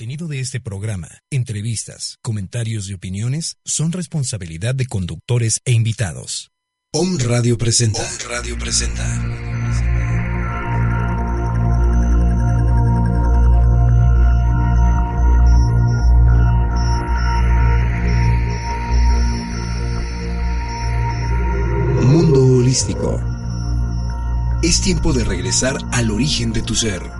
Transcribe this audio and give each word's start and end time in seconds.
Contenido 0.00 0.28
de 0.28 0.40
este 0.40 0.60
programa, 0.60 1.08
entrevistas, 1.30 2.16
comentarios 2.22 2.88
y 2.88 2.94
opiniones 2.94 3.58
son 3.66 3.92
responsabilidad 3.92 4.74
de 4.74 4.86
conductores 4.86 5.60
e 5.66 5.72
invitados. 5.72 6.52
Om 6.94 7.18
Radio 7.18 7.58
presenta. 7.58 8.00
Om 8.00 8.30
Radio 8.30 8.58
presenta. 8.58 9.04
Mundo 22.06 22.46
Holístico. 22.56 23.22
Es 24.62 24.80
tiempo 24.80 25.12
de 25.12 25.24
regresar 25.24 25.76
al 25.92 26.10
origen 26.10 26.54
de 26.54 26.62
tu 26.62 26.74
ser 26.74 27.19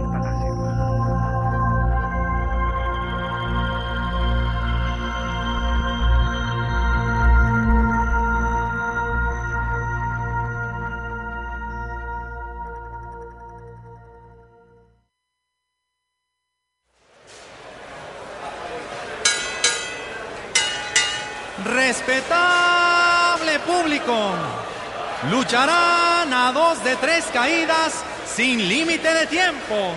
Lucharán 25.29 26.33
a 26.33 26.51
dos 26.51 26.83
de 26.83 26.95
tres 26.95 27.25
caídas 27.31 27.93
sin 28.25 28.67
límite 28.67 29.13
de 29.13 29.27
tiempo. 29.27 29.93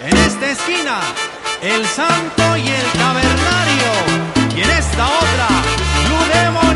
En 0.00 0.16
esta 0.16 0.50
esquina, 0.50 1.00
el 1.62 1.86
santo 1.86 2.56
y 2.56 2.66
el 2.68 2.92
cavernario. 2.98 4.56
Y 4.56 4.62
en 4.62 4.70
esta 4.70 5.06
otra, 5.06 5.48
Blue 6.04 6.69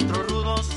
cuatro 0.00 0.22
rudos, 0.22 0.68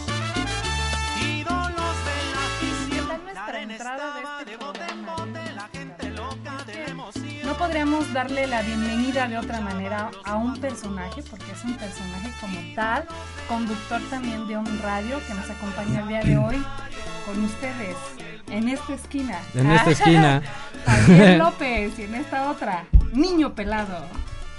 ídolos 1.21 1.95
de 2.05 2.17
la 2.31 2.45
afición. 2.45 3.07
La 3.33 3.45
arena 3.45 3.75
estaba 3.75 4.43
de 4.43 4.57
bote 4.57 4.79
en 4.91 5.05
bote, 5.05 5.53
la 5.55 5.69
gente 5.69 6.09
loca 6.09 6.63
de 6.65 6.73
la 6.73 6.85
emoción. 6.89 7.45
No 7.45 7.53
podríamos 7.53 8.11
darle 8.11 8.47
la 8.47 8.61
bienvenida 8.63 9.27
de 9.27 9.37
otra 9.37 9.61
manera 9.61 10.11
a 10.25 10.35
un 10.35 10.59
personaje, 10.59 11.23
porque 11.29 11.51
es 11.51 11.63
un 11.63 11.75
personaje 11.75 12.31
como 12.41 12.59
tal, 12.75 13.05
conductor 13.47 14.01
también 14.09 14.47
de 14.47 14.57
un 14.57 14.79
radio 14.79 15.19
que 15.25 15.33
nos 15.33 15.49
acompaña 15.49 16.01
el 16.01 16.07
día 16.07 16.21
de 16.21 16.37
hoy 16.37 16.63
con 17.25 17.43
ustedes. 17.43 17.95
En 18.49 18.67
esta 18.67 18.93
esquina. 18.93 19.39
En 19.53 19.71
esta 19.71 19.91
esquina. 19.91 20.41
Javier 20.85 21.37
López 21.37 21.97
y 21.97 22.03
en 22.03 22.15
esta 22.15 22.51
otra, 22.51 22.83
Niño 23.13 23.55
Pelado. 23.55 24.05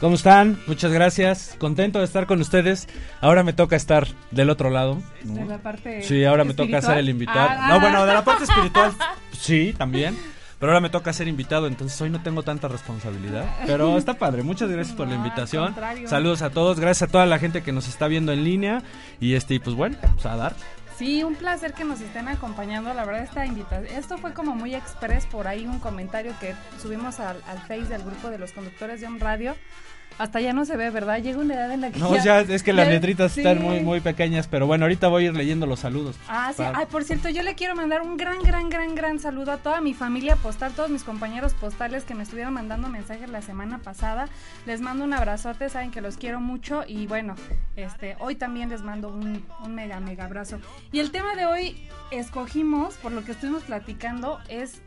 ¿Cómo 0.04 0.16
están? 0.16 0.60
Muchas 0.66 0.92
gracias. 0.92 1.56
Contento 1.58 1.98
de 1.98 2.04
estar 2.04 2.26
con 2.26 2.38
ustedes. 2.38 2.88
Ahora 3.22 3.42
me 3.42 3.54
toca 3.54 3.74
estar 3.74 4.06
del 4.32 4.50
otro 4.50 4.68
lado. 4.68 4.98
¿no? 5.24 5.34
De 5.34 5.46
la 5.46 5.56
parte 5.56 6.02
Sí, 6.02 6.26
ahora 6.26 6.44
me 6.44 6.52
toca 6.52 6.64
espiritual. 6.76 6.92
ser 6.92 6.98
el 6.98 7.08
invitado. 7.08 7.48
Ah, 7.50 7.68
No, 7.70 7.80
bueno, 7.80 8.04
de 8.04 8.12
la 8.12 8.22
parte 8.22 8.44
espiritual 8.44 8.92
sí, 9.32 9.74
también. 9.78 10.14
Pero 10.58 10.72
ahora 10.72 10.82
me 10.82 10.90
toca 10.90 11.10
ser 11.14 11.26
invitado, 11.26 11.66
entonces 11.66 11.98
hoy 12.02 12.10
no 12.10 12.22
tengo 12.22 12.42
tanta 12.42 12.68
responsabilidad. 12.68 13.46
Pero 13.64 13.96
está 13.96 14.12
padre, 14.12 14.42
muchas 14.42 14.68
gracias 14.68 14.94
por 14.94 15.08
la 15.08 15.14
invitación. 15.14 15.74
Saludos 16.04 16.42
a 16.42 16.50
todos, 16.50 16.78
gracias 16.78 17.08
a 17.08 17.10
toda 17.10 17.24
la 17.24 17.38
gente 17.38 17.62
que 17.62 17.72
nos 17.72 17.88
está 17.88 18.06
viendo 18.06 18.30
en 18.32 18.44
línea. 18.44 18.82
Y 19.20 19.32
este, 19.32 19.58
pues 19.58 19.74
bueno, 19.74 19.96
pues 20.16 20.26
a 20.26 20.36
dar. 20.36 20.54
Sí, 20.98 21.24
un 21.24 21.34
placer 21.34 21.72
que 21.72 21.84
nos 21.84 22.02
estén 22.02 22.28
acompañando. 22.28 22.92
La 22.92 23.06
verdad, 23.06 23.22
esta 23.24 23.46
invitación. 23.46 23.86
Esto 23.98 24.18
fue 24.18 24.34
como 24.34 24.54
muy 24.54 24.74
express 24.74 25.24
por 25.24 25.48
ahí 25.48 25.66
un 25.66 25.80
comentario 25.80 26.34
que 26.40 26.54
subimos 26.80 27.20
al, 27.20 27.38
al 27.48 27.58
Face 27.60 27.86
del 27.86 28.04
grupo 28.04 28.28
de 28.28 28.36
los 28.36 28.52
conductores 28.52 29.00
de 29.00 29.06
un 29.06 29.18
radio. 29.18 29.56
Hasta 30.18 30.40
ya 30.40 30.52
no 30.52 30.64
se 30.64 30.76
ve, 30.76 30.90
¿verdad? 30.90 31.18
Llega 31.22 31.38
una 31.40 31.54
edad 31.54 31.72
en 31.72 31.80
la 31.80 31.90
que. 31.90 31.98
No, 31.98 32.16
ya 32.22 32.40
es 32.40 32.62
que 32.62 32.72
las 32.72 32.86
ya- 32.86 32.92
letritas 32.92 33.32
sí. 33.32 33.40
están 33.40 33.60
muy, 33.62 33.80
muy 33.80 34.00
pequeñas, 34.00 34.46
pero 34.46 34.66
bueno, 34.66 34.84
ahorita 34.84 35.08
voy 35.08 35.24
a 35.24 35.26
ir 35.28 35.34
leyendo 35.34 35.66
los 35.66 35.80
saludos. 35.80 36.16
Ah, 36.28 36.52
sí. 36.56 36.62
Ay, 36.74 36.86
por 36.90 37.04
cierto, 37.04 37.28
yo 37.28 37.42
le 37.42 37.54
quiero 37.54 37.74
mandar 37.74 38.02
un 38.02 38.16
gran, 38.16 38.38
gran, 38.42 38.68
gran, 38.70 38.94
gran 38.94 39.18
saludo 39.18 39.52
a 39.52 39.56
toda 39.56 39.80
mi 39.80 39.92
familia 39.94 40.36
postal, 40.36 40.72
todos 40.72 40.90
mis 40.90 41.02
compañeros 41.04 41.54
postales 41.54 42.04
que 42.04 42.14
me 42.14 42.22
estuvieron 42.22 42.54
mandando 42.54 42.88
mensajes 42.88 43.28
la 43.28 43.42
semana 43.42 43.78
pasada. 43.78 44.28
Les 44.66 44.80
mando 44.80 45.04
un 45.04 45.12
abrazote, 45.12 45.68
saben 45.68 45.90
que 45.90 46.00
los 46.00 46.16
quiero 46.16 46.40
mucho 46.40 46.84
y 46.86 47.06
bueno, 47.06 47.34
este, 47.76 48.16
hoy 48.20 48.36
también 48.36 48.68
les 48.68 48.82
mando 48.82 49.08
un, 49.08 49.44
un 49.64 49.74
mega, 49.74 49.98
mega 50.00 50.24
abrazo. 50.26 50.58
Y 50.92 51.00
el 51.00 51.10
tema 51.10 51.34
de 51.34 51.46
hoy 51.46 51.88
escogimos, 52.12 52.94
por 52.96 53.12
lo 53.12 53.24
que 53.24 53.32
estuvimos 53.32 53.64
platicando, 53.64 54.38
es 54.48 54.80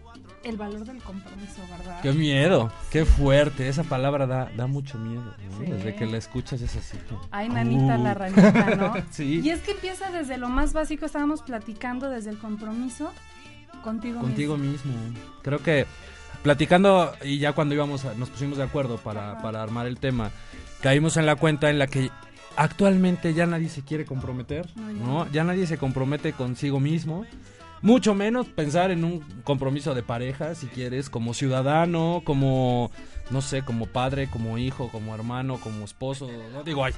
el 0.47 0.57
valor 0.57 0.85
del 0.85 1.01
compromiso, 1.03 1.61
¿verdad? 1.69 2.01
Qué 2.01 2.11
miedo, 2.13 2.71
qué 2.91 3.05
fuerte, 3.05 3.67
esa 3.67 3.83
palabra 3.83 4.25
da, 4.27 4.49
da 4.55 4.67
mucho 4.67 4.97
miedo. 4.97 5.23
¿no? 5.23 5.65
Sí. 5.65 5.71
Desde 5.71 5.95
que 5.95 6.05
la 6.05 6.17
escuchas 6.17 6.61
es 6.61 6.75
así. 6.75 6.97
Ay, 7.31 7.49
nanita, 7.49 7.97
Uh. 7.97 8.03
la 8.03 8.13
ranita, 8.13 8.75
¿no? 8.75 8.93
Sí. 9.11 9.41
Y 9.43 9.49
es 9.49 9.61
que 9.61 9.71
empieza 9.71 10.09
desde 10.11 10.37
lo 10.37 10.49
más 10.49 10.73
básico, 10.73 11.05
estábamos 11.05 11.41
platicando 11.41 12.09
desde 12.09 12.29
el 12.29 12.37
compromiso 12.37 13.11
contigo, 13.83 14.21
Contigo 14.21 14.57
mismo. 14.57 14.93
mismo. 14.93 15.19
Creo 15.43 15.59
que 15.59 15.85
platicando 16.43 17.13
y 17.23 17.39
ya 17.39 17.53
cuando 17.53 17.75
íbamos, 17.75 18.05
a- 18.05 18.13
nos 18.13 18.29
pusimos 18.29 18.57
de 18.57 18.63
acuerdo 18.63 18.97
para, 18.97 19.33
Ajá. 19.33 19.41
para 19.41 19.61
armar 19.63 19.87
el 19.87 19.97
tema, 19.99 20.31
caímos 20.81 21.17
en 21.17 21.25
la 21.25 21.35
cuenta 21.35 21.69
en 21.69 21.79
la 21.79 21.87
que 21.87 22.09
actualmente 22.55 23.33
ya 23.33 23.45
nadie 23.45 23.69
se 23.69 23.81
quiere 23.83 24.05
comprometer, 24.05 24.67
no. 24.75 25.29
Ya 25.31 25.43
nadie 25.43 25.67
se 25.67 25.77
compromete 25.77 26.33
consigo 26.33 26.79
mismo. 26.79 27.25
Mucho 27.81 28.15
menos 28.15 28.47
pensar 28.47 28.91
en 28.91 29.03
un 29.03 29.19
compromiso 29.43 29.93
de 29.93 30.03
pareja, 30.03 30.55
si 30.55 30.67
quieres, 30.67 31.09
como 31.09 31.33
ciudadano, 31.33 32.21
como, 32.25 32.91
no 33.29 33.41
sé, 33.41 33.63
como 33.63 33.85
padre, 33.85 34.27
como 34.29 34.57
hijo, 34.57 34.89
como 34.89 35.13
hermano, 35.13 35.59
como 35.59 35.85
esposo, 35.85 36.27
¿no? 36.53 36.63
Digo, 36.63 36.83
hay 36.83 36.93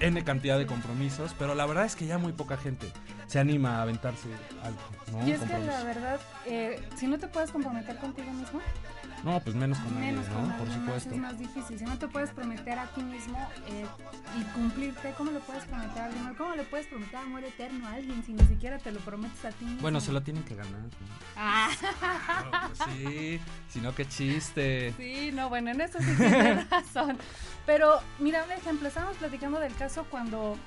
N 0.00 0.22
cantidad 0.24 0.58
de 0.58 0.66
compromisos, 0.66 1.34
pero 1.38 1.54
la 1.54 1.66
verdad 1.66 1.84
es 1.84 1.94
que 1.94 2.06
ya 2.06 2.18
muy 2.18 2.32
poca 2.32 2.56
gente 2.56 2.90
se 3.26 3.38
anima 3.38 3.78
a 3.78 3.82
aventarse 3.82 4.28
algo, 4.62 4.80
¿no? 5.12 5.26
Y 5.26 5.32
es 5.32 5.40
que 5.40 5.58
la 5.58 5.84
verdad, 5.84 6.20
eh, 6.46 6.82
si 6.96 7.06
no 7.06 7.18
te 7.18 7.28
puedes 7.28 7.50
comprometer 7.50 7.96
contigo 7.96 8.32
mismo, 8.32 8.60
No, 9.24 9.40
pues 9.40 9.56
menos 9.56 9.78
con 9.78 9.94
nadie, 9.94 10.12
menos 10.12 10.28
¿no? 10.28 10.34
con 10.34 10.52
Por 10.58 10.70
supuesto. 10.70 11.10
es 11.14 11.16
más 11.16 11.38
difícil. 11.38 11.78
Si 11.78 11.84
no 11.84 11.98
te 11.98 12.08
puedes 12.08 12.30
prometer 12.30 12.78
a 12.78 12.86
ti 12.88 13.02
mismo 13.02 13.38
eh, 13.68 13.86
y 14.38 14.42
cumplirte, 14.52 15.14
¿cómo 15.16 15.30
le 15.30 15.40
puedes 15.40 15.64
prometer 15.64 16.02
a 16.02 16.04
alguien? 16.06 16.34
¿Cómo 16.34 16.54
le 16.54 16.62
puedes 16.64 16.86
prometer 16.88 17.16
amor 17.16 17.42
eterno 17.42 17.86
a 17.88 17.92
alguien 17.94 18.22
si 18.22 18.34
ni 18.34 18.44
siquiera 18.44 18.78
te 18.78 18.92
lo 18.92 19.00
prometes 19.00 19.42
a 19.46 19.50
ti 19.52 19.64
mismo? 19.64 19.80
Bueno, 19.80 20.00
se 20.00 20.12
lo 20.12 20.22
tienen 20.22 20.42
que 20.42 20.54
ganar. 20.54 20.72
¿no? 20.72 20.88
Ah, 21.36 21.70
Claro, 21.80 22.50
pues 22.76 22.96
sí, 22.98 23.40
si 23.70 23.80
no, 23.80 23.94
qué 23.94 24.06
chiste. 24.06 24.92
sí, 24.98 25.30
no, 25.32 25.48
bueno, 25.48 25.70
en 25.70 25.80
eso 25.80 25.98
sí 26.00 26.14
tienes 26.16 26.68
razón. 26.70 27.16
Pero, 27.64 28.00
mira, 28.18 28.44
un 28.44 28.52
ejemplo, 28.52 28.88
estábamos 28.88 29.16
platicando 29.16 29.58
del 29.58 29.74
caso 29.74 30.04
cuando 30.10 30.58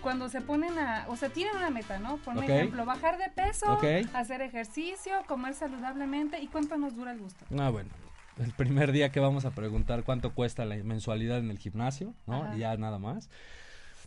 cuando 0.00 0.28
se 0.28 0.40
ponen 0.40 0.78
a, 0.78 1.06
o 1.08 1.16
sea, 1.16 1.28
tienen 1.30 1.56
una 1.56 1.70
meta, 1.70 1.98
¿no? 1.98 2.16
Por 2.18 2.36
Ok. 2.36 2.44
ejemplo, 2.44 2.84
bajar 2.84 3.18
de 3.18 3.28
peso, 3.30 3.78
hacer 4.14 4.40
ejercicio, 4.42 5.12
comer 5.26 5.54
saludablemente 5.54 6.40
y 6.40 6.46
cuánto 6.48 6.76
nos 6.76 6.94
dura 6.96 7.12
el 7.12 7.18
gusto. 7.20 7.44
Ah, 7.58 7.70
bueno. 7.70 7.90
El 8.38 8.52
primer 8.52 8.92
día 8.92 9.10
que 9.10 9.18
vamos 9.20 9.44
a 9.46 9.50
preguntar 9.52 10.04
cuánto 10.04 10.34
cuesta 10.34 10.64
la 10.66 10.76
mensualidad 10.76 11.38
en 11.38 11.50
el 11.50 11.58
gimnasio, 11.58 12.14
¿no? 12.26 12.44
Ajá. 12.44 12.56
Y 12.56 12.60
ya 12.60 12.76
nada 12.76 12.98
más. 12.98 13.30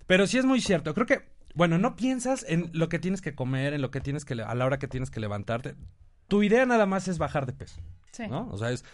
Pero 0.05 0.27
sí 0.27 0.37
es 0.37 0.45
muy 0.45 0.61
cierto. 0.61 0.93
Creo 0.93 1.07
que 1.07 1.27
bueno, 1.55 1.79
no 1.79 1.95
piensas 1.95 2.45
en 2.47 2.69
lo 2.73 2.89
que 2.89 2.99
tienes 2.99 3.21
que 3.21 3.33
comer, 3.33 3.73
en 3.73 3.81
lo 3.81 3.89
que 3.89 4.01
tienes 4.01 4.23
que, 4.25 4.33
a 4.41 4.55
la 4.55 4.65
hora 4.65 4.77
que 4.79 4.87
tienes 4.87 5.09
que 5.09 5.19
levantarte. 5.19 5.75
Tu 6.27 6.43
idea 6.43 6.65
nada 6.67 6.85
más 6.85 7.07
es 7.07 7.17
bajar 7.17 7.47
de 7.47 7.53
peso, 7.53 7.81
Sí. 8.11 8.27
¿no? 8.27 8.47
O 8.51 8.57
sea, 8.57 8.69
es... 8.69 8.85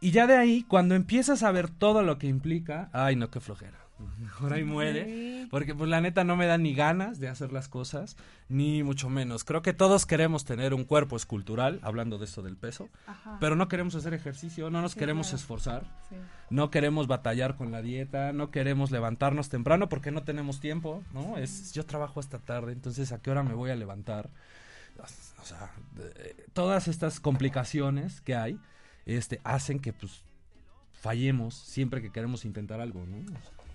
Y 0.00 0.12
ya 0.12 0.26
de 0.26 0.36
ahí, 0.36 0.62
cuando 0.62 0.94
empiezas 0.94 1.42
a 1.42 1.50
ver 1.50 1.68
todo 1.70 2.02
lo 2.02 2.18
que 2.18 2.28
implica, 2.28 2.90
ay, 2.92 3.16
no, 3.16 3.30
qué 3.30 3.40
flojera. 3.40 3.78
Mejor 4.18 4.52
ahí 4.52 4.64
muere. 4.64 5.46
Porque 5.50 5.74
pues 5.74 5.88
la 5.88 6.00
neta 6.00 6.24
no 6.24 6.36
me 6.36 6.46
da 6.46 6.58
ni 6.58 6.74
ganas 6.74 7.20
de 7.20 7.28
hacer 7.28 7.52
las 7.52 7.68
cosas, 7.68 8.16
ni 8.48 8.82
mucho 8.82 9.08
menos. 9.08 9.44
Creo 9.44 9.62
que 9.62 9.72
todos 9.72 10.04
queremos 10.06 10.44
tener 10.44 10.74
un 10.74 10.84
cuerpo 10.84 11.16
escultural, 11.16 11.78
hablando 11.82 12.18
de 12.18 12.24
eso 12.24 12.42
del 12.42 12.56
peso, 12.56 12.88
Ajá. 13.06 13.36
pero 13.40 13.54
no 13.56 13.68
queremos 13.68 13.94
hacer 13.94 14.14
ejercicio, 14.14 14.70
no 14.70 14.80
nos 14.82 14.92
Sí, 14.92 14.98
queremos 14.98 15.28
claro. 15.28 15.36
esforzar, 15.38 15.82
Sí. 16.08 16.16
no 16.50 16.70
queremos 16.70 17.06
batallar 17.06 17.56
con 17.56 17.70
la 17.70 17.82
dieta, 17.82 18.32
no 18.32 18.50
queremos 18.50 18.90
levantarnos 18.90 19.48
temprano 19.48 19.88
porque 19.88 20.10
no 20.10 20.22
tenemos 20.24 20.60
tiempo, 20.60 21.02
¿no? 21.12 21.36
Es 21.36 21.72
yo 21.72 21.84
trabajo 21.86 22.18
hasta 22.20 22.38
tarde, 22.38 22.72
entonces 22.72 23.12
¿a 23.12 23.20
qué 23.22 23.30
hora 23.30 23.42
me 23.42 23.54
voy 23.54 23.70
a 23.70 23.76
levantar? 23.76 24.30
O 24.98 25.44
sea, 25.46 25.70
todas 26.52 26.88
estas 26.88 27.20
complicaciones 27.20 28.20
que 28.22 28.34
hay 28.34 28.58
este 29.06 29.40
hacen 29.44 29.78
que 29.78 29.92
pues 29.92 30.22
fallemos 30.92 31.54
siempre 31.54 32.00
que 32.00 32.10
queremos 32.10 32.44
intentar 32.46 32.80
algo, 32.80 33.04
¿no? 33.06 33.18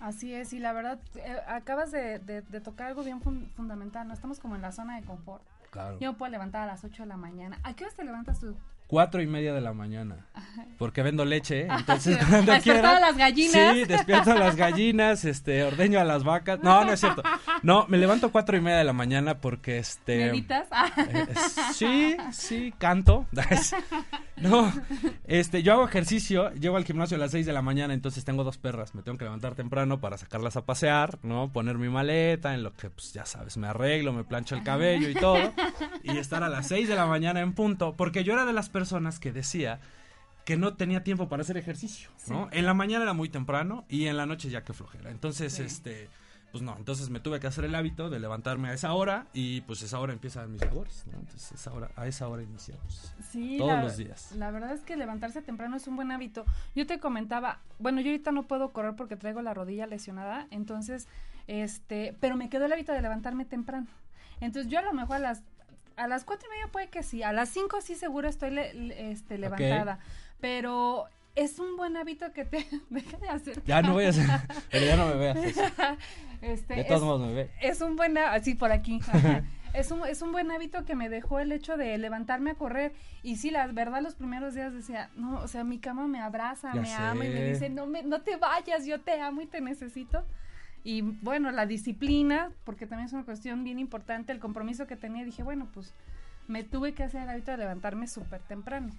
Así 0.00 0.34
es, 0.34 0.52
y 0.54 0.58
la 0.58 0.72
verdad, 0.72 0.98
eh, 1.16 1.36
acabas 1.46 1.92
de, 1.92 2.18
de- 2.20 2.42
de 2.42 2.60
tocar 2.60 2.86
algo 2.88 3.04
bien 3.04 3.20
fun- 3.20 3.50
fundamental, 3.54 4.08
¿no? 4.08 4.14
Estamos 4.14 4.40
como 4.40 4.56
en 4.56 4.62
la 4.62 4.72
zona 4.72 4.96
de 4.98 5.06
confort. 5.06 5.42
Claro. 5.70 5.98
Yo 6.00 6.12
me 6.12 6.18
puedo 6.18 6.32
levantar 6.32 6.62
a 6.62 6.66
las 6.66 6.82
8 6.84 7.02
de 7.04 7.08
la 7.08 7.16
mañana. 7.16 7.58
¿A 7.62 7.74
qué 7.74 7.84
hora 7.84 7.92
te 7.94 8.04
levantas 8.04 8.40
tú? 8.40 8.56
Cuatro 8.88 9.22
y 9.22 9.26
media 9.28 9.54
de 9.54 9.60
la 9.60 9.72
mañana. 9.72 10.26
Porque 10.76 11.04
vendo 11.04 11.24
leche, 11.24 11.68
entonces 11.70 12.18
sí. 12.20 12.26
cuando 12.28 12.50
A 12.50 12.54
despertar 12.56 12.62
quiera- 12.82 12.96
a 12.96 13.00
las 13.00 13.16
gallinas. 13.16 13.52
Sí, 13.76 13.84
despierto 13.84 14.32
a 14.32 14.34
las 14.34 14.56
gallinas, 14.56 15.24
este, 15.24 15.62
ordeño 15.62 16.00
a 16.00 16.04
las 16.04 16.24
vacas. 16.24 16.58
No, 16.60 16.84
no 16.84 16.92
es 16.92 16.98
cierto. 16.98 17.22
No, 17.62 17.86
me 17.86 17.98
levanto 17.98 18.32
cuatro 18.32 18.56
y 18.56 18.60
media 18.60 18.78
de 18.78 18.84
la 18.84 18.92
mañana 18.92 19.38
porque 19.38 19.78
este. 19.78 20.26
¿Meditas? 20.26 20.66
eh, 20.96 21.26
sí, 21.72 22.16
sí, 22.32 22.74
canto. 22.78 23.26
No, 24.40 24.72
este, 25.24 25.62
yo 25.62 25.74
hago 25.74 25.84
ejercicio, 25.86 26.52
llego 26.54 26.76
al 26.76 26.84
gimnasio 26.84 27.16
a 27.16 27.20
las 27.20 27.30
6 27.32 27.44
de 27.46 27.52
la 27.52 27.62
mañana, 27.62 27.92
entonces 27.94 28.24
tengo 28.24 28.42
dos 28.44 28.56
perras, 28.58 28.94
me 28.94 29.02
tengo 29.02 29.18
que 29.18 29.24
levantar 29.24 29.54
temprano 29.54 30.00
para 30.00 30.16
sacarlas 30.18 30.56
a 30.56 30.64
pasear, 30.64 31.18
¿no? 31.22 31.52
Poner 31.52 31.76
mi 31.76 31.88
maleta, 31.88 32.54
en 32.54 32.62
lo 32.62 32.72
que, 32.72 32.88
pues 32.90 33.12
ya 33.12 33.26
sabes, 33.26 33.56
me 33.56 33.66
arreglo, 33.66 34.12
me 34.12 34.24
plancho 34.24 34.54
el 34.54 34.62
cabello 34.62 35.08
y 35.08 35.14
todo, 35.14 35.36
y 36.02 36.16
estar 36.16 36.42
a 36.42 36.48
las 36.48 36.68
6 36.68 36.88
de 36.88 36.94
la 36.94 37.06
mañana 37.06 37.40
en 37.40 37.52
punto, 37.52 37.94
porque 37.96 38.24
yo 38.24 38.32
era 38.32 38.44
de 38.46 38.52
las 38.52 38.68
personas 38.70 39.18
que 39.18 39.32
decía 39.32 39.80
que 40.46 40.56
no 40.56 40.72
tenía 40.74 41.04
tiempo 41.04 41.28
para 41.28 41.42
hacer 41.42 41.58
ejercicio, 41.58 42.08
¿no? 42.26 42.48
En 42.50 42.64
la 42.66 42.72
mañana 42.74 43.04
era 43.04 43.12
muy 43.12 43.28
temprano 43.28 43.84
y 43.88 44.06
en 44.06 44.16
la 44.16 44.24
noche 44.26 44.48
ya 44.48 44.64
que 44.64 44.72
flojera. 44.72 45.10
Entonces, 45.10 45.52
Sí. 45.52 45.62
este, 45.62 46.08
pues 46.52 46.62
no, 46.62 46.76
entonces 46.76 47.10
me 47.10 47.20
tuve 47.20 47.38
que 47.40 47.46
hacer 47.46 47.64
el 47.64 47.74
hábito 47.74 48.10
de 48.10 48.18
levantarme 48.18 48.68
a 48.68 48.72
esa 48.74 48.92
hora 48.92 49.26
y 49.32 49.60
pues 49.62 49.82
esa 49.82 49.98
hora 50.00 50.12
empiezan 50.12 50.50
mis 50.52 50.60
labores, 50.64 51.04
¿no? 51.06 51.18
Entonces 51.18 51.52
esa 51.52 51.72
hora, 51.72 51.90
a 51.96 52.06
esa 52.06 52.26
hora 52.28 52.42
iniciamos. 52.42 53.12
Sí, 53.30 53.56
Todos 53.58 53.72
la, 53.72 53.82
los 53.82 53.96
días. 53.96 54.32
La 54.32 54.50
verdad 54.50 54.72
es 54.72 54.80
que 54.80 54.96
levantarse 54.96 55.42
temprano 55.42 55.76
es 55.76 55.86
un 55.86 55.96
buen 55.96 56.10
hábito. 56.12 56.44
Yo 56.74 56.86
te 56.86 56.98
comentaba, 56.98 57.60
bueno, 57.78 58.00
yo 58.00 58.10
ahorita 58.10 58.32
no 58.32 58.44
puedo 58.48 58.72
correr 58.72 58.96
porque 58.96 59.16
traigo 59.16 59.42
la 59.42 59.54
rodilla 59.54 59.86
lesionada, 59.86 60.46
entonces, 60.50 61.06
este, 61.46 62.16
pero 62.20 62.36
me 62.36 62.48
quedó 62.48 62.66
el 62.66 62.72
hábito 62.72 62.92
de 62.92 63.02
levantarme 63.02 63.44
temprano. 63.44 63.86
Entonces 64.40 64.70
yo 64.70 64.78
a 64.78 64.82
lo 64.82 64.92
mejor 64.92 65.16
a 65.16 65.20
las 65.20 65.42
a 65.96 66.06
las 66.08 66.24
cuatro 66.24 66.48
y 66.48 66.52
media 66.52 66.72
puede 66.72 66.88
que 66.88 67.02
sí, 67.02 67.22
a 67.22 67.30
las 67.32 67.50
cinco 67.50 67.80
sí 67.82 67.94
seguro 67.94 68.26
estoy 68.26 68.50
le- 68.50 68.72
le- 68.72 69.10
este, 69.10 69.36
levantada, 69.36 69.98
pero 70.40 71.06
es 71.36 71.58
un 71.58 71.76
buen 71.76 71.96
hábito 71.96 72.32
que 72.32 72.44
te 72.44 72.66
deja 72.90 73.16
de 73.18 73.28
hacer. 73.28 73.62
Ya 73.64 73.82
no 73.82 73.92
voy 73.94 74.04
a 74.04 74.08
hacer, 74.10 74.26
pero 74.70 74.86
ya 74.86 74.96
no 74.96 75.06
me 75.06 75.14
veas. 75.16 75.38
Este, 76.42 76.74
De 76.74 76.84
todos 76.84 77.00
es- 77.00 77.06
modos 77.06 77.26
me 77.28 77.34
ve. 77.34 77.50
es 77.60 77.80
un 77.82 77.96
buen 77.96 78.16
así 78.16 78.54
por 78.54 78.72
aquí 78.72 78.98
es 79.74 79.90
un 79.90 80.06
es 80.06 80.22
un 80.22 80.32
buen 80.32 80.50
hábito 80.50 80.86
que 80.86 80.94
me 80.96 81.10
dejó 81.10 81.38
el 81.38 81.52
hecho 81.52 81.76
de 81.76 81.98
levantarme 81.98 82.52
a 82.52 82.54
correr 82.54 82.94
y 83.22 83.36
sí 83.36 83.50
la 83.50 83.66
verdad 83.66 84.00
los 84.00 84.14
primeros 84.14 84.54
días 84.54 84.72
decía 84.72 85.10
no 85.16 85.38
o 85.40 85.48
sea 85.48 85.64
mi 85.64 85.78
cama 85.78 86.06
me 86.08 86.18
abraza 86.18 86.72
Ya 86.74 86.80
me 86.80 86.94
ama 86.94 87.26
y 87.26 87.28
me 87.28 87.44
dice 87.44 87.68
no 87.68 87.86
me 87.86 88.02
no 88.04 88.22
te 88.22 88.36
vayas 88.36 88.86
yo 88.86 89.02
te 89.02 89.20
amo 89.20 89.42
y 89.42 89.46
te 89.46 89.60
necesito 89.60 90.24
y 90.82 91.02
bueno 91.02 91.50
la 91.52 91.66
disciplina 91.66 92.50
porque 92.64 92.86
también 92.86 93.08
es 93.08 93.12
una 93.12 93.24
cuestión 93.24 93.62
bien 93.64 93.78
importante 93.78 94.32
el 94.32 94.38
compromiso 94.40 94.86
que 94.86 94.96
tenía 94.96 95.24
dije 95.26 95.42
bueno 95.42 95.68
pues 95.74 95.92
me 96.48 96.64
tuve 96.64 96.94
que 96.94 97.02
hacer 97.02 97.22
el 97.24 97.28
hábito 97.28 97.50
de 97.50 97.58
levantarme 97.58 98.06
súper 98.06 98.40
temprano 98.40 98.94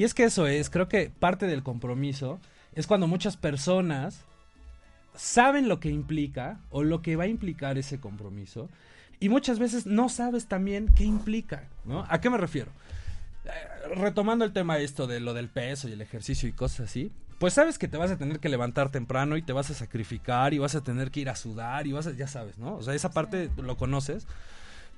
Y 0.00 0.04
es 0.04 0.14
que 0.14 0.24
eso 0.24 0.46
es, 0.46 0.70
creo 0.70 0.88
que 0.88 1.10
parte 1.10 1.46
del 1.46 1.62
compromiso 1.62 2.40
es 2.72 2.86
cuando 2.86 3.06
muchas 3.06 3.36
personas 3.36 4.22
saben 5.14 5.68
lo 5.68 5.78
que 5.78 5.90
implica 5.90 6.58
o 6.70 6.84
lo 6.84 7.02
que 7.02 7.16
va 7.16 7.24
a 7.24 7.26
implicar 7.26 7.76
ese 7.76 8.00
compromiso 8.00 8.70
y 9.18 9.28
muchas 9.28 9.58
veces 9.58 9.84
no 9.84 10.08
sabes 10.08 10.46
también 10.46 10.88
qué 10.94 11.04
implica, 11.04 11.64
¿no? 11.84 12.06
¿A 12.08 12.18
qué 12.22 12.30
me 12.30 12.38
refiero? 12.38 12.70
Eh, 13.44 13.94
retomando 13.96 14.46
el 14.46 14.54
tema 14.54 14.78
esto 14.78 15.06
de 15.06 15.20
lo 15.20 15.34
del 15.34 15.50
peso 15.50 15.86
y 15.86 15.92
el 15.92 16.00
ejercicio 16.00 16.48
y 16.48 16.52
cosas 16.52 16.88
así, 16.88 17.12
pues 17.38 17.52
sabes 17.52 17.76
que 17.76 17.86
te 17.86 17.98
vas 17.98 18.10
a 18.10 18.16
tener 18.16 18.40
que 18.40 18.48
levantar 18.48 18.90
temprano 18.90 19.36
y 19.36 19.42
te 19.42 19.52
vas 19.52 19.70
a 19.70 19.74
sacrificar 19.74 20.54
y 20.54 20.58
vas 20.58 20.74
a 20.74 20.80
tener 20.80 21.10
que 21.10 21.20
ir 21.20 21.28
a 21.28 21.36
sudar 21.36 21.86
y 21.86 21.92
vas 21.92 22.06
a, 22.06 22.12
ya 22.12 22.26
sabes, 22.26 22.56
¿no? 22.56 22.76
O 22.76 22.82
sea, 22.82 22.94
esa 22.94 23.10
parte 23.10 23.50
lo 23.58 23.76
conoces. 23.76 24.26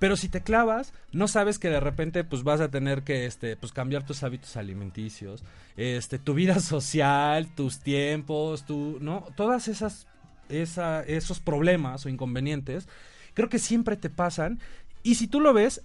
Pero 0.03 0.17
si 0.17 0.29
te 0.29 0.41
clavas, 0.41 0.93
no 1.13 1.29
sabes 1.29 1.61
que 1.61 1.69
de 1.71 1.79
repente 1.79 2.25
pues 2.25 2.43
vas 2.43 2.61
a 2.61 2.73
tener 2.73 3.05
que 3.05 3.25
este 3.25 3.55
pues 3.55 3.71
cambiar 3.71 4.05
tus 4.05 4.25
hábitos 4.25 4.57
alimenticios, 4.57 5.45
este 5.77 6.19
tu 6.19 6.35
vida 6.35 6.59
social, 6.61 7.55
tus 7.55 7.79
tiempos, 7.79 8.67
tu 8.67 8.99
no, 9.01 9.25
todas 9.37 9.69
esas 9.69 10.09
esa, 10.49 11.03
esos 11.05 11.39
problemas 11.39 12.05
o 12.05 12.09
inconvenientes, 12.09 12.89
creo 13.35 13.49
que 13.49 13.61
siempre 13.61 13.97
te 13.97 14.11
pasan. 14.11 14.59
Y 15.05 15.15
si 15.15 15.29
tú 15.29 15.39
lo 15.39 15.53
ves 15.53 15.83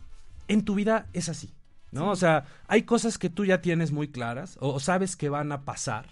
en 0.48 0.66
tu 0.66 0.74
vida 0.74 1.06
es 1.14 1.30
así, 1.30 1.52
¿no? 1.92 2.10
O 2.10 2.16
sea, 2.16 2.46
hay 2.68 2.82
cosas 2.82 3.20
que 3.20 3.30
tú 3.30 3.46
ya 3.46 3.62
tienes 3.62 3.92
muy 3.92 4.08
claras 4.08 4.58
o, 4.60 4.74
o 4.74 4.80
sabes 4.80 5.16
que 5.16 5.30
van 5.30 5.52
a 5.52 5.62
pasar, 5.62 6.08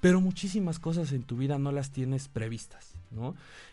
pero 0.00 0.22
muchísimas 0.22 0.78
cosas 0.78 1.12
en 1.12 1.22
tu 1.22 1.36
vida 1.36 1.58
no 1.58 1.70
las 1.70 1.90
tienes 1.90 2.28
previstas, 2.28 2.95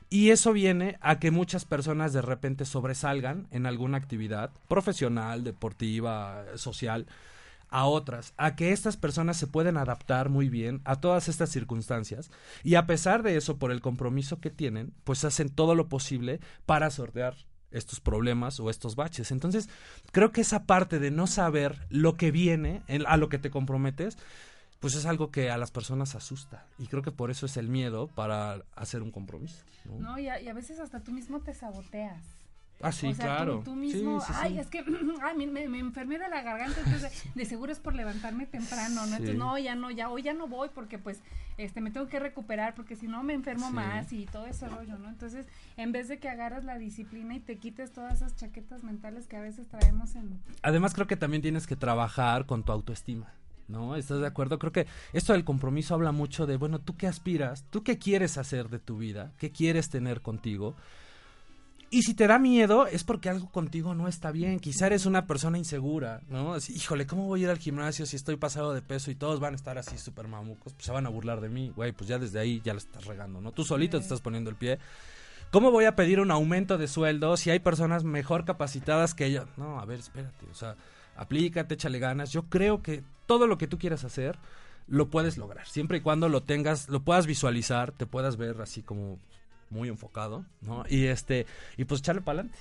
Y 0.10 0.30
eso 0.30 0.54
viene 0.54 0.98
a 1.02 1.20
que 1.20 1.32
muchas 1.32 1.66
personas 1.66 2.14
de 2.14 2.22
repente 2.22 2.66
sobresalgan 2.66 3.48
en 3.52 3.66
alguna 3.66 3.98
actividad 3.98 4.52
profesional, 4.68 5.44
deportiva, 5.44 6.46
social, 6.56 7.08
a 7.70 7.86
otras, 7.86 8.34
a 8.38 8.56
que 8.56 8.72
estas 8.72 8.98
personas 8.98 9.36
se 9.38 9.48
pueden 9.48 9.78
adaptar 9.78 10.30
muy 10.30 10.48
bien 10.48 10.82
a 10.86 10.98
todas 11.02 11.28
estas 11.28 11.50
circunstancias 11.50 12.30
y 12.64 12.76
a 12.76 12.86
pesar 12.86 13.24
de 13.24 13.36
eso, 13.36 13.58
por 13.58 13.72
el 13.72 13.82
compromiso 13.82 14.40
que 14.40 14.52
tienen, 14.52 14.94
pues 15.04 15.24
hacen 15.26 15.50
todo 15.50 15.74
lo 15.74 15.90
posible 15.90 16.40
para 16.68 16.92
sortear 16.92 17.36
estos 17.72 18.00
problemas 18.00 18.60
o 18.60 18.70
estos 18.70 18.96
baches. 18.96 19.32
Entonces, 19.32 19.70
creo 20.12 20.32
que 20.32 20.42
esa 20.42 20.66
parte 20.68 21.00
de 21.00 21.10
no 21.10 21.26
saber 21.26 21.80
lo 21.90 22.16
que 22.16 22.30
viene, 22.30 22.84
en- 22.88 23.08
a 23.08 23.18
lo 23.18 23.28
que 23.30 23.40
te 23.40 23.50
comprometes, 23.50 24.20
pues 24.84 24.96
es 24.96 25.06
algo 25.06 25.32
que 25.32 25.50
a 25.50 25.58
las 25.58 25.72
personas 25.72 26.14
asusta. 26.14 26.68
Y 26.78 26.88
creo 26.88 27.02
que 27.02 27.12
por 27.12 27.32
eso 27.32 27.46
es 27.46 27.56
el 27.58 27.70
miedo 27.70 28.08
para 28.08 28.64
hacer 28.76 29.02
un 29.02 29.12
compromiso. 29.12 29.64
¿no? 29.86 29.98
no 29.98 30.20
y 30.20 30.28
a, 30.28 30.42
y 30.42 30.50
a 30.50 30.54
veces 30.54 30.80
hasta 30.80 31.00
tú 31.00 31.12
mismo 31.12 31.40
te 31.40 31.54
saboteas 31.54 32.22
Ah, 32.84 32.92
sí, 32.92 33.08
o 33.08 33.16
sea, 33.16 33.26
claro. 33.26 33.60
Tú, 33.60 33.72
tú 33.72 33.76
mismo, 33.76 34.20
Sí, 34.20 34.28
sí, 34.28 34.34
ay, 34.36 34.54
sí. 34.54 34.60
es 34.60 34.68
que, 34.68 34.84
ay, 35.22 35.48
me, 35.48 35.68
me, 35.70 35.80
enfermé 35.80 36.20
de 36.20 36.28
la 36.28 36.42
garganta, 36.42 36.82
entonces 36.86 37.24
de 37.36 37.46
seguro 37.46 37.72
es 37.72 37.80
por 37.80 37.96
levantarme 37.96 38.46
temprano, 38.46 39.06
¿no? 39.06 39.16
Entonces, 39.16 39.38
no, 39.38 39.58
ya 39.58 39.74
no, 39.76 39.90
ya, 39.90 40.10
hoy 40.10 40.22
ya 40.22 40.34
no 40.34 40.48
voy 40.48 40.70
porque 40.76 41.00
pues, 41.00 41.22
este, 41.58 41.80
me 41.80 41.92
tengo 41.92 42.08
que 42.08 42.20
recuperar 42.20 42.76
porque 42.76 42.98
si 42.98 43.08
no 43.08 43.24
me 43.24 43.34
enfermo 43.34 43.72
más 43.72 44.12
y 44.12 44.26
todo 44.26 44.48
ese 44.48 44.68
rollo, 44.68 44.98
¿no? 44.98 45.08
Entonces, 45.08 45.48
en 45.78 45.94
vez 45.94 46.10
de 46.10 46.20
que 46.20 46.28
agarras 46.28 46.66
la 46.66 46.78
disciplina 46.78 47.36
y 47.36 47.40
te 47.40 47.58
quites 47.58 47.94
todas 47.94 48.16
esas 48.16 48.36
chaquetas 48.36 48.84
mentales 48.84 49.28
que 49.28 49.38
a 49.38 49.42
veces 49.42 49.66
traemos 49.70 50.16
en... 50.16 50.42
Además, 50.62 50.94
creo 50.94 51.08
que 51.08 51.16
también 51.16 51.42
tienes 51.42 51.68
que 51.68 51.78
trabajar 51.78 52.46
con 52.46 52.64
tu 52.64 52.74
autoestima. 52.74 53.32
¿No? 53.68 53.96
¿Estás 53.96 54.20
de 54.20 54.28
acuerdo? 54.28 54.60
Creo 54.60 54.72
que 54.72 54.88
esto 55.14 55.34
del 55.34 55.46
compromiso 55.46 55.94
habla 55.94 56.12
mucho 56.12 56.46
de, 56.46 56.58
bueno, 56.58 56.80
¿tú 56.80 56.96
qué 56.98 57.08
aspiras? 57.08 57.66
¿Tú 57.70 57.84
qué 57.84 57.98
quieres 57.98 58.38
hacer 58.38 58.70
de 58.70 58.80
tu 58.80 58.98
vida? 58.98 59.32
¿Qué 59.38 59.52
quieres 59.52 59.90
tener 59.90 60.22
contigo? 60.22 60.76
Y 61.94 62.02
si 62.02 62.16
te 62.16 62.26
da 62.26 62.40
miedo 62.40 62.88
es 62.88 63.04
porque 63.04 63.30
algo 63.30 63.52
contigo 63.52 63.94
no 63.94 64.08
está 64.08 64.32
bien. 64.32 64.60
Quizá 64.60 64.88
eres 64.88 65.06
una 65.06 65.28
persona 65.28 65.60
insegura, 65.60 66.22
¿no? 66.28 66.56
Así, 66.56 66.74
híjole, 66.74 67.06
¿cómo 67.06 67.28
voy 67.28 67.42
a 67.42 67.44
ir 67.44 67.50
al 67.52 67.60
gimnasio 67.60 68.08
si 68.08 68.16
estoy 68.16 68.36
pasado 68.36 68.74
de 68.74 68.82
peso 68.82 69.12
y 69.12 69.16
todos 69.16 69.40
van 69.40 69.54
a 69.54 69.58
estar 69.58 69.78
así 69.78 70.00
súper 70.00 70.28
mamucos? 70.28 70.74
Pues 70.74 70.86
se 70.86 70.92
van 70.92 71.06
a 71.06 71.10
burlar 71.10 71.40
de 71.40 71.50
mí, 71.50 71.72
güey, 71.76 71.92
pues 71.92 72.08
ya 72.08 72.18
desde 72.18 72.40
ahí 72.40 72.62
ya 72.64 72.74
la 72.74 72.80
estás 72.80 73.06
regando, 73.06 73.42
¿no? 73.42 73.52
Tú 73.52 73.64
solito 73.64 74.00
te 74.00 74.04
estás 74.04 74.22
poniendo 74.22 74.50
el 74.50 74.56
pie. 74.56 74.80
¿Cómo 75.52 75.70
voy 75.70 75.86
a 75.86 75.96
pedir 75.96 76.20
un 76.20 76.32
aumento 76.32 76.80
de 76.80 76.88
sueldo 76.88 77.38
si 77.38 77.52
hay 77.52 77.60
personas 77.60 78.04
mejor 78.04 78.44
capacitadas 78.44 79.14
que 79.14 79.32
yo? 79.32 79.46
No, 79.56 79.80
a 79.80 79.86
ver, 79.86 80.00
espérate, 80.00 80.48
o 80.52 80.56
sea, 80.56 80.76
aplícate, 81.16 81.76
échale 81.76 82.00
ganas. 82.00 82.32
Yo 82.32 82.44
creo 82.50 82.82
que 82.82 83.04
todo 83.26 83.48
lo 83.48 83.58
que 83.58 83.68
tú 83.68 83.78
quieras 83.78 84.04
hacer 84.04 84.38
lo 84.88 85.10
puedes 85.10 85.38
lograr, 85.38 85.66
siempre 85.66 86.00
y 86.00 86.02
cuando 86.02 86.28
lo 86.28 86.44
tengas, 86.44 86.90
lo 86.90 87.02
puedas 87.04 87.26
visualizar, 87.26 87.92
te 87.94 88.06
puedas 88.06 88.36
ver 88.36 88.62
así 88.62 88.82
como 88.82 89.18
muy 89.70 89.88
enfocado, 89.90 90.46
¿no? 90.62 90.84
Y 90.90 91.06
este, 91.06 91.46
y 91.78 91.86
pues 91.86 92.02
echarle 92.02 92.22
para 92.22 92.42
adelante. 92.42 92.60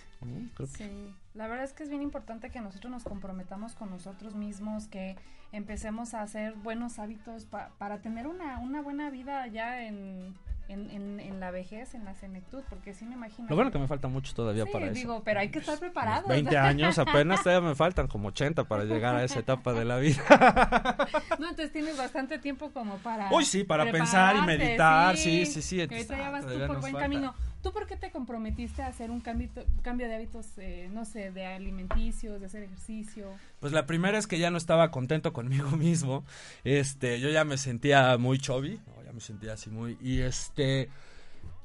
Sí, 0.78 1.12
la 1.34 1.48
verdad 1.48 1.64
es 1.64 1.72
que 1.72 1.82
es 1.82 1.90
bien 1.90 2.00
importante 2.00 2.48
que 2.50 2.60
nosotros 2.60 2.90
nos 2.92 3.02
comprometamos 3.04 3.74
con 3.74 3.90
nosotros 3.90 4.34
mismos, 4.34 4.86
que 4.86 5.16
empecemos 5.50 6.14
a 6.14 6.22
hacer 6.22 6.54
buenos 6.54 6.98
hábitos 7.00 7.44
pa- 7.44 7.70
para 7.76 8.00
tener 8.00 8.26
una, 8.28 8.60
una 8.60 8.80
buena 8.80 9.10
vida 9.10 9.46
ya 9.48 9.84
en 9.84 10.34
en, 10.68 10.90
en, 10.90 11.20
en 11.20 11.40
la 11.40 11.50
vejez, 11.50 11.94
en 11.94 12.04
la 12.04 12.14
senectud, 12.14 12.62
porque 12.68 12.94
sí 12.94 13.04
me 13.04 13.14
imagino. 13.14 13.48
Lo 13.48 13.56
bueno 13.56 13.70
que 13.70 13.78
me 13.78 13.86
falta 13.88 14.08
mucho 14.08 14.32
todavía 14.34 14.64
Sí, 14.64 14.70
para 14.72 14.90
digo, 14.90 15.14
eso. 15.16 15.22
pero 15.24 15.40
hay 15.40 15.50
que 15.50 15.58
estar 15.58 15.78
preparados. 15.78 16.28
20 16.28 16.56
años 16.58 16.98
apenas, 16.98 17.42
todavía 17.42 17.68
me 17.68 17.74
faltan 17.74 18.06
como 18.08 18.28
80 18.28 18.64
para 18.64 18.84
llegar 18.84 19.16
a 19.16 19.24
esa 19.24 19.40
etapa 19.40 19.72
de 19.72 19.84
la 19.84 19.98
vida. 19.98 20.22
No, 21.38 21.48
entonces 21.50 21.72
tienes 21.72 21.96
bastante 21.96 22.38
tiempo 22.38 22.70
como 22.72 22.96
para. 22.98 23.28
Uy, 23.32 23.44
sí, 23.44 23.64
para 23.64 23.90
pensar 23.90 24.36
y 24.36 24.42
meditar, 24.42 25.16
sí, 25.16 25.44
sí, 25.46 25.60
sí, 25.62 25.80
entonces, 25.80 26.10
ahorita 26.10 26.24
ya 26.24 26.30
vas 26.30 26.46
tú 26.46 26.58
por 26.66 26.80
buen 26.80 26.92
falta. 26.92 26.98
camino. 27.00 27.34
¿Tú 27.62 27.72
por 27.72 27.86
qué 27.86 27.96
te 27.96 28.10
comprometiste 28.10 28.82
a 28.82 28.88
hacer 28.88 29.10
un 29.12 29.20
cambio, 29.20 29.48
cambio 29.82 30.08
de 30.08 30.16
hábitos, 30.16 30.46
eh, 30.58 30.88
no 30.92 31.04
sé, 31.04 31.30
de 31.30 31.46
alimenticios, 31.46 32.40
de 32.40 32.46
hacer 32.46 32.64
ejercicio? 32.64 33.28
Pues 33.60 33.72
la 33.72 33.86
primera 33.86 34.18
es 34.18 34.26
que 34.26 34.38
ya 34.40 34.50
no 34.50 34.58
estaba 34.58 34.90
contento 34.90 35.32
conmigo 35.32 35.70
mismo. 35.70 36.24
Este, 36.64 37.20
yo 37.20 37.30
ya 37.30 37.44
me 37.44 37.56
sentía 37.58 38.16
muy 38.18 38.38
chubby. 38.38 38.80
Ya 39.12 39.14
me 39.14 39.20
sentía 39.20 39.52
así 39.52 39.70
muy 39.70 39.98
y 40.00 40.20
este 40.20 40.88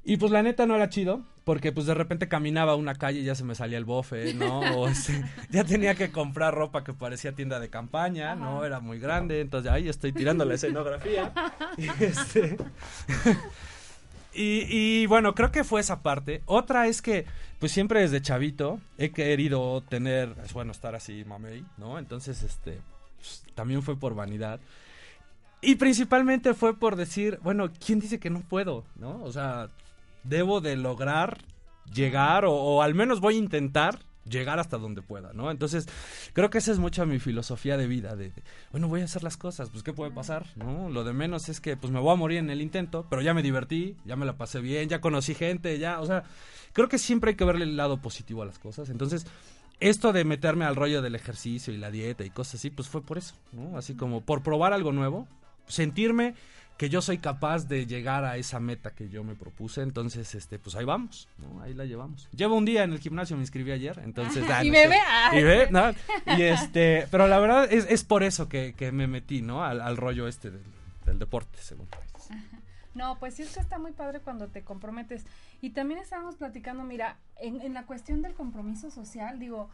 y 0.04 0.16
pues 0.16 0.32
la 0.32 0.42
neta 0.42 0.66
no 0.66 0.74
era 0.74 0.88
chido, 0.88 1.22
porque 1.44 1.74
pues 1.74 1.86
de 1.86 1.94
repente 1.94 2.30
caminaba 2.30 2.72
a 2.72 2.76
una 2.76 2.96
calle 2.96 3.20
y 3.20 3.24
ya 3.26 3.36
se 3.36 3.44
me 3.44 3.56
salía 3.56 3.78
el 3.78 3.84
bofe, 3.84 4.34
¿no? 4.34 4.62
O 4.78 4.88
este, 4.90 5.22
ya 5.50 5.66
tenía 5.66 5.96
que 5.96 6.12
comprar 6.12 6.56
ropa 6.56 6.86
que 6.86 6.94
parecía 6.94 7.34
tienda 7.34 7.60
de 7.60 7.70
campaña, 7.70 8.34
¿no? 8.34 8.64
Era 8.64 8.80
muy 8.80 9.00
grande, 9.00 9.42
entonces 9.42 9.70
ahí 9.70 9.90
estoy 9.90 10.14
tirando 10.14 10.46
la 10.46 10.54
escenografía. 10.54 11.34
Y 11.78 11.90
este 12.04 12.58
y, 14.34 14.66
y, 14.70 15.06
bueno, 15.08 15.36
creo 15.36 15.52
que 15.52 15.64
fue 15.64 15.82
esa 15.82 16.02
parte. 16.02 16.42
Otra 16.46 16.88
es 16.88 17.02
que, 17.02 17.26
pues 17.60 17.72
siempre 17.72 18.02
desde 18.02 18.22
chavito 18.22 18.80
he 18.98 19.10
querido 19.10 19.82
tener, 19.82 20.36
es 20.46 20.54
bueno 20.54 20.72
estar 20.72 20.96
así, 20.96 21.26
mamey, 21.26 21.66
¿no? 21.78 22.00
Entonces, 22.00 22.44
este, 22.44 22.80
pues, 23.18 23.44
también 23.56 23.82
fue 23.82 23.96
por 23.96 24.16
vanidad. 24.16 24.60
Y 25.62 25.76
principalmente 25.76 26.54
fue 26.54 26.78
por 26.78 26.96
decir, 26.96 27.40
bueno, 27.42 27.72
¿quién 27.84 28.00
dice 28.00 28.20
que 28.20 28.30
no 28.30 28.42
puedo, 28.42 28.86
no? 28.96 29.24
O 29.24 29.32
sea, 29.32 29.70
debo 30.24 30.62
de 30.62 30.76
lograr 30.76 31.40
llegar 31.94 32.46
o, 32.46 32.82
al 32.82 32.94
menos 32.94 33.22
voy 33.22 33.36
a 33.36 33.40
intentar 33.40 34.00
llegar 34.26 34.60
hasta 34.60 34.78
donde 34.78 35.02
pueda, 35.02 35.32
¿no? 35.34 35.50
Entonces, 35.50 35.88
creo 36.34 36.50
que 36.50 36.58
esa 36.58 36.74
es 36.74 36.80
mucha 36.80 37.06
mi 37.06 37.18
filosofía 37.18 37.78
de 37.78 37.88
vida, 37.88 38.16
de, 38.18 38.30
de, 38.30 38.44
bueno, 38.72 38.90
voy 38.90 39.02
a 39.02 39.06
hacer 39.06 39.24
las 39.24 39.38
cosas, 39.38 39.70
pues, 39.70 39.84
¿qué 39.84 39.94
puede 39.94 40.12
pasar? 40.12 40.46
¿No? 40.58 40.90
Lo 40.90 41.06
de 41.06 41.14
menos 41.14 41.48
es 41.48 41.62
que, 41.62 41.78
pues, 41.78 41.94
me 41.94 42.02
voy 42.02 42.12
a 42.12 42.16
morir 42.16 42.40
en 42.40 42.50
el 42.50 42.62
intento, 42.62 43.06
pero 43.10 43.22
ya 43.22 43.34
me 43.34 43.42
divertí, 43.42 43.96
ya 44.06 44.18
me 44.18 44.26
la 44.26 44.38
pasé 44.38 44.60
bien, 44.60 44.90
ya 44.90 45.00
conocí 45.00 45.34
gente, 45.34 45.80
ya, 45.80 46.02
o 46.02 46.06
sea, 46.06 46.24
creo 46.74 46.90
que 46.90 46.98
siempre 46.98 47.32
hay 47.32 47.36
que 47.38 47.46
verle 47.46 47.64
el 47.64 47.78
lado 47.78 48.02
positivo 48.02 48.42
a 48.42 48.46
las 48.46 48.60
cosas, 48.60 48.90
entonces, 48.90 49.26
esto 49.80 50.12
de 50.12 50.26
meterme 50.26 50.66
al 50.66 50.76
rollo 50.76 51.02
del 51.02 51.16
ejercicio 51.16 51.74
y 51.74 51.78
la 51.78 51.90
dieta 51.90 52.26
y 52.26 52.30
cosas 52.30 52.56
así, 52.56 52.70
pues 52.70 52.90
fue 52.90 53.02
por 53.02 53.18
eso, 53.18 53.36
¿no? 53.54 53.78
Así 53.78 53.96
como 53.96 54.20
por 54.20 54.44
probar 54.44 54.74
algo 54.74 54.92
nuevo, 54.92 55.26
sentirme 55.68 56.36
que 56.78 56.90
yo 56.90 57.02
soy 57.02 57.18
capaz 57.18 57.68
de 57.68 57.88
llegar 57.88 58.24
a 58.24 58.38
esa 58.38 58.60
meta 58.60 58.92
que 58.92 59.10
yo 59.10 59.24
me 59.24 59.34
propuse, 59.34 59.82
entonces, 59.82 60.36
este, 60.36 60.60
pues 60.60 60.76
ahí 60.76 60.86
vamos, 60.86 61.28
¿no? 61.40 61.62
Ahí 61.64 61.74
la 61.74 61.86
llevamos. 61.86 62.30
Llevo 62.32 62.56
un 62.56 62.66
día 62.66 62.84
en 62.84 62.94
el 62.94 63.00
gimnasio, 63.00 63.36
me 63.36 63.42
inscribí 63.42 63.72
ayer, 63.72 64.00
entonces... 64.04 64.46
ah, 64.48 64.64
y 64.64 64.68
no 64.68 64.74
me 64.74 64.84
sé. 64.84 64.88
ve, 64.90 64.98
ah. 65.08 65.32
Y 65.34 65.44
ve, 65.44 65.68
¿no? 65.72 65.92
Y 66.38 66.44
este, 66.44 67.08
pero 67.10 67.28
la 67.28 67.40
verdad 67.40 67.68
es, 67.72 67.88
es 67.90 68.04
por 68.04 68.22
eso 68.22 68.48
que, 68.48 68.74
que 68.74 68.92
me 68.92 69.08
metí, 69.08 69.42
¿no? 69.42 69.64
Al, 69.64 69.82
al 69.82 69.98
rollo 69.98 70.28
este 70.28 70.52
del, 70.52 70.64
del 71.06 71.18
deporte, 71.18 71.58
según. 71.60 71.88
No, 72.94 73.20
pues 73.20 73.36
sí 73.36 73.44
es 73.44 73.54
que 73.54 73.60
está 73.60 73.78
muy 73.78 73.92
padre 73.92 74.20
cuando 74.20 74.48
te 74.48 74.64
comprometes. 74.64 75.26
Y 75.62 75.72
también 75.72 76.00
estábamos 76.00 76.36
platicando, 76.36 76.84
mira, 76.84 77.18
en, 77.40 77.62
en 77.62 77.74
la 77.74 77.86
cuestión 77.86 78.24
del 78.24 78.34
compromiso 78.34 78.90
social, 78.90 79.40
digo, 79.40 79.70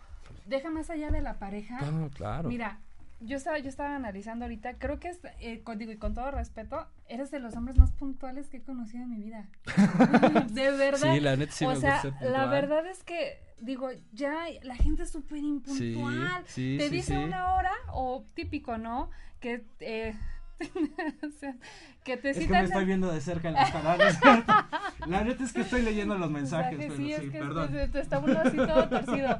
deja 0.45 0.69
más 0.69 0.89
allá 0.89 1.09
de 1.09 1.21
la 1.21 1.35
pareja. 1.35 1.79
Ah, 1.81 2.09
claro. 2.13 2.49
Mira, 2.49 2.79
yo 3.25 3.37
estaba, 3.37 3.57
yo 3.59 3.69
estaba 3.69 3.95
analizando 3.95 4.45
ahorita, 4.45 4.77
creo 4.77 4.99
que 4.99 5.09
es, 5.09 5.19
eh, 5.39 5.61
con, 5.63 5.77
digo, 5.77 5.91
y 5.91 5.97
con 5.97 6.13
todo 6.13 6.31
respeto, 6.31 6.87
eres 7.07 7.31
de 7.31 7.39
los 7.39 7.55
hombres 7.55 7.77
más 7.77 7.91
puntuales 7.91 8.49
que 8.49 8.57
he 8.57 8.61
conocido 8.61 9.03
en 9.03 9.09
mi 9.09 9.21
vida. 9.21 9.47
de 10.51 10.71
verdad. 10.71 11.13
Sí, 11.13 11.19
la 11.19 11.35
neta 11.35 11.51
sí 11.51 11.65
o 11.65 11.69
me 11.69 11.75
sea, 11.77 12.01
gusta 12.03 12.25
la 12.25 12.45
verdad 12.47 12.85
es 12.87 13.03
que, 13.03 13.39
digo, 13.61 13.89
ya 14.11 14.45
la 14.63 14.75
gente 14.75 15.03
es 15.03 15.11
súper 15.11 15.39
impuntual. 15.39 16.43
Sí, 16.45 16.73
sí, 16.73 16.77
Te 16.77 16.89
sí, 16.89 16.95
dice 16.95 17.15
sí. 17.15 17.23
una 17.23 17.53
hora, 17.55 17.71
o 17.91 18.25
típico, 18.33 18.77
¿no? 18.77 19.09
Que, 19.39 19.65
eh, 19.79 20.15
o 21.25 21.39
sea, 21.39 21.55
que 22.03 22.17
te 22.17 22.31
Es 22.31 22.39
que 22.39 22.47
me 22.47 22.63
estoy 22.63 22.85
viendo 22.85 23.11
de 23.11 23.21
cerca 23.21 23.47
en 23.49 23.55
la 23.55 23.71
cara, 23.71 23.97
¿no 23.97 24.03
es 24.03 24.19
cierto? 24.19 24.53
La 25.07 25.23
neta 25.23 25.43
es 25.43 25.53
que 25.53 25.61
estoy 25.61 25.81
leyendo 25.81 26.17
los 26.17 26.29
mensajes, 26.29 26.77
mensaje, 26.77 26.95
pero 26.95 26.95
sí, 26.95 27.05
sí, 27.05 27.13
es 27.13 27.31
que 27.31 27.39
perdón. 27.39 27.71
te, 27.71 27.87
te 27.89 27.99
está 27.99 28.19
uno 28.19 28.39
así 28.39 28.57
todo 28.57 28.87
torcido. 28.87 29.39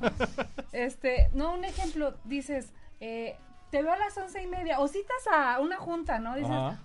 Este, 0.73 1.29
no, 1.33 1.53
un 1.53 1.63
ejemplo, 1.63 2.17
dices, 2.25 2.73
eh, 2.99 3.37
te 3.73 3.81
veo 3.81 3.91
a 3.91 3.97
las 3.97 4.15
once 4.19 4.39
y 4.39 4.45
media, 4.45 4.79
o 4.79 4.87
citas 4.87 5.27
a 5.33 5.59
una 5.59 5.77
junta, 5.77 6.19
¿no? 6.19 6.35
Dices, 6.35 6.51
Ajá. 6.51 6.77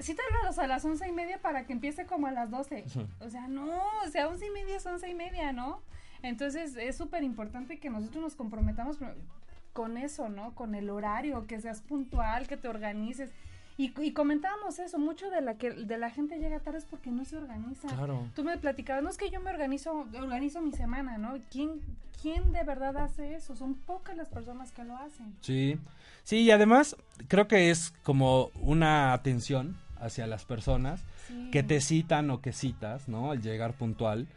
cítalos 0.00 0.58
a 0.58 0.66
las 0.66 0.84
once 0.84 1.06
y 1.06 1.12
media 1.12 1.38
para 1.40 1.64
que 1.64 1.72
empiece 1.72 2.06
como 2.06 2.26
a 2.26 2.32
las 2.32 2.50
doce. 2.50 2.84
O 3.20 3.30
sea, 3.30 3.46
no, 3.46 3.80
o 4.04 4.08
sea, 4.10 4.26
once 4.26 4.44
y 4.44 4.50
media 4.50 4.78
es 4.78 4.84
once 4.84 5.08
y 5.08 5.14
media, 5.14 5.52
¿no? 5.52 5.80
Entonces 6.22 6.74
es 6.74 6.96
súper 6.96 7.22
importante 7.22 7.78
que 7.78 7.88
nosotros 7.88 8.20
nos 8.20 8.34
comprometamos 8.34 8.98
con 9.72 9.96
eso, 9.96 10.28
¿no? 10.28 10.56
Con 10.56 10.74
el 10.74 10.90
horario, 10.90 11.46
que 11.46 11.60
seas 11.60 11.82
puntual, 11.82 12.48
que 12.48 12.56
te 12.56 12.66
organices. 12.66 13.30
Y, 13.76 13.92
y 14.00 14.12
comentábamos 14.12 14.78
eso, 14.78 14.98
mucho 14.98 15.30
de 15.30 15.40
la 15.40 15.54
que 15.56 15.70
de 15.72 15.98
la 15.98 16.10
gente 16.10 16.38
llega 16.38 16.60
tarde 16.60 16.78
es 16.78 16.84
porque 16.84 17.10
no 17.10 17.24
se 17.24 17.36
organiza. 17.36 17.88
Claro. 17.88 18.28
Tú 18.34 18.44
me 18.44 18.56
platicabas, 18.56 19.02
no 19.02 19.10
es 19.10 19.16
que 19.16 19.30
yo 19.30 19.40
me 19.40 19.50
organizo, 19.50 20.06
organizo 20.14 20.60
mi 20.60 20.72
semana, 20.72 21.18
¿no? 21.18 21.34
¿Quién, 21.50 21.80
¿Quién 22.22 22.52
de 22.52 22.62
verdad 22.62 22.96
hace 22.98 23.34
eso? 23.34 23.56
Son 23.56 23.74
pocas 23.74 24.16
las 24.16 24.28
personas 24.28 24.70
que 24.70 24.84
lo 24.84 24.96
hacen. 24.96 25.34
Sí, 25.40 25.76
sí, 26.22 26.38
y 26.42 26.50
además 26.52 26.96
creo 27.26 27.48
que 27.48 27.70
es 27.70 27.90
como 28.04 28.50
una 28.60 29.12
atención 29.12 29.76
hacia 30.00 30.26
las 30.26 30.44
personas 30.44 31.02
Sí. 31.26 31.48
que 31.50 31.62
te 31.62 31.80
citan 31.80 32.30
o 32.30 32.40
que 32.42 32.52
citas, 32.52 33.08
¿no? 33.08 33.30
Al 33.30 33.40
llegar 33.40 33.72
puntual. 33.72 34.28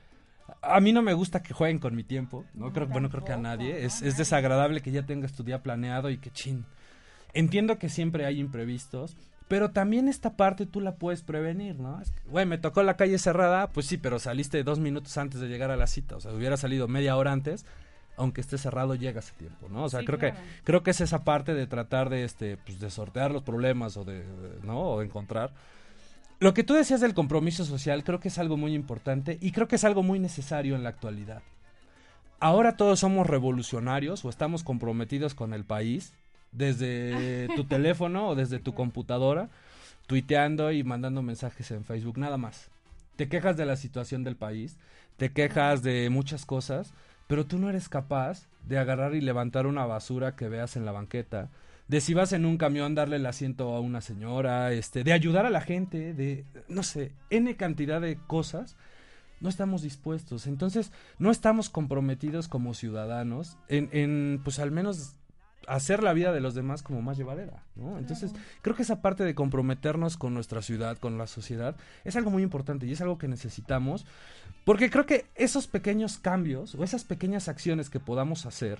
A 0.61 0.79
mí 0.79 0.93
no 0.93 1.01
me 1.01 1.13
gusta 1.13 1.43
que 1.43 1.53
jueguen 1.53 1.79
con 1.79 1.95
mi 1.95 2.03
tiempo, 2.05 2.45
¿no? 2.53 2.67
No, 2.67 2.73
creo, 2.73 2.87
bueno, 2.87 3.09
creo 3.09 3.25
que 3.25 3.33
a 3.33 3.37
nadie. 3.37 3.73
¿no? 3.73 3.79
Es, 3.79 4.01
es 4.01 4.15
desagradable 4.17 4.81
que 4.81 4.91
ya 4.91 5.05
tengas 5.05 5.33
tu 5.33 5.43
día 5.43 5.61
planeado 5.61 6.09
y 6.09 6.17
que 6.17 6.31
chin. 6.31 6.65
Entiendo 7.37 7.77
que 7.77 7.89
siempre 7.89 8.25
hay 8.25 8.39
imprevistos, 8.39 9.15
pero 9.47 9.71
también 9.71 10.07
esta 10.07 10.35
parte 10.35 10.65
tú 10.65 10.81
la 10.81 10.95
puedes 10.95 11.21
prevenir, 11.21 11.79
¿no? 11.79 12.01
Es 12.01 12.11
que, 12.11 12.19
Güey, 12.29 12.45
me 12.45 12.57
tocó 12.57 12.83
la 12.83 12.97
calle 12.97 13.17
cerrada, 13.19 13.69
pues 13.69 13.85
sí, 13.85 13.97
pero 13.97 14.19
saliste 14.19 14.63
dos 14.63 14.79
minutos 14.79 15.17
antes 15.17 15.39
de 15.39 15.47
llegar 15.47 15.71
a 15.71 15.77
la 15.77 15.87
cita, 15.87 16.15
o 16.17 16.19
sea, 16.19 16.33
hubiera 16.33 16.57
salido 16.57 16.87
media 16.87 17.15
hora 17.15 17.31
antes, 17.31 17.65
aunque 18.17 18.41
esté 18.41 18.57
cerrado 18.57 18.95
llegas 18.95 19.31
a 19.31 19.33
tiempo, 19.37 19.69
¿no? 19.69 19.83
O 19.83 19.89
sea, 19.89 19.99
Sí, 19.99 20.05
creo 20.07 20.17
claro. 20.19 20.35
que 20.35 20.41
creo 20.63 20.83
que 20.83 20.91
es 20.91 20.99
esa 21.01 21.23
parte 21.23 21.53
de 21.53 21.67
tratar 21.67 22.09
de 22.09 22.23
este 22.23 22.57
pues 22.57 22.79
de 22.79 22.89
sortear 22.89 23.31
los 23.31 23.43
problemas 23.43 23.95
o 23.95 24.03
de, 24.03 24.23
de- 24.23 24.59
no 24.63 24.81
o 24.81 24.99
de 24.99 25.05
encontrar 25.05 25.51
lo 26.39 26.53
que 26.53 26.63
tú 26.63 26.73
decías 26.73 26.99
del 27.01 27.13
compromiso 27.13 27.63
social 27.65 28.03
creo 28.03 28.19
que 28.19 28.27
es 28.29 28.37
algo 28.39 28.57
muy 28.57 28.73
importante 28.73 29.37
y 29.41 29.51
creo 29.51 29.67
que 29.67 29.75
es 29.75 29.83
algo 29.83 30.01
muy 30.03 30.17
necesario 30.19 30.75
en 30.75 30.81
la 30.83 30.89
actualidad 30.89 31.41
ahora 32.39 32.75
todos 32.77 32.99
somos 32.99 33.27
revolucionarios 33.27 34.25
o 34.25 34.29
estamos 34.29 34.63
comprometidos 34.63 35.33
con 35.35 35.53
el 35.53 35.63
país 35.65 36.13
desde 36.51 37.47
tu 37.55 37.65
teléfono 37.65 38.29
o 38.29 38.35
desde 38.35 38.59
tu 38.59 38.73
computadora 38.73 39.49
tuiteando 40.07 40.71
y 40.71 40.83
mandando 40.83 41.21
mensajes 41.21 41.71
en 41.71 41.83
Facebook 41.83 42.17
nada 42.17 42.37
más 42.37 42.69
te 43.15 43.27
quejas 43.27 43.57
de 43.57 43.65
la 43.65 43.75
situación 43.75 44.23
del 44.23 44.35
país 44.35 44.77
te 45.17 45.31
quejas 45.31 45.83
de 45.83 46.09
muchas 46.09 46.45
cosas 46.45 46.93
pero 47.27 47.45
tú 47.45 47.59
no 47.59 47.69
eres 47.69 47.89
capaz 47.89 48.47
de 48.65 48.77
agarrar 48.77 49.15
y 49.15 49.21
levantar 49.21 49.67
una 49.67 49.85
basura 49.85 50.35
que 50.35 50.49
veas 50.49 50.75
en 50.75 50.85
la 50.85 50.91
banqueta, 50.91 51.49
de 51.87 52.01
si 52.01 52.13
vas 52.13 52.33
en 52.33 52.45
un 52.45 52.57
camión 52.57 52.95
darle 52.95 53.17
el 53.17 53.25
asiento 53.25 53.75
a 53.75 53.79
una 53.79 54.01
señora, 54.01 54.71
este, 54.73 55.03
de 55.03 55.13
ayudar 55.13 55.45
a 55.45 55.49
la 55.49 55.61
gente, 55.61 56.13
de, 56.13 56.45
no 56.67 56.83
sé, 56.83 57.11
n 57.29 57.55
cantidad 57.55 58.01
de 58.01 58.17
cosas, 58.27 58.75
no 59.39 59.49
estamos 59.49 59.83
dispuestos. 59.83 60.47
Entonces, 60.47 60.91
no 61.19 61.31
estamos 61.31 61.69
comprometidos 61.69 62.47
como 62.47 62.73
ciudadanos 62.73 63.57
en, 63.69 63.89
en 63.93 64.41
pues 64.43 64.59
al 64.59 64.71
menos 64.71 65.13
hacer 65.67 66.01
la 66.01 66.13
vida 66.13 66.31
de 66.31 66.39
los 66.39 66.55
demás 66.55 66.81
como 66.81 67.01
más 67.01 67.17
llevadera, 67.17 67.63
¿no? 67.75 67.99
Entonces, 67.99 68.33
creo 68.61 68.75
que 68.75 68.83
esa 68.83 69.01
parte 69.01 69.25
de 69.25 69.35
comprometernos 69.35 70.15
con 70.15 70.33
nuestra 70.33 70.61
ciudad, 70.61 70.97
con 70.97 71.17
la 71.17 71.27
sociedad, 71.27 71.75
es 72.05 72.15
algo 72.15 72.31
muy 72.31 72.41
importante 72.41 72.87
y 72.87 72.93
es 72.93 73.01
algo 73.01 73.17
que 73.17 73.27
necesitamos, 73.27 74.05
porque 74.63 74.89
creo 74.89 75.05
que 75.05 75.25
esos 75.35 75.67
pequeños 75.67 76.19
cambios 76.19 76.73
o 76.73 76.83
esas 76.85 77.03
pequeñas 77.03 77.49
acciones 77.49 77.89
que 77.89 77.99
podamos 77.99 78.45
hacer, 78.45 78.79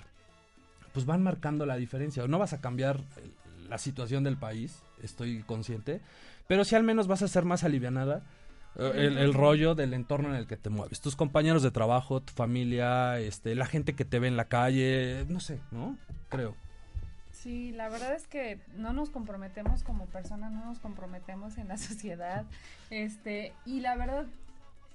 pues 0.94 1.06
van 1.06 1.22
marcando 1.22 1.66
la 1.66 1.76
diferencia. 1.76 2.26
No 2.26 2.40
vas 2.40 2.54
a 2.54 2.62
cambiar 2.62 2.98
eh, 3.18 3.30
la 3.70 3.78
situación 3.78 4.24
del 4.24 4.38
país, 4.38 4.82
estoy 5.04 5.44
consciente, 5.44 6.00
pero 6.48 6.64
sí 6.64 6.76
al 6.76 6.84
menos 6.84 7.08
vas 7.08 7.22
a 7.22 7.28
ser 7.28 7.44
más 7.44 7.66
alivianada 7.66 8.24
eh, 8.78 8.94
el, 8.96 9.18
el 9.18 9.34
rollo 9.34 9.76
del 9.76 9.94
entorno 9.94 10.30
en 10.30 10.36
el 10.36 10.48
que 10.48 10.56
te 10.56 10.70
mueves. 10.70 11.02
Tus 11.02 11.18
compañeros 11.18 11.64
de 11.64 11.72
trabajo, 11.72 12.22
tu 12.22 12.32
familia, 12.32 13.20
este, 13.20 13.56
la 13.56 13.66
gente 13.66 13.94
que 13.94 14.06
te 14.06 14.20
ve 14.20 14.30
en 14.30 14.38
la 14.38 14.46
calle, 14.46 15.26
no 15.28 15.42
sé, 15.42 15.60
¿no? 15.72 15.98
Creo. 16.30 16.56
Sí, 17.48 17.72
la 17.72 17.88
verdad 17.88 18.14
es 18.14 18.28
que 18.28 18.60
no 18.76 18.92
nos 18.92 19.10
comprometemos 19.10 19.82
como 19.82 20.06
personas, 20.08 20.52
no 20.52 20.66
nos 20.66 20.80
comprometemos 20.80 21.58
en 21.58 21.70
la 21.70 21.78
sociedad. 21.78 22.44
Este, 22.90 23.54
y 23.66 23.80
la 23.80 23.96
verdad, 23.96 24.26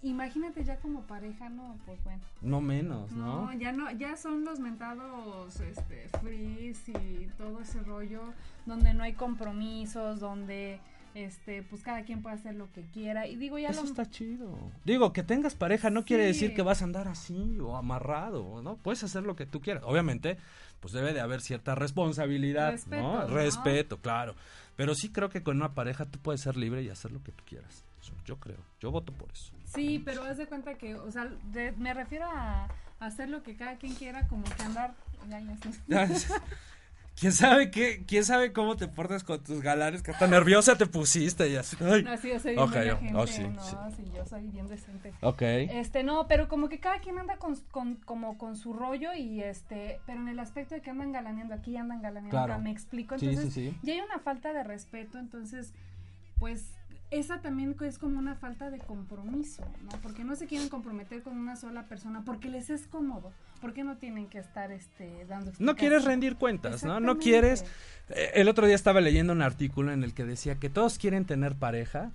imagínate 0.02 0.62
ya 0.62 0.76
como 0.76 1.00
pareja, 1.00 1.48
no, 1.48 1.78
pues 1.86 2.04
bueno. 2.04 2.20
No 2.42 2.60
menos, 2.60 3.10
¿no? 3.12 3.46
No, 3.46 3.52
ya 3.54 3.72
no, 3.72 3.90
ya 3.92 4.18
son 4.18 4.44
los 4.44 4.60
mentados 4.60 5.60
este 5.60 6.10
freeze 6.20 6.92
y 6.92 7.30
todo 7.38 7.62
ese 7.62 7.80
rollo 7.84 8.20
donde 8.66 8.92
no 8.92 9.04
hay 9.04 9.14
compromisos, 9.14 10.20
donde 10.20 10.78
este, 11.14 11.62
pues 11.62 11.82
cada 11.82 12.02
quien 12.04 12.20
puede 12.20 12.36
hacer 12.36 12.54
lo 12.54 12.70
que 12.72 12.82
quiera. 12.82 13.26
Y 13.26 13.36
digo, 13.36 13.58
ya 13.58 13.70
Eso 13.70 13.82
lo... 13.82 13.88
está 13.88 14.10
chido. 14.10 14.58
Digo, 14.84 15.14
que 15.14 15.22
tengas 15.22 15.54
pareja 15.54 15.88
no 15.88 16.04
quiere 16.04 16.26
decir 16.26 16.54
que 16.54 16.60
vas 16.60 16.82
a 16.82 16.84
andar 16.84 17.08
así 17.08 17.58
o 17.60 17.76
amarrado, 17.76 18.60
¿no? 18.62 18.76
Puedes 18.76 19.02
hacer 19.04 19.22
lo 19.22 19.36
que 19.36 19.46
tú 19.46 19.62
quieras. 19.62 19.84
Obviamente, 19.86 20.36
pues 20.82 20.92
debe 20.92 21.14
de 21.14 21.20
haber 21.20 21.40
cierta 21.40 21.76
responsabilidad, 21.76 22.72
Respeto, 22.72 23.02
¿no? 23.02 23.20
¿no? 23.20 23.26
Respeto, 23.28 23.98
claro. 23.98 24.34
Pero 24.74 24.96
sí 24.96 25.12
creo 25.12 25.30
que 25.30 25.44
con 25.44 25.56
una 25.56 25.74
pareja 25.74 26.06
tú 26.06 26.18
puedes 26.18 26.40
ser 26.40 26.56
libre 26.56 26.82
y 26.82 26.88
hacer 26.88 27.12
lo 27.12 27.22
que 27.22 27.30
tú 27.30 27.44
quieras. 27.46 27.84
Yo 28.24 28.36
creo. 28.38 28.58
Yo 28.80 28.90
voto 28.90 29.12
por 29.12 29.30
eso. 29.30 29.52
Sí, 29.72 30.02
pero 30.04 30.24
haz 30.24 30.38
de 30.38 30.46
cuenta 30.46 30.74
que, 30.74 30.96
o 30.96 31.10
sea, 31.12 31.26
de- 31.52 31.70
me 31.72 31.94
refiero 31.94 32.26
a, 32.26 32.68
hacer 32.98 33.28
lo 33.28 33.44
que 33.44 33.56
cada 33.56 33.76
quien 33.76 33.94
quiera, 33.94 34.26
como 34.26 34.44
que 34.44 34.62
andar... 34.62 34.94
Ya, 35.28 35.40
ya 35.40 36.18
sé. 36.18 36.34
¿Quién 37.18 37.32
sabe 37.32 37.70
qué? 37.70 38.04
¿Quién 38.06 38.24
sabe 38.24 38.52
cómo 38.52 38.76
te 38.76 38.88
portas 38.88 39.22
con 39.22 39.42
tus 39.44 39.60
galanes? 39.60 40.02
Que 40.02 40.12
tan 40.12 40.30
nerviosa 40.30 40.76
te 40.76 40.86
pusiste 40.86 41.48
y 41.48 41.56
así. 41.56 41.76
Ay. 41.80 42.02
No, 42.02 42.16
sí, 42.16 42.30
yo 42.30 42.40
soy 42.40 42.54
bien 42.56 42.70
buena 42.70 42.96
gente, 42.96 43.14
oh, 43.16 43.26
sí, 43.26 43.42
no, 43.48 43.62
sí. 43.62 43.76
sí, 43.96 44.04
yo 44.14 44.26
soy 44.26 44.42
bien 44.48 44.66
decente. 44.66 45.12
Ok. 45.20 45.42
Este, 45.42 46.02
no, 46.02 46.26
pero 46.26 46.48
como 46.48 46.68
que 46.68 46.80
cada 46.80 46.98
quien 47.00 47.18
anda 47.18 47.36
con, 47.36 47.54
con- 47.70 47.96
como 47.96 48.38
con 48.38 48.56
su 48.56 48.72
rollo 48.72 49.12
y 49.14 49.42
este, 49.42 50.00
pero 50.06 50.20
en 50.20 50.28
el 50.28 50.40
aspecto 50.40 50.74
de 50.74 50.80
que 50.80 50.90
andan 50.90 51.12
galaneando 51.12 51.54
aquí, 51.54 51.76
andan 51.76 52.00
galaneando 52.02 52.30
Claro. 52.30 52.54
acá, 52.54 52.62
me 52.62 52.70
explico. 52.72 53.18
Sí, 53.18 53.26
Entonces, 53.28 53.52
sí, 53.54 53.70
sí. 53.70 53.78
ya 53.82 53.92
hay 53.92 54.00
una 54.00 54.18
falta 54.18 54.52
de 54.52 54.64
respeto, 54.64 55.18
entonces, 55.18 55.74
pues, 56.42 56.64
esa 57.12 57.40
también 57.40 57.76
es 57.82 57.98
como 57.98 58.18
una 58.18 58.34
falta 58.34 58.68
de 58.70 58.78
compromiso, 58.78 59.62
¿no? 59.84 59.90
Porque 60.02 60.24
no 60.24 60.34
se 60.34 60.46
quieren 60.48 60.68
comprometer 60.68 61.22
con 61.22 61.36
una 61.36 61.54
sola 61.54 61.84
persona, 61.86 62.22
porque 62.24 62.48
les 62.48 62.68
es 62.68 62.88
cómodo, 62.88 63.30
porque 63.60 63.84
no 63.84 63.96
tienen 63.96 64.26
que 64.26 64.38
estar, 64.38 64.72
este, 64.72 65.24
dando 65.26 65.52
No 65.60 65.76
quieres 65.76 66.04
rendir 66.04 66.34
cuentas, 66.34 66.82
¿no? 66.82 66.98
No 66.98 67.18
quieres... 67.18 67.64
Eh, 68.08 68.32
El 68.34 68.48
otro 68.48 68.66
día 68.66 68.74
estaba 68.74 69.00
leyendo 69.00 69.32
un 69.32 69.40
artículo 69.42 69.92
en 69.92 70.02
el 70.02 70.14
que 70.14 70.24
decía 70.24 70.56
que 70.56 70.68
todos 70.68 70.98
quieren 70.98 71.24
tener 71.26 71.54
pareja, 71.54 72.10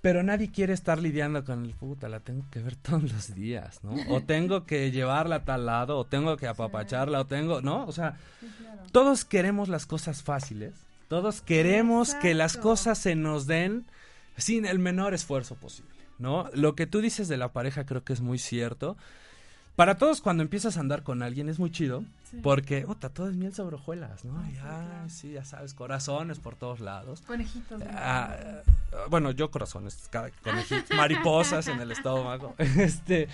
pero 0.00 0.22
nadie 0.22 0.52
quiere 0.52 0.72
estar 0.72 1.00
lidiando 1.00 1.44
con 1.44 1.64
el 1.64 1.74
puta, 1.74 2.08
la 2.08 2.20
tengo 2.20 2.44
que 2.52 2.60
ver 2.60 2.76
todos 2.88 3.02
los 3.10 3.34
días, 3.34 3.82
¿no? 3.82 3.96
O 4.14 4.20
tengo 4.22 4.64
que 4.64 4.92
llevarla 4.92 5.36
a 5.36 5.44
tal 5.44 5.66
lado, 5.66 5.98
o 5.98 6.04
tengo 6.06 6.36
que 6.36 6.46
apapacharla, 6.54 7.20
o 7.22 7.26
tengo, 7.26 7.62
¿no? 7.62 7.84
O 7.86 7.90
sea, 7.90 8.16
Sí, 8.40 8.46
claro. 8.58 8.82
todos 8.92 9.24
queremos 9.24 9.68
las 9.68 9.86
cosas 9.86 10.22
fáciles, 10.22 10.74
todos 11.08 11.40
queremos 11.42 12.14
que 12.14 12.34
las 12.34 12.56
cosas 12.56 12.98
se 12.98 13.14
nos 13.14 13.46
den 13.46 13.86
sin 14.36 14.66
el 14.66 14.78
menor 14.78 15.14
esfuerzo 15.14 15.54
posible, 15.54 15.90
¿no? 16.18 16.48
Lo 16.52 16.74
que 16.74 16.86
tú 16.86 17.00
dices 17.00 17.28
de 17.28 17.36
la 17.36 17.52
pareja 17.52 17.86
creo 17.86 18.04
que 18.04 18.12
es 18.12 18.20
muy 18.20 18.38
cierto. 18.38 18.96
Para 19.76 19.98
todos 19.98 20.22
cuando 20.22 20.42
empiezas 20.42 20.78
a 20.78 20.80
andar 20.80 21.02
con 21.02 21.22
alguien 21.22 21.48
es 21.50 21.58
muy 21.58 21.70
chido, 21.70 22.02
Sí. 22.30 22.38
porque, 22.42 22.80
puta, 22.86 23.10
todo 23.10 23.28
es 23.28 23.36
miel 23.36 23.54
sobre 23.54 23.76
hojuelas, 23.76 24.24
¿no? 24.24 24.36
Ah, 24.38 24.44
Y, 24.48 24.50
sí, 24.50 24.58
ay, 24.58 24.62
claro. 24.62 25.08
sí, 25.10 25.32
ya 25.32 25.44
sabes, 25.44 25.74
corazones 25.74 26.38
por 26.40 26.56
todos 26.56 26.80
lados. 26.80 27.20
Conejitos. 27.26 27.80
Ah, 27.90 28.34
bueno, 29.10 29.30
yo 29.32 29.50
corazones, 29.50 30.08
cada 30.10 30.30
conejitos, 30.42 30.90
mariposas 30.96 31.68
en 31.68 31.78
el 31.80 31.92
estómago. 31.92 32.54
Este, 32.58 33.28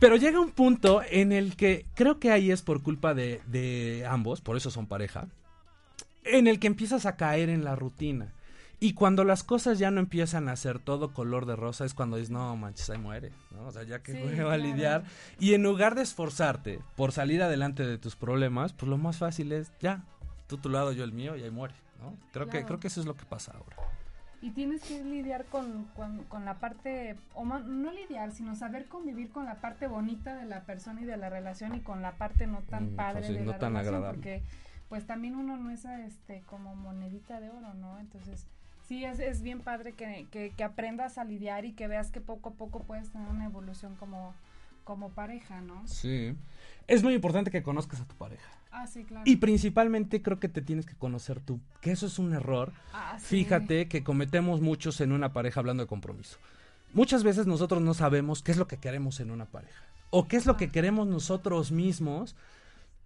pero 0.00 0.16
llega 0.16 0.38
un 0.40 0.50
punto 0.50 1.02
en 1.08 1.32
el 1.32 1.56
que 1.56 1.86
creo 1.94 2.18
que 2.18 2.30
ahí 2.30 2.50
es 2.50 2.62
por 2.62 2.82
culpa 2.82 3.14
de, 3.14 3.40
de 3.46 4.04
ambos, 4.08 4.40
por 4.40 4.56
eso 4.56 4.70
son 4.70 4.86
pareja, 4.86 5.28
en 6.30 6.46
el 6.46 6.58
que 6.60 6.66
empiezas 6.66 7.06
a 7.06 7.16
caer 7.16 7.48
en 7.48 7.64
la 7.64 7.76
rutina. 7.76 8.32
Y 8.80 8.92
cuando 8.92 9.24
las 9.24 9.42
cosas 9.42 9.80
ya 9.80 9.90
no 9.90 9.98
empiezan 9.98 10.48
a 10.48 10.54
ser 10.54 10.78
todo 10.78 11.12
color 11.12 11.46
de 11.46 11.56
rosa, 11.56 11.84
es 11.84 11.94
cuando 11.94 12.16
dices, 12.16 12.30
no 12.30 12.56
manches, 12.56 12.88
ahí 12.90 12.98
muere, 12.98 13.32
¿no? 13.50 13.66
O 13.66 13.72
sea, 13.72 13.82
ya 13.82 14.02
que 14.04 14.12
Sí, 14.12 14.18
voy 14.22 14.32
a 14.34 14.36
claro. 14.36 14.56
lidiar. 14.56 15.02
Y 15.40 15.54
en 15.54 15.64
lugar 15.64 15.96
de 15.96 16.02
esforzarte 16.02 16.78
por 16.96 17.10
salir 17.10 17.42
adelante 17.42 17.84
de 17.84 17.98
tus 17.98 18.14
problemas, 18.14 18.72
pues 18.72 18.88
lo 18.88 18.96
más 18.96 19.16
fácil 19.18 19.50
es, 19.50 19.72
ya, 19.80 20.04
tú 20.46 20.58
tu 20.58 20.68
lado, 20.68 20.92
yo 20.92 21.02
el 21.02 21.12
mío, 21.12 21.34
y 21.34 21.42
ahí 21.42 21.50
muere, 21.50 21.74
¿no? 22.00 22.14
Creo, 22.32 22.48
que, 22.48 22.64
creo 22.64 22.78
que 22.78 22.86
eso 22.86 23.00
es 23.00 23.06
lo 23.06 23.16
que 23.16 23.24
pasa 23.24 23.52
ahora. 23.56 23.76
Y 24.40 24.50
tienes 24.52 24.82
que 24.84 25.02
lidiar 25.02 25.46
con, 25.46 25.86
con, 25.96 26.22
con 26.26 26.44
la 26.44 26.60
parte, 26.60 27.16
o 27.34 27.44
no 27.44 27.90
lidiar, 27.92 28.30
sino 28.30 28.54
saber 28.54 28.86
convivir 28.86 29.30
con 29.30 29.44
la 29.46 29.56
parte 29.56 29.88
bonita 29.88 30.36
de 30.36 30.46
la 30.46 30.60
persona 30.60 31.00
y 31.00 31.04
de 31.04 31.16
la 31.16 31.28
relación 31.28 31.74
y 31.74 31.80
con 31.80 32.00
la 32.00 32.12
parte 32.12 32.46
no 32.46 32.60
tan 32.70 32.92
Mm, 32.92 32.96
padre 32.96 33.14
pues 33.22 33.26
sí, 33.26 33.34
de 33.34 33.40
no 33.40 33.50
la 33.50 33.58
tan 33.58 33.72
relación, 33.72 33.94
agradable. 33.96 34.20
porque 34.22 34.42
pues 34.88 35.06
también 35.06 35.36
uno 35.36 35.56
no 35.56 35.70
es 35.70 35.84
este 35.84 36.42
como 36.46 36.74
monedita 36.74 37.40
de 37.40 37.50
oro, 37.50 37.74
¿no? 37.74 37.98
Entonces 37.98 38.46
sí 38.86 39.04
es, 39.04 39.18
es 39.20 39.42
bien 39.42 39.60
padre 39.60 39.92
que, 39.92 40.26
que, 40.30 40.52
que 40.56 40.64
aprendas 40.64 41.18
a 41.18 41.24
lidiar 41.24 41.64
y 41.64 41.72
que 41.72 41.88
veas 41.88 42.10
que 42.10 42.20
poco 42.20 42.50
a 42.50 42.52
poco 42.52 42.82
puedes 42.82 43.10
tener 43.10 43.28
una 43.28 43.44
evolución 43.44 43.94
como, 43.96 44.34
como 44.84 45.10
pareja, 45.10 45.60
¿no? 45.60 45.86
Sí. 45.86 46.34
Es 46.86 47.02
muy 47.02 47.14
importante 47.14 47.50
que 47.50 47.62
conozcas 47.62 48.00
a 48.00 48.06
tu 48.06 48.14
pareja. 48.16 48.50
Ah, 48.70 48.86
sí, 48.86 49.04
claro. 49.04 49.24
Y 49.26 49.36
principalmente 49.36 50.22
creo 50.22 50.38
que 50.38 50.48
te 50.48 50.62
tienes 50.62 50.86
que 50.86 50.94
conocer 50.94 51.40
tú, 51.40 51.60
que 51.80 51.90
eso 51.90 52.06
es 52.06 52.18
un 52.18 52.32
error. 52.32 52.72
Ah, 52.92 53.18
sí. 53.18 53.44
Fíjate 53.44 53.88
que 53.88 54.02
cometemos 54.02 54.60
muchos 54.60 55.00
en 55.00 55.12
una 55.12 55.32
pareja 55.32 55.60
hablando 55.60 55.82
de 55.82 55.88
compromiso. 55.88 56.38
Muchas 56.94 57.22
veces 57.22 57.46
nosotros 57.46 57.82
no 57.82 57.92
sabemos 57.92 58.42
qué 58.42 58.52
es 58.52 58.58
lo 58.58 58.66
que 58.66 58.78
queremos 58.78 59.20
en 59.20 59.30
una 59.30 59.44
pareja 59.44 59.82
o 60.10 60.26
qué 60.26 60.36
es 60.36 60.46
lo 60.46 60.56
que 60.56 60.70
queremos 60.70 61.06
nosotros 61.06 61.70
mismos 61.70 62.34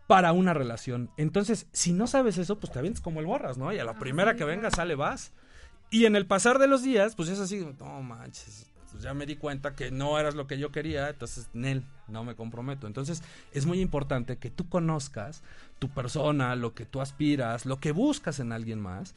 para 0.07 0.33
una 0.33 0.55
relación. 0.55 1.11
Entonces, 1.17 1.67
si 1.73 1.93
no 1.93 2.07
sabes 2.07 2.39
eso, 2.39 2.59
pues 2.59 2.73
te 2.73 2.79
avientas 2.79 3.03
como 3.03 3.21
el 3.21 3.27
borras, 3.27 3.59
¿no? 3.59 3.73
Y 3.73 3.79
a 3.79 3.85
la 3.85 3.93
Ah, 3.93 3.99
primera 3.99 4.35
que 4.37 4.45
venga 4.45 4.71
sale 4.71 4.95
vas. 4.95 5.33
Y 5.91 6.07
en 6.07 6.17
el 6.17 6.27
pasar 6.27 6.59
de 6.59 6.67
los 6.67 6.83
días, 6.83 7.15
pues 7.15 7.29
es 7.29 7.39
así, 7.39 7.67
no 7.79 8.03
manches, 8.03 8.67
pues 8.91 9.03
ya 9.03 9.15
me 9.15 9.27
di 9.27 9.37
cuenta 9.37 9.75
que 9.75 9.91
no 9.91 10.19
eras 10.19 10.35
lo 10.35 10.47
que 10.47 10.59
yo 10.59 10.73
quería, 10.73 11.09
entonces, 11.11 11.49
Nel, 11.53 11.85
no 12.09 12.25
me 12.25 12.35
comprometo. 12.35 12.87
Entonces, 12.87 13.23
es 13.53 13.67
muy 13.67 13.81
importante 13.81 14.37
que 14.39 14.51
tú 14.51 14.69
conozcas 14.69 15.43
tu 15.79 15.89
persona, 15.91 16.57
lo 16.57 16.75
que 16.75 16.87
tú 16.87 17.01
aspiras, 17.01 17.67
lo 17.67 17.79
que 17.79 17.93
buscas 17.93 18.39
en 18.41 18.53
alguien 18.53 18.81
más. 18.81 19.15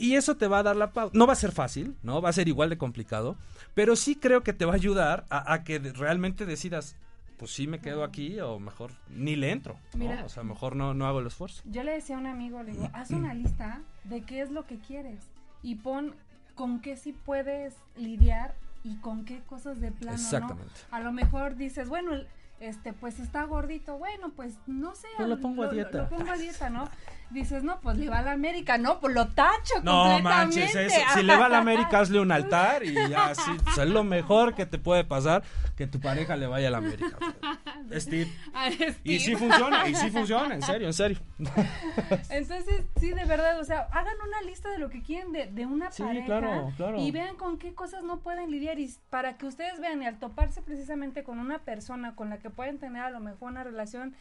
Y 0.00 0.14
eso 0.14 0.36
te 0.36 0.46
va 0.46 0.60
a 0.60 0.62
dar 0.62 0.76
la 0.76 0.92
pauta. 0.92 1.16
No 1.18 1.26
va 1.26 1.32
a 1.32 1.36
ser 1.36 1.50
fácil, 1.52 1.96
¿no? 2.02 2.22
Va 2.22 2.28
a 2.28 2.32
ser 2.32 2.46
igual 2.46 2.70
de 2.70 2.78
complicado, 2.78 3.36
pero 3.74 3.96
sí 3.96 4.14
creo 4.14 4.42
que 4.42 4.52
te 4.52 4.64
va 4.64 4.72
a 4.72 4.76
ayudar 4.76 5.26
a, 5.28 5.52
a 5.52 5.64
que 5.64 5.78
realmente 5.78 6.46
decidas, 6.46 6.94
pues 7.38 7.52
sí 7.52 7.66
me 7.66 7.80
quedo 7.80 8.04
aquí 8.04 8.40
o 8.40 8.58
mejor 8.58 8.90
ni 9.08 9.36
le 9.36 9.52
entro, 9.52 9.78
¿no? 9.94 9.98
Mira. 9.98 10.24
O 10.24 10.28
sea, 10.28 10.42
mejor 10.42 10.76
no, 10.76 10.92
no 10.92 11.06
hago 11.06 11.20
el 11.20 11.26
esfuerzo. 11.28 11.62
Yo 11.66 11.82
le 11.84 11.92
decía 11.92 12.16
a 12.16 12.18
un 12.18 12.26
amigo, 12.26 12.62
le 12.62 12.72
digo, 12.72 12.90
haz 12.92 13.10
una 13.10 13.32
lista 13.32 13.80
de 14.04 14.22
qué 14.22 14.42
es 14.42 14.50
lo 14.50 14.66
que 14.66 14.78
quieres 14.78 15.30
y 15.62 15.76
pon 15.76 16.14
con 16.54 16.80
qué 16.80 16.96
sí 16.96 17.12
puedes 17.12 17.76
lidiar 17.96 18.54
y 18.82 18.96
con 18.96 19.24
qué 19.24 19.40
cosas 19.42 19.80
de 19.80 19.92
plano 19.92 20.16
Exactamente. 20.16 20.74
no. 20.90 20.96
A 20.96 21.00
lo 21.00 21.12
mejor 21.12 21.56
dices, 21.56 21.88
bueno, 21.88 22.12
este, 22.60 22.92
pues 22.92 23.20
está 23.20 23.44
gordito, 23.44 23.98
bueno, 23.98 24.32
pues 24.34 24.58
no 24.66 24.94
sé. 24.94 25.06
Pues 25.16 25.28
lo 25.28 25.40
pongo 25.40 25.62
a 25.62 25.68
dieta. 25.68 26.02
Lo, 26.02 26.08
pongo 26.08 26.30
a 26.30 26.36
dieta, 26.36 26.70
¿no? 26.70 26.88
Dices, 27.30 27.62
no, 27.62 27.78
pues 27.80 27.98
le 27.98 28.08
va 28.08 28.20
a 28.20 28.22
la 28.22 28.32
América, 28.32 28.78
no, 28.78 29.00
pues 29.00 29.14
lo 29.14 29.26
tacho 29.28 29.74
No 29.82 30.04
completamente. 30.04 30.60
manches, 30.60 30.74
eso. 30.74 31.00
Si 31.14 31.22
le 31.22 31.36
va 31.36 31.46
a 31.46 31.48
la 31.50 31.58
América, 31.58 32.00
hazle 32.00 32.20
un 32.20 32.32
altar 32.32 32.84
y 32.84 32.94
ya, 32.94 33.34
sí. 33.34 33.50
Pues 33.64 33.78
es 33.78 33.88
lo 33.88 34.02
mejor 34.02 34.54
que 34.54 34.64
te 34.66 34.78
puede 34.78 35.04
pasar 35.04 35.42
que 35.76 35.86
tu 35.86 36.00
pareja 36.00 36.36
le 36.36 36.46
vaya 36.46 36.68
a 36.68 36.70
la 36.70 36.78
América. 36.78 37.18
Steve. 37.96 38.30
A 38.54 38.68
Y 39.04 39.18
sí 39.20 39.36
funciona, 39.36 39.88
y 39.88 39.94
sí 39.94 40.10
funciona, 40.10 40.54
en 40.54 40.62
serio, 40.62 40.86
en 40.88 40.92
serio. 40.94 41.18
Entonces, 42.30 42.84
sí, 42.98 43.10
de 43.12 43.24
verdad, 43.24 43.58
o 43.60 43.64
sea, 43.64 43.88
hagan 43.92 44.14
una 44.26 44.42
lista 44.42 44.70
de 44.70 44.78
lo 44.78 44.88
que 44.90 45.02
quieren 45.02 45.32
de, 45.32 45.46
de 45.46 45.66
una 45.66 45.90
Sí, 45.90 46.02
pareja 46.02 46.26
claro, 46.26 46.72
claro. 46.76 46.98
y 46.98 47.10
vean 47.10 47.36
con 47.36 47.58
qué 47.58 47.74
cosas 47.74 48.02
no 48.02 48.20
pueden 48.20 48.50
lidiar 48.50 48.78
y 48.78 48.90
para 49.10 49.36
que 49.36 49.46
ustedes 49.46 49.80
vean 49.80 50.02
y 50.02 50.06
al 50.06 50.18
toparse 50.18 50.62
precisamente 50.62 51.24
con 51.24 51.38
una 51.38 51.58
persona 51.60 52.14
con 52.14 52.30
la 52.30 52.38
que 52.38 52.50
pueden 52.50 52.78
tener 52.78 53.02
a 53.02 53.10
lo 53.10 53.20
mejor 53.20 53.50
una 53.50 53.64
relación 53.64 54.14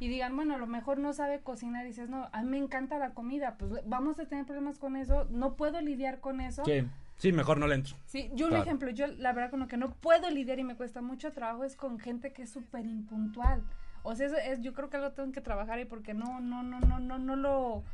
y 0.00 0.08
digan, 0.08 0.34
bueno, 0.34 0.54
a 0.54 0.58
lo 0.58 0.66
mejor 0.66 0.98
no 0.98 1.12
sabe 1.12 1.40
cocinar 1.40 1.84
y 1.84 1.88
dices, 1.90 2.08
no, 2.08 2.28
a 2.32 2.42
mí 2.42 2.48
me 2.48 2.58
encanta 2.58 2.98
la 2.98 3.10
comida, 3.10 3.56
pues 3.58 3.70
vamos 3.86 4.18
a 4.18 4.24
tener 4.24 4.46
problemas 4.46 4.78
con 4.78 4.96
eso, 4.96 5.26
no 5.30 5.54
puedo 5.54 5.78
lidiar 5.82 6.20
con 6.20 6.40
eso. 6.40 6.64
Sí, 6.64 6.88
sí, 7.18 7.32
mejor 7.32 7.58
no 7.58 7.66
le 7.66 7.74
entro. 7.74 7.96
Sí, 8.06 8.30
yo 8.34 8.46
un 8.46 8.50
Claro. 8.52 8.64
ejemplo, 8.64 8.90
yo 8.90 9.06
la 9.06 9.34
verdad 9.34 9.50
con 9.50 9.60
lo 9.60 9.68
que 9.68 9.76
no 9.76 9.90
puedo 9.90 10.30
lidiar 10.30 10.58
y 10.58 10.64
me 10.64 10.74
cuesta 10.74 11.02
mucho 11.02 11.32
trabajo 11.32 11.64
es 11.64 11.76
con 11.76 11.98
gente 11.98 12.32
que 12.32 12.42
es 12.42 12.50
súper 12.50 12.86
impuntual. 12.86 13.62
O 14.02 14.14
sea, 14.14 14.28
eso 14.28 14.38
es, 14.38 14.62
yo 14.62 14.72
creo 14.72 14.88
que 14.88 14.96
algo 14.96 15.12
tengo 15.12 15.32
que 15.32 15.42
trabajar 15.42 15.76
ahí 15.78 15.84
porque 15.84 16.14
no, 16.14 16.40
no, 16.40 16.62
no, 16.62 16.80
no, 16.80 16.98
no, 16.98 17.18
no 17.18 17.36
lo, 17.36 17.84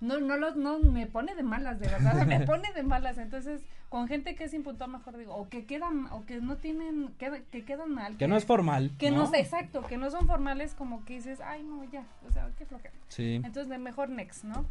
no, 0.00 0.18
no 0.20 0.36
lo, 0.36 0.54
no, 0.54 0.78
me 0.80 1.06
pone 1.06 1.34
de 1.34 1.42
malas, 1.42 1.78
de 1.80 1.88
verdad, 1.88 2.26
me 2.26 2.40
pone 2.46 2.72
de 2.72 2.82
malas. 2.82 3.18
Entonces, 3.18 3.62
con 3.88 4.08
gente 4.08 4.34
que 4.34 4.44
es 4.44 4.54
impuntual, 4.54 4.90
mejor 4.90 5.16
digo, 5.16 5.34
o 5.34 5.48
que 5.48 5.64
quedan, 5.66 6.06
o 6.10 6.24
que 6.26 6.40
no 6.40 6.56
tienen, 6.56 7.14
que, 7.18 7.44
que 7.50 7.64
quedan 7.64 7.94
mal. 7.94 8.16
Que 8.16 8.28
no 8.28 8.36
es 8.36 8.44
formal. 8.44 8.90
Que 8.98 9.10
no, 9.10 9.32
exacto, 9.34 9.82
que 9.82 9.96
no 9.96 10.10
son 10.10 10.26
formales, 10.26 10.74
como 10.74 11.04
que 11.04 11.14
dices, 11.14 11.40
ay, 11.40 11.62
no, 11.62 11.84
ya, 11.90 12.04
o 12.28 12.32
sea, 12.32 12.50
qué 12.58 12.66
flojera. 12.66 12.94
Sí. 13.08 13.36
Entonces, 13.36 13.68
de 13.68 13.78
mejor 13.78 14.08
next, 14.10 14.44
¿no? 14.44 14.66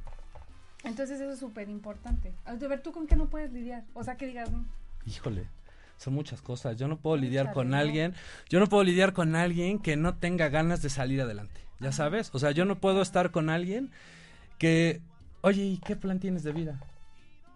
Entonces, 0.84 1.22
eso 1.22 1.32
es 1.32 1.40
súper 1.40 1.70
importante. 1.70 2.34
A 2.46 2.54
ver, 2.56 2.82
¿tú 2.82 2.92
con 2.92 3.08
qué 3.08 3.16
no 3.16 3.28
puedes 3.28 3.54
lidiar? 3.54 3.84
O 3.94 4.04
sea, 4.04 4.18
que 4.18 4.28
digas, 4.28 4.52
"Mm, 4.52 4.66
Híjole, 5.06 5.48
son 5.98 6.14
muchas 6.14 6.42
cosas. 6.42 6.76
Yo 6.78 6.88
no 6.88 6.98
puedo 6.98 7.16
lidiar 7.18 7.54
con 7.54 7.74
alguien. 7.74 8.14
Yo 8.50 8.60
no 8.60 8.68
puedo 8.68 8.84
lidiar 8.84 9.14
con 9.14 9.36
alguien 9.36 9.80
que 9.80 9.96
no 9.96 10.16
tenga 10.16 10.50
ganas 10.50 10.82
de 10.82 10.90
salir 10.90 11.22
adelante. 11.22 11.62
Ya 11.80 11.92
sabes. 11.92 12.30
O 12.34 12.40
sea, 12.40 12.52
yo 12.52 12.66
no 12.66 12.76
puedo 12.80 13.02
estar 13.02 13.32
con 13.32 13.50
alguien 13.50 13.92
que, 14.58 15.02
oye, 15.44 15.64
¿y 15.64 15.78
qué 15.78 15.96
plan 15.96 16.20
tienes 16.20 16.42
de 16.44 16.52
vida? 16.54 16.80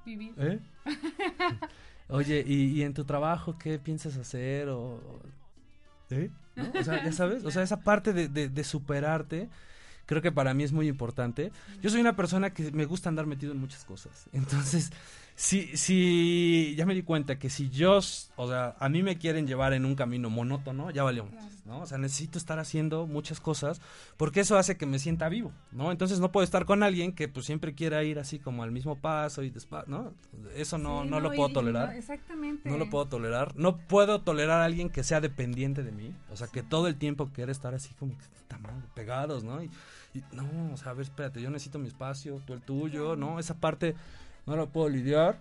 vivir. 0.06 0.34
¿Eh? 0.38 0.60
Oye, 2.10 2.42
¿y, 2.48 2.68
y 2.80 2.84
en 2.84 2.94
tu 2.94 3.04
trabajo 3.04 3.58
qué 3.58 3.78
piensas 3.80 4.16
hacer? 4.16 4.70
O, 4.70 5.02
¿Eh? 6.10 6.30
¿No? 6.56 6.72
O 6.80 6.84
sea, 6.84 7.04
ya 7.04 7.12
sabes, 7.12 7.44
o 7.44 7.52
sea, 7.52 7.64
esa 7.64 7.82
parte 7.82 8.14
de, 8.14 8.30
de- 8.30 8.48
de 8.48 8.64
superarte, 8.64 9.50
creo 10.06 10.22
que 10.22 10.32
para 10.32 10.54
mí 10.54 10.64
es 10.64 10.72
muy 10.72 10.88
importante. 10.88 11.52
Yo 11.82 11.90
soy 11.90 12.00
una 12.00 12.16
persona 12.16 12.54
que 12.54 12.72
me 12.72 12.86
gusta 12.86 13.10
andar 13.10 13.26
metido 13.26 13.52
en 13.52 13.60
muchas 13.60 13.84
cosas. 13.84 14.30
Entonces, 14.32 14.92
si, 15.40 15.78
si 15.78 16.74
ya 16.76 16.88
me 16.88 16.96
di 16.96 17.04
cuenta 17.04 17.38
que 17.38 17.52
si 17.52 17.70
yo, 17.70 17.98
o 17.98 18.48
sea, 18.48 18.76
a 18.80 18.90
mí 18.90 19.04
me 19.04 19.20
quieren 19.20 19.46
llevar 19.46 19.74
en 19.74 19.86
un 19.86 19.94
camino 19.94 20.32
monótono, 20.32 20.90
ya 20.90 21.04
valió, 21.04 21.28
¿no? 21.64 21.82
O 21.82 21.86
sea, 21.86 22.00
necesito 22.00 22.40
estar 22.40 22.58
haciendo 22.58 23.06
muchas 23.06 23.40
cosas 23.40 23.80
porque 24.18 24.40
eso 24.40 24.58
hace 24.58 24.78
que 24.78 24.88
me 24.88 24.98
sienta 24.98 25.30
vivo, 25.30 25.52
¿no? 25.72 25.92
Entonces 25.92 26.20
no 26.20 26.32
puedo 26.32 26.44
estar 26.44 26.66
con 26.66 26.82
alguien 26.82 27.12
que 27.12 27.28
pues 27.28 27.46
siempre 27.46 27.76
quiera 27.76 28.04
ir 28.04 28.18
así 28.18 28.40
como 28.40 28.64
al 28.64 28.72
mismo 28.72 28.96
paso 28.96 29.44
y 29.44 29.52
despacio, 29.52 29.88
¿no? 29.88 30.14
Eso 30.56 30.80
no, 30.80 31.04
Sí, 31.04 31.10
no, 31.12 31.20
lo 31.20 31.32
puedo 31.32 31.50
y 31.50 31.54
tolerar. 31.54 31.90
no, 31.90 31.94
exactamente. 31.94 32.68
No 32.68 32.80
lo 32.80 32.90
puedo 32.90 33.06
tolerar. 33.06 33.56
No 33.56 33.78
puedo 33.78 34.22
tolerar 34.22 34.62
a 34.62 34.66
alguien 34.66 34.90
que 34.90 35.04
sea 35.04 35.22
dependiente 35.22 35.84
de 35.84 35.92
mí. 35.92 36.16
O 36.32 36.36
sea, 36.36 36.48
que 36.48 36.64
todo 36.64 36.88
el 36.88 36.96
tiempo 36.96 37.30
quiere 37.32 37.52
estar 37.52 37.76
así 37.76 37.94
como 38.00 38.18
que 38.18 38.24
está 38.24 38.58
mal, 38.58 38.84
pegados, 38.96 39.44
¿no? 39.44 39.62
Y, 39.62 39.70
y 40.16 40.24
no, 40.32 40.74
o 40.74 40.78
sea, 40.78 40.94
a 40.94 40.94
ver, 40.96 41.04
espérate, 41.04 41.44
yo 41.44 41.52
necesito 41.52 41.78
mi 41.78 41.90
espacio, 41.90 42.42
tú 42.48 42.54
el 42.54 42.62
tuyo, 42.62 43.16
¿no? 43.16 43.38
Esa 43.38 43.54
parte 43.54 43.94
no 44.48 44.56
la 44.56 44.66
puedo 44.66 44.90
lidiar. 44.90 45.38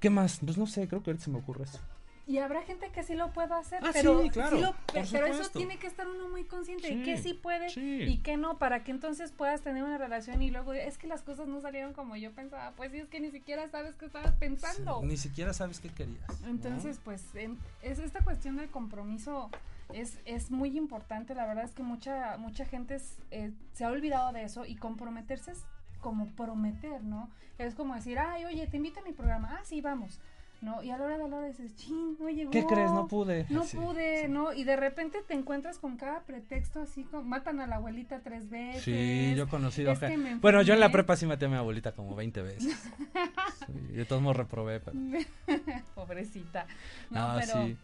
¿Qué 0.00 0.10
más? 0.10 0.40
Pues 0.44 0.56
no 0.58 0.66
sé, 0.66 0.88
creo 0.88 1.02
que 1.02 1.10
ahorita 1.10 1.24
se 1.26 1.30
me 1.30 1.38
ocurre 1.38 1.64
eso. 1.64 1.78
Y 2.26 2.38
habrá 2.38 2.62
gente 2.62 2.90
que 2.92 3.02
sí 3.02 3.14
lo 3.16 3.32
puede 3.32 3.52
hacer, 3.54 3.80
Ah, 3.82 3.90
pero, 3.92 4.22
sí, 4.22 4.30
claro, 4.30 4.56
lo- 4.60 4.72
por 4.72 5.08
pero 5.10 5.26
eso 5.26 5.50
tiene 5.50 5.78
que 5.78 5.88
estar 5.88 6.06
uno 6.06 6.28
muy 6.28 6.44
consciente 6.44 6.86
de 6.86 6.94
Sí, 6.94 7.02
que 7.02 7.18
sí 7.18 7.34
puede 7.34 7.66
y 7.76 8.18
que 8.18 8.36
no, 8.36 8.56
para 8.56 8.84
que 8.84 8.92
entonces 8.92 9.32
puedas 9.32 9.62
tener 9.62 9.82
una 9.82 9.98
relación 9.98 10.40
y 10.40 10.50
luego 10.50 10.72
es 10.72 10.96
que 10.96 11.08
las 11.08 11.22
cosas 11.22 11.48
no 11.48 11.60
salieron 11.60 11.92
como 11.92 12.14
yo 12.16 12.30
pensaba. 12.30 12.70
Pues 12.76 12.92
sí, 12.92 12.98
es 12.98 13.08
que 13.08 13.18
ni 13.18 13.32
siquiera 13.32 13.68
sabes 13.68 13.96
qué 13.96 14.06
estabas 14.06 14.32
pensando. 14.36 15.02
Ni 15.02 15.16
siquiera 15.16 15.52
sabes 15.52 15.80
qué 15.80 15.88
querías. 15.88 16.40
¿no? 16.42 16.48
Entonces, 16.50 17.00
pues 17.02 17.34
em, 17.34 17.56
es 17.82 17.98
esta 17.98 18.22
cuestión 18.22 18.56
del 18.56 18.70
compromiso 18.70 19.50
es, 19.92 20.18
es 20.24 20.52
muy 20.52 20.78
importante. 20.78 21.34
La 21.34 21.46
verdad 21.46 21.64
es 21.64 21.72
que 21.72 21.82
mucha 21.82 22.36
mucha 22.38 22.64
gente 22.64 22.94
es, 22.94 23.16
eh, 23.32 23.50
se 23.72 23.84
ha 23.84 23.88
olvidado 23.90 24.32
de 24.32 24.44
eso 24.44 24.64
y 24.66 24.76
comprometerse 24.76 25.50
es 25.50 25.64
como 26.00 26.26
prometer, 26.28 27.02
¿no? 27.02 27.28
Es 27.58 27.74
como 27.74 27.94
decir, 27.94 28.18
ay, 28.18 28.44
oye, 28.46 28.66
te 28.66 28.78
invito 28.78 29.00
a 29.00 29.02
mi 29.02 29.12
programa. 29.12 29.56
Ah, 29.58 29.64
sí, 29.64 29.80
vamos. 29.80 30.18
¿No? 30.62 30.82
Y 30.82 30.90
a 30.90 30.98
la 30.98 31.04
hora 31.04 31.16
de 31.16 31.26
la 31.26 31.36
hora 31.36 31.46
dices, 31.46 31.74
chin, 31.76 32.18
no 32.20 32.28
llegó. 32.28 32.50
¿Qué 32.50 32.66
crees? 32.66 32.90
No 32.90 33.08
pude. 33.08 33.46
No 33.48 33.62
Sí, 33.64 33.78
pude, 33.78 34.22
sí. 34.26 34.28
¿no? 34.28 34.52
Y 34.52 34.64
de 34.64 34.76
repente 34.76 35.22
te 35.26 35.32
encuentras 35.32 35.78
con 35.78 35.96
cada 35.96 36.20
pretexto 36.20 36.82
así 36.82 37.04
como 37.04 37.22
matan 37.22 37.60
a 37.60 37.66
la 37.66 37.76
abuelita 37.76 38.20
tres 38.20 38.50
veces. 38.50 38.82
Sí, 38.82 39.34
yo 39.34 39.44
he 39.44 39.48
conocido 39.48 39.90
es 39.92 39.98
que 39.98 40.08
gente- 40.08 40.22
me 40.22 40.36
Bueno, 40.36 40.60
yo 40.60 40.74
en 40.74 40.80
la 40.80 40.90
prepa 40.92 41.16
sí 41.16 41.24
maté 41.24 41.46
a 41.46 41.48
mi 41.48 41.56
abuelita 41.56 41.92
como 41.92 42.14
20 42.14 42.42
veces. 42.42 42.76
Sí, 43.66 43.72
de 43.94 44.04
todos 44.04 44.20
modos 44.20 44.36
reprobé, 44.36 44.80
pero... 44.80 44.96
Pobrecita. 45.94 46.66
No, 47.10 47.34
No, 47.34 47.40
pero 47.40 47.64
sí. 47.64 47.76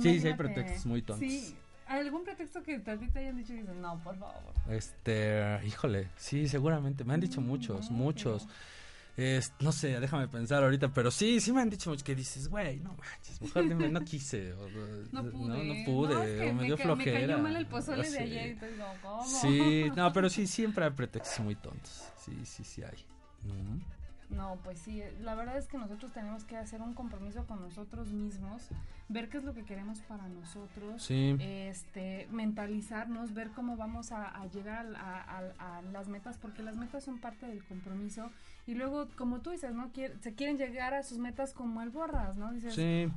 Sí, 0.00 0.20
sí 0.20 0.26
hay 0.28 0.34
pretextos 0.34 0.86
muy 0.86 1.02
tontos. 1.02 1.28
Sí, 1.28 1.56
algún 1.88 2.24
pretexto 2.24 2.62
que 2.62 2.76
a 2.76 2.96
ti 2.98 3.08
te 3.08 3.18
hayan 3.20 3.36
dicho 3.36 3.52
y 3.52 3.58
dices, 3.58 3.74
no, 3.76 3.98
por 4.02 4.16
favor. 4.18 4.42
Este, 4.68 5.60
híjole, 5.66 6.08
sí, 6.16 6.48
seguramente. 6.48 7.04
Me 7.04 7.14
han 7.14 7.20
dicho 7.20 7.40
muchos, 7.40 7.90
no, 7.90 7.96
muchos. 7.96 8.46
Es- 9.16 9.52
no 9.58 9.72
sé, 9.72 9.98
déjame 9.98 10.28
pensar 10.28 10.62
ahorita, 10.62 10.92
pero 10.94 11.10
sí, 11.10 11.40
sí 11.40 11.52
me 11.52 11.60
han 11.60 11.70
dicho 11.70 11.90
muchos 11.90 12.04
que 12.04 12.14
dices, 12.14 12.46
güey, 12.48 12.78
no 12.78 12.90
manches, 12.94 13.42
mejor 13.42 13.68
dime, 13.68 13.88
no 13.88 14.00
quise. 14.04 14.52
o, 14.52 14.68
No 15.12 15.24
pude. 15.24 15.48
No, 15.48 15.74
no 15.74 15.84
pude, 15.84 16.14
No, 16.14 16.22
es 16.22 16.40
que 16.40 16.50
o 16.50 16.54
me 16.54 16.64
dio 16.64 16.76
ca- 16.76 16.84
me 16.84 16.94
flojera. 16.94 17.20
cayó 17.26 17.38
mal 17.38 17.56
el 17.56 17.66
pozole 17.66 18.04
Sí. 18.04 18.12
de 18.12 18.18
ayer, 18.20 18.46
entonces, 18.50 18.78
no, 18.78 18.86
¿cómo? 19.02 19.24
Sí, 19.26 19.86
no, 19.96 20.12
pero 20.12 20.30
sí, 20.30 20.46
siempre 20.46 20.84
hay 20.84 20.90
pretextos 20.92 21.40
muy 21.44 21.56
tontos. 21.56 22.04
Sí, 22.24 22.32
sí, 22.44 22.62
sí 22.62 22.82
hay. 22.84 23.04
Ujú. 23.44 23.80
No, 24.30 24.58
pues 24.62 24.78
sí, 24.78 25.02
la 25.20 25.34
verdad 25.34 25.56
es 25.56 25.68
que 25.68 25.78
nosotros 25.78 26.12
tenemos 26.12 26.44
que 26.44 26.56
hacer 26.58 26.82
un 26.82 26.92
compromiso 26.92 27.46
con 27.46 27.62
nosotros 27.62 28.08
mismos, 28.12 28.68
ver 29.08 29.30
qué 29.30 29.38
es 29.38 29.44
lo 29.44 29.54
que 29.54 29.64
queremos 29.64 30.00
para 30.02 30.28
nosotros, 30.28 31.02
Sí. 31.02 31.34
este, 31.40 32.28
mentalizarnos, 32.30 33.32
ver 33.32 33.50
cómo 33.52 33.76
vamos 33.78 34.12
a, 34.12 34.26
a 34.28 34.46
llegar 34.48 34.86
a, 34.96 35.38
a- 35.38 35.78
a 35.78 35.82
las 35.82 36.08
metas, 36.08 36.36
porque 36.36 36.62
las 36.62 36.76
metas 36.76 37.04
son 37.04 37.18
parte 37.20 37.46
del 37.46 37.64
compromiso 37.64 38.30
y 38.66 38.74
luego, 38.74 39.08
como 39.16 39.40
tú 39.40 39.50
dices, 39.50 39.72
¿no? 39.74 39.90
Quier- 39.94 40.18
se 40.20 40.34
quieren 40.34 40.58
llegar 40.58 40.92
a 40.92 41.02
sus 41.02 41.16
metas 41.18 41.54
como 41.54 41.80
el 41.80 41.88
borras, 41.88 42.36
¿no? 42.36 42.52
Dices, 42.52 42.74
Sí, 42.74 43.10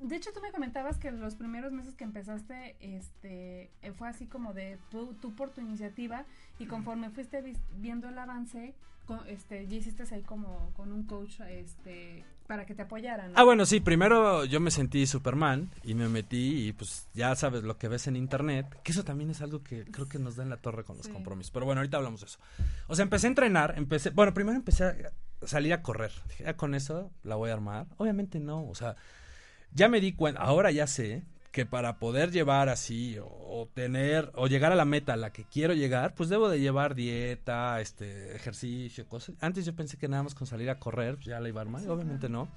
De 0.00 0.16
hecho, 0.16 0.32
tú 0.32 0.40
me 0.40 0.50
comentabas 0.50 0.98
que 0.98 1.12
los 1.12 1.36
primeros 1.36 1.70
meses 1.70 1.94
que 1.94 2.02
empezaste, 2.02 2.74
este, 2.80 3.70
fue 3.96 4.08
así 4.08 4.26
como 4.26 4.52
de 4.52 4.76
tú, 4.90 5.14
tú 5.20 5.32
por 5.36 5.50
tu 5.50 5.60
iniciativa 5.60 6.24
y 6.58 6.66
conforme 6.66 7.08
fuiste 7.10 7.54
viendo 7.78 8.08
el 8.08 8.18
avance, 8.18 8.74
co- 9.06 9.24
este, 9.26 9.66
ya 9.66 9.76
hiciste 9.76 10.04
ahí 10.14 10.22
como 10.22 10.70
con 10.74 10.92
un 10.92 11.04
coach, 11.04 11.40
este, 11.48 12.24
para 12.46 12.66
que 12.66 12.74
te 12.74 12.82
apoyaran. 12.82 13.32
¿no? 13.32 13.38
Ah, 13.38 13.44
bueno, 13.44 13.64
sí, 13.66 13.80
primero 13.80 14.44
yo 14.44 14.60
me 14.60 14.70
sentí 14.70 15.06
Superman 15.06 15.70
y 15.84 15.94
me 15.94 16.08
metí 16.08 16.66
y 16.68 16.72
pues 16.72 17.08
ya 17.14 17.34
sabes 17.36 17.62
lo 17.62 17.78
que 17.78 17.88
ves 17.88 18.06
en 18.06 18.16
internet, 18.16 18.66
que 18.82 18.92
eso 18.92 19.04
también 19.04 19.30
es 19.30 19.40
algo 19.42 19.62
que 19.62 19.84
creo 19.84 20.06
que 20.08 20.18
nos 20.18 20.36
da 20.36 20.42
en 20.42 20.50
la 20.50 20.56
torre 20.58 20.84
con 20.84 20.96
los 20.96 21.06
Sí. 21.06 21.12
compromisos. 21.12 21.50
Pero 21.50 21.64
bueno, 21.66 21.80
ahorita 21.80 21.96
hablamos 21.96 22.20
de 22.20 22.26
eso. 22.26 22.38
O 22.88 22.94
sea, 22.94 23.02
empecé 23.04 23.26
a 23.26 23.30
entrenar, 23.30 23.74
empecé, 23.76 24.10
bueno, 24.10 24.34
primero 24.34 24.56
empecé 24.56 24.84
a 24.84 24.96
salir 25.46 25.72
a 25.72 25.82
correr. 25.82 26.12
Dije, 26.28 26.48
"Ah, 26.48 26.54
con 26.56 26.74
eso 26.74 27.10
la 27.24 27.36
voy 27.36 27.50
a 27.50 27.54
armar. 27.54 27.86
Obviamente 27.96 28.38
no, 28.40 28.66
o 28.68 28.74
sea, 28.74 28.96
ya 29.72 29.88
me 29.88 30.00
di 30.00 30.12
cuenta, 30.12 30.40
ahora 30.42 30.70
ya 30.70 30.86
sé 30.86 31.22
que 31.52 31.66
para 31.66 31.98
poder 31.98 32.32
llevar 32.32 32.70
así 32.70 33.18
o, 33.18 33.26
o 33.26 33.68
tener 33.72 34.32
o 34.34 34.46
llegar 34.46 34.72
a 34.72 34.74
la 34.74 34.86
meta 34.86 35.12
a 35.12 35.16
la 35.16 35.30
que 35.30 35.44
quiero 35.44 35.74
llegar, 35.74 36.14
pues 36.14 36.30
debo 36.30 36.48
de 36.48 36.58
llevar 36.58 36.94
dieta, 36.94 37.80
este 37.80 38.34
ejercicio, 38.34 39.06
cosas. 39.06 39.36
Antes 39.40 39.66
yo 39.66 39.74
pensé 39.74 39.98
que 39.98 40.08
nada 40.08 40.22
más 40.22 40.34
con 40.34 40.46
salir 40.46 40.70
a 40.70 40.78
correr 40.78 41.16
pues 41.16 41.26
ya 41.26 41.38
la 41.40 41.48
iba 41.50 41.60
a 41.60 41.64
armar, 41.64 41.82
y 41.82 41.88
obviamente 41.88 42.28
no. 42.28 42.48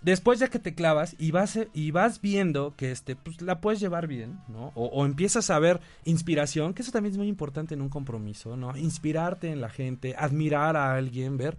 Después 0.00 0.38
ya 0.38 0.48
que 0.48 0.58
te 0.58 0.74
clavas 0.74 1.14
y 1.18 1.30
vas 1.30 1.58
y 1.74 1.90
vas 1.90 2.22
viendo 2.22 2.74
que 2.74 2.90
este 2.90 3.16
pues 3.16 3.42
la 3.42 3.60
puedes 3.60 3.80
llevar 3.80 4.06
bien, 4.06 4.40
¿no? 4.48 4.72
O, 4.74 4.86
o 4.86 5.04
empiezas 5.04 5.50
a 5.50 5.58
ver 5.58 5.78
inspiración, 6.04 6.72
que 6.72 6.80
eso 6.80 6.90
también 6.90 7.12
es 7.12 7.18
muy 7.18 7.28
importante 7.28 7.74
en 7.74 7.82
un 7.82 7.90
compromiso, 7.90 8.56
¿no? 8.56 8.74
Inspirarte 8.78 9.52
en 9.52 9.60
la 9.60 9.68
gente, 9.68 10.14
admirar 10.16 10.74
a 10.74 10.94
alguien, 10.94 11.36
ver 11.36 11.58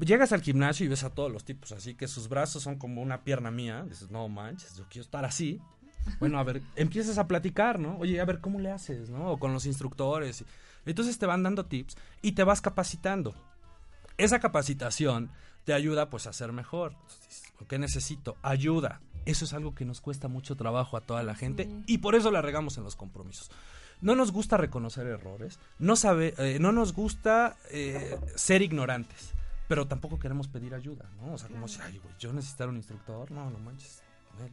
llegas 0.00 0.32
al 0.32 0.42
gimnasio 0.42 0.84
y 0.86 0.88
ves 0.88 1.04
a 1.04 1.10
todos 1.10 1.30
los 1.32 1.44
tipos 1.44 1.72
así 1.72 1.94
que 1.94 2.08
sus 2.08 2.28
brazos 2.28 2.62
son 2.62 2.76
como 2.78 3.02
una 3.02 3.22
pierna 3.24 3.50
mía, 3.50 3.84
dices, 3.88 4.10
"No 4.10 4.28
manches, 4.28 4.76
yo 4.76 4.84
quiero 4.88 5.02
estar 5.04 5.24
así." 5.24 5.60
Bueno, 6.20 6.38
a 6.38 6.44
ver, 6.44 6.62
empiezas 6.76 7.18
a 7.18 7.26
platicar, 7.28 7.78
¿no? 7.78 7.98
Oye, 7.98 8.20
a 8.20 8.24
ver 8.24 8.40
cómo 8.40 8.60
le 8.60 8.70
haces, 8.70 9.10
¿no? 9.10 9.30
O 9.32 9.38
con 9.38 9.52
los 9.52 9.66
instructores. 9.66 10.44
Entonces 10.86 11.18
te 11.18 11.26
van 11.26 11.42
dando 11.42 11.66
tips 11.66 11.96
y 12.22 12.32
te 12.32 12.44
vas 12.44 12.60
capacitando. 12.62 13.34
Esa 14.16 14.38
capacitación 14.40 15.30
te 15.64 15.74
ayuda 15.74 16.08
pues 16.08 16.26
a 16.26 16.32
ser 16.32 16.52
mejor. 16.52 16.94
¿Qué 17.68 17.78
necesito? 17.78 18.36
Ayuda. 18.42 19.00
Eso 19.26 19.44
es 19.44 19.52
algo 19.52 19.74
que 19.74 19.84
nos 19.84 20.00
cuesta 20.00 20.28
mucho 20.28 20.56
trabajo 20.56 20.96
a 20.96 21.02
toda 21.02 21.22
la 21.22 21.34
gente 21.34 21.64
Sí. 21.64 21.82
y 21.86 21.98
por 21.98 22.14
eso 22.14 22.30
la 22.30 22.40
regamos 22.40 22.78
en 22.78 22.84
los 22.84 22.96
compromisos. 22.96 23.50
No 24.00 24.14
nos 24.14 24.30
gusta 24.32 24.56
reconocer 24.56 25.06
errores, 25.08 25.58
no, 25.78 25.96
sabe, 25.96 26.32
eh, 26.38 26.58
no 26.60 26.72
nos 26.72 26.92
gusta 26.94 27.56
eh, 27.70 28.16
ser 28.36 28.62
ignorantes, 28.62 29.34
pero 29.68 29.86
tampoco 29.86 30.18
queremos 30.18 30.48
pedir 30.48 30.74
ayuda, 30.74 31.10
¿no? 31.20 31.34
O 31.34 31.38
sea, 31.38 31.48
como 31.48 31.68
si, 31.68 31.80
ay, 31.82 31.98
güey, 31.98 32.14
yo 32.18 32.32
necesitar 32.32 32.68
un 32.68 32.76
instructor, 32.76 33.30
no, 33.30 33.50
no 33.50 33.58
manches. 33.58 34.02
Nel. 34.38 34.52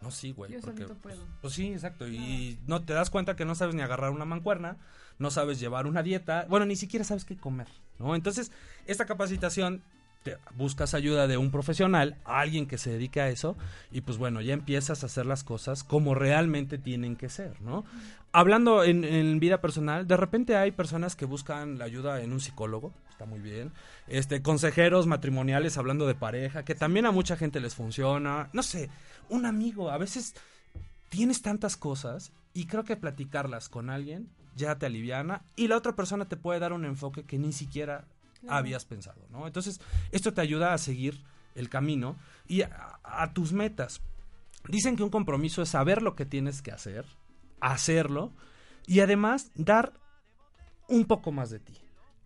No, 0.00 0.10
sí, 0.10 0.32
güey. 0.32 0.52
Yo 0.52 0.60
porque, 0.60 0.82
solito 0.82 1.00
pues, 1.00 1.16
puedo. 1.16 1.28
pues 1.40 1.54
sí, 1.54 1.72
exacto. 1.72 2.08
Y 2.08 2.58
no 2.66 2.82
te 2.82 2.92
das 2.92 3.10
cuenta 3.10 3.36
que 3.36 3.44
no 3.44 3.54
sabes 3.54 3.74
ni 3.74 3.82
agarrar 3.82 4.10
una 4.10 4.24
mancuerna, 4.24 4.78
no 5.18 5.30
sabes 5.30 5.60
llevar 5.60 5.86
una 5.86 6.02
dieta, 6.02 6.46
bueno, 6.48 6.66
ni 6.66 6.76
siquiera 6.76 7.04
sabes 7.04 7.24
qué 7.24 7.36
comer, 7.36 7.68
¿no? 7.98 8.14
Entonces, 8.14 8.50
esta 8.86 9.06
capacitación 9.06 9.82
te 10.26 10.38
buscas 10.56 10.92
ayuda 10.92 11.28
de 11.28 11.36
un 11.36 11.52
profesional, 11.52 12.16
alguien 12.24 12.66
que 12.66 12.78
se 12.78 12.90
dedique 12.90 13.20
a 13.20 13.28
eso, 13.28 13.56
y 13.92 14.00
pues 14.00 14.18
bueno, 14.18 14.40
ya 14.40 14.54
empiezas 14.54 15.04
a 15.04 15.06
hacer 15.06 15.24
las 15.24 15.44
cosas 15.44 15.84
como 15.84 16.16
realmente 16.16 16.78
tienen 16.78 17.14
que 17.14 17.28
ser, 17.28 17.60
¿no? 17.60 17.84
Hablando 18.32 18.82
en, 18.82 19.38
vida 19.38 19.60
personal, 19.60 20.08
de 20.08 20.16
repente 20.16 20.56
hay 20.56 20.72
personas 20.72 21.14
que 21.14 21.26
buscan 21.26 21.78
la 21.78 21.84
ayuda 21.84 22.22
en 22.22 22.32
un 22.32 22.40
psicólogo, 22.40 22.92
está 23.08 23.24
muy 23.24 23.38
bien, 23.38 23.70
este, 24.08 24.42
consejeros 24.42 25.06
matrimoniales 25.06 25.78
hablando 25.78 26.08
de 26.08 26.16
pareja, 26.16 26.64
que 26.64 26.74
también 26.74 27.06
a 27.06 27.12
mucha 27.12 27.36
gente 27.36 27.60
les 27.60 27.76
funciona, 27.76 28.50
no 28.52 28.64
sé, 28.64 28.90
un 29.28 29.46
amigo, 29.46 29.90
a 29.90 29.98
veces 29.98 30.34
tienes 31.08 31.40
tantas 31.40 31.76
cosas 31.76 32.32
y 32.52 32.66
creo 32.66 32.82
que 32.82 32.96
platicarlas 32.96 33.68
con 33.68 33.90
alguien 33.90 34.28
ya 34.56 34.76
te 34.76 34.86
aliviana 34.86 35.42
y 35.54 35.68
la 35.68 35.76
otra 35.76 35.94
persona 35.94 36.24
te 36.24 36.36
puede 36.36 36.58
dar 36.58 36.72
un 36.72 36.84
enfoque 36.84 37.22
que 37.22 37.38
ni 37.38 37.52
siquiera. 37.52 38.06
Habías 38.48 38.84
pensado, 38.84 39.26
¿no? 39.30 39.46
Entonces, 39.46 39.80
esto 40.12 40.32
te 40.32 40.40
ayuda 40.40 40.74
a 40.74 40.78
seguir 40.78 41.22
el 41.54 41.68
camino 41.68 42.16
y 42.46 42.62
a, 42.62 43.00
a 43.02 43.32
tus 43.32 43.52
metas. 43.52 44.00
Dicen 44.68 44.96
que 44.96 45.02
un 45.02 45.10
compromiso 45.10 45.62
es 45.62 45.68
saber 45.68 46.02
lo 46.02 46.16
que 46.16 46.26
tienes 46.26 46.62
que 46.62 46.72
hacer, 46.72 47.06
hacerlo 47.60 48.32
y 48.86 49.00
además 49.00 49.50
dar 49.54 49.92
un 50.88 51.04
poco 51.06 51.32
más 51.32 51.50
de 51.50 51.60
ti. 51.60 51.74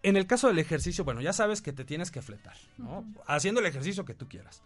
En 0.03 0.17
el 0.17 0.27
caso 0.27 0.49
del 0.49 0.59
ejercicio, 0.59 1.05
bueno, 1.05 1.21
ya 1.21 1.33
sabes 1.33 1.61
que 1.61 1.73
te 1.73 1.85
tienes 1.85 2.11
que 2.11 2.23
fletar, 2.23 2.57
¿no? 2.79 3.05
Haciendo 3.27 3.61
el 3.61 3.67
ejercicio 3.67 4.05
que 4.05 4.15
tú 4.15 4.29
quieras. 4.29 4.63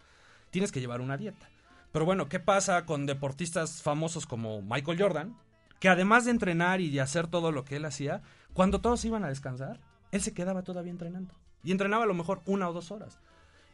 Tienes 0.49 0.71
que 0.71 0.79
llevar 0.79 1.01
una 1.01 1.17
dieta. 1.17 1.49
Pero 1.91 2.05
bueno, 2.05 2.29
¿qué 2.29 2.39
pasa 2.39 2.85
con 2.85 3.05
deportistas 3.05 3.81
famosos 3.81 4.25
como 4.25 4.61
Michael 4.61 5.01
Jordan? 5.01 5.37
Que 5.79 5.89
además 5.89 6.25
de 6.25 6.31
entrenar 6.31 6.79
y 6.79 6.89
de 6.89 7.01
hacer 7.01 7.27
todo 7.27 7.51
lo 7.51 7.65
que 7.65 7.75
él 7.75 7.85
hacía, 7.85 8.21
cuando 8.53 8.79
todos 8.79 9.03
iban 9.03 9.25
a 9.25 9.29
descansar, 9.29 9.81
él 10.11 10.21
se 10.21 10.33
quedaba 10.33 10.63
todavía 10.63 10.91
entrenando. 10.91 11.33
Y 11.65 11.71
entrenaba 11.71 12.03
a 12.03 12.07
lo 12.07 12.13
mejor 12.13 12.41
una 12.45 12.69
o 12.69 12.73
dos 12.73 12.91
horas. 12.91 13.19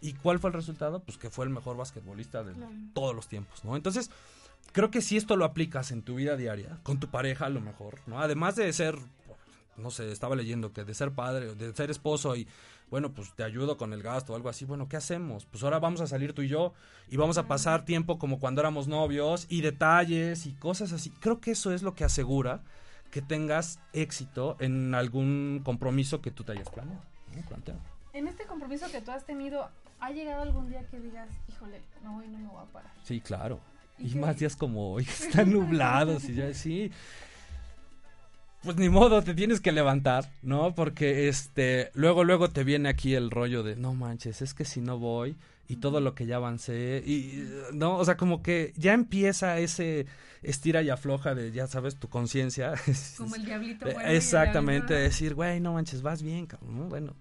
¿Y 0.01 0.13
cuál 0.13 0.39
fue 0.39 0.49
el 0.49 0.55
resultado? 0.55 1.01
Pues 1.01 1.17
que 1.19 1.29
fue 1.29 1.45
el 1.45 1.51
mejor 1.51 1.77
basquetbolista 1.77 2.43
de 2.43 2.53
Claro. 2.53 2.71
todos 2.93 3.15
los 3.15 3.27
tiempos, 3.27 3.63
¿no? 3.63 3.75
Entonces, 3.75 4.09
creo 4.71 4.89
que 4.89 5.01
si 5.01 5.17
esto 5.17 5.35
lo 5.37 5.45
aplicas 5.45 5.91
en 5.91 6.01
tu 6.01 6.15
vida 6.15 6.35
diaria, 6.37 6.79
con 6.83 6.99
tu 6.99 7.07
pareja 7.09 7.45
a 7.45 7.49
lo 7.49 7.61
mejor, 7.61 7.99
¿no? 8.07 8.19
Además 8.19 8.55
de 8.55 8.71
ser, 8.73 8.97
no 9.77 9.91
sé, 9.91 10.11
estaba 10.11 10.35
leyendo 10.35 10.73
que 10.73 10.83
de 10.85 10.93
ser 10.95 11.11
padre 11.11 11.53
de 11.53 11.73
ser 11.75 11.91
esposo 11.91 12.35
y 12.35 12.47
bueno, 12.89 13.11
pues 13.13 13.33
te 13.35 13.43
ayudo 13.43 13.77
con 13.77 13.93
el 13.93 14.01
gasto 14.03 14.33
o 14.33 14.35
algo 14.35 14.49
así, 14.49 14.65
bueno, 14.65 14.89
¿qué 14.89 14.97
hacemos? 14.97 15.45
Pues 15.45 15.63
ahora 15.63 15.79
vamos 15.79 16.01
a 16.01 16.07
salir 16.07 16.33
tú 16.33 16.41
y 16.41 16.47
yo 16.49 16.73
y 17.09 17.15
vamos 17.17 17.37
a 17.37 17.47
pasar 17.47 17.85
tiempo 17.85 18.17
como 18.19 18.39
cuando 18.39 18.59
éramos 18.61 18.87
novios 18.87 19.45
y 19.49 19.61
detalles 19.61 20.45
y 20.45 20.53
cosas 20.53 20.91
así. 20.93 21.09
Creo 21.21 21.39
que 21.39 21.51
eso 21.51 21.71
es 21.71 21.83
lo 21.83 21.93
que 21.93 22.03
asegura 22.03 22.63
que 23.11 23.21
tengas 23.21 23.79
éxito 23.93 24.57
en 24.59 24.93
algún 24.95 25.61
compromiso 25.63 26.21
que 26.21 26.31
tú 26.31 26.43
te 26.43 26.53
hayas 26.53 26.69
planeado. 26.69 27.01
En 28.13 28.27
este 28.27 28.45
compromiso 28.45 28.91
que 28.91 29.01
tú 29.01 29.11
has 29.11 29.25
tenido, 29.25 29.69
¿ha 29.99 30.11
llegado 30.11 30.41
algún 30.41 30.69
día 30.69 30.83
que 30.89 30.99
digas, 30.99 31.29
híjole, 31.49 31.81
no, 32.03 32.17
hoy 32.17 32.27
no 32.27 32.39
me 32.39 32.47
voy 32.47 32.61
a 32.61 32.65
parar? 32.65 32.91
Sí, 33.03 33.21
claro. 33.21 33.59
¿Y 33.97 34.11
Y 34.11 34.15
más 34.15 34.37
días 34.37 34.55
como 34.55 34.91
hoy, 34.91 35.03
están 35.21 35.51
nublados 35.51 36.25
y 36.25 36.35
ya 36.35 36.53
sí. 36.53 36.91
Pues 38.63 38.77
ni 38.77 38.89
modo, 38.89 39.23
te 39.23 39.33
tienes 39.33 39.59
que 39.59 39.71
levantar, 39.71 40.29
¿no? 40.43 40.75
Porque 40.75 41.27
este, 41.27 41.89
luego, 41.93 42.23
luego 42.23 42.49
te 42.49 42.63
viene 42.63 42.89
aquí 42.89 43.15
el 43.15 43.31
rollo 43.31 43.63
de, 43.63 43.75
no 43.75 43.93
manches, 43.93 44.41
es 44.41 44.53
que 44.53 44.65
si 44.65 44.81
no 44.81 44.99
voy 44.99 45.35
y 45.71 45.77
todo 45.77 46.01
lo 46.01 46.13
que 46.15 46.25
ya 46.25 46.35
avancé 46.35 47.01
y, 47.05 47.47
no, 47.73 47.95
o 47.97 48.03
sea, 48.05 48.17
como 48.17 48.43
que 48.43 48.73
ya 48.75 48.93
empieza 48.93 49.57
ese 49.59 50.05
estira 50.43 50.81
y 50.81 50.89
afloja 50.89 51.33
de, 51.35 51.51
ya 51.51 51.67
sabes, 51.67 51.95
tu 51.97 52.09
conciencia. 52.09 52.73
Como 53.17 53.35
el 53.35 53.45
diablito. 53.45 53.85
Bueno 53.85 54.01
el 54.01 54.15
Exactamente, 54.15 54.93
decir, 54.95 55.35
güey, 55.35 55.59
no 55.59 55.73
manches, 55.73 56.01
vas 56.01 56.23
bien, 56.23 56.45
cabrón. 56.47 56.77
¿no? 56.77 56.83
Bueno, 56.89 57.15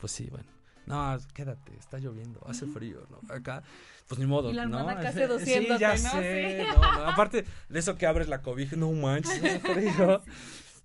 pues 0.00 0.12
sí, 0.12 0.28
bueno. 0.30 0.46
No, 0.86 1.16
quédate, 1.32 1.72
está 1.78 1.98
lloviendo, 1.98 2.40
hace 2.46 2.66
frío, 2.66 3.06
¿no? 3.10 3.34
Acá, 3.34 3.62
pues 4.06 4.18
ni 4.18 4.26
modo, 4.26 4.50
Y 4.50 4.54
la 4.54 4.66
¿no? 4.66 4.86
Sí, 5.00 5.12
seduciéndote, 5.18 5.74
Sí, 5.74 5.80
ya 5.80 5.90
¿no? 5.96 6.10
sé, 6.20 6.58
Sí. 6.60 6.68
no, 6.74 6.82
no, 6.98 7.08
Aparte 7.08 7.44
de 7.70 7.78
eso 7.78 7.96
que 7.96 8.06
abres 8.06 8.28
la 8.28 8.42
cobija, 8.42 8.76
no 8.76 8.90
manches, 8.92 9.38
hace 9.42 9.60
frío. 9.74 10.22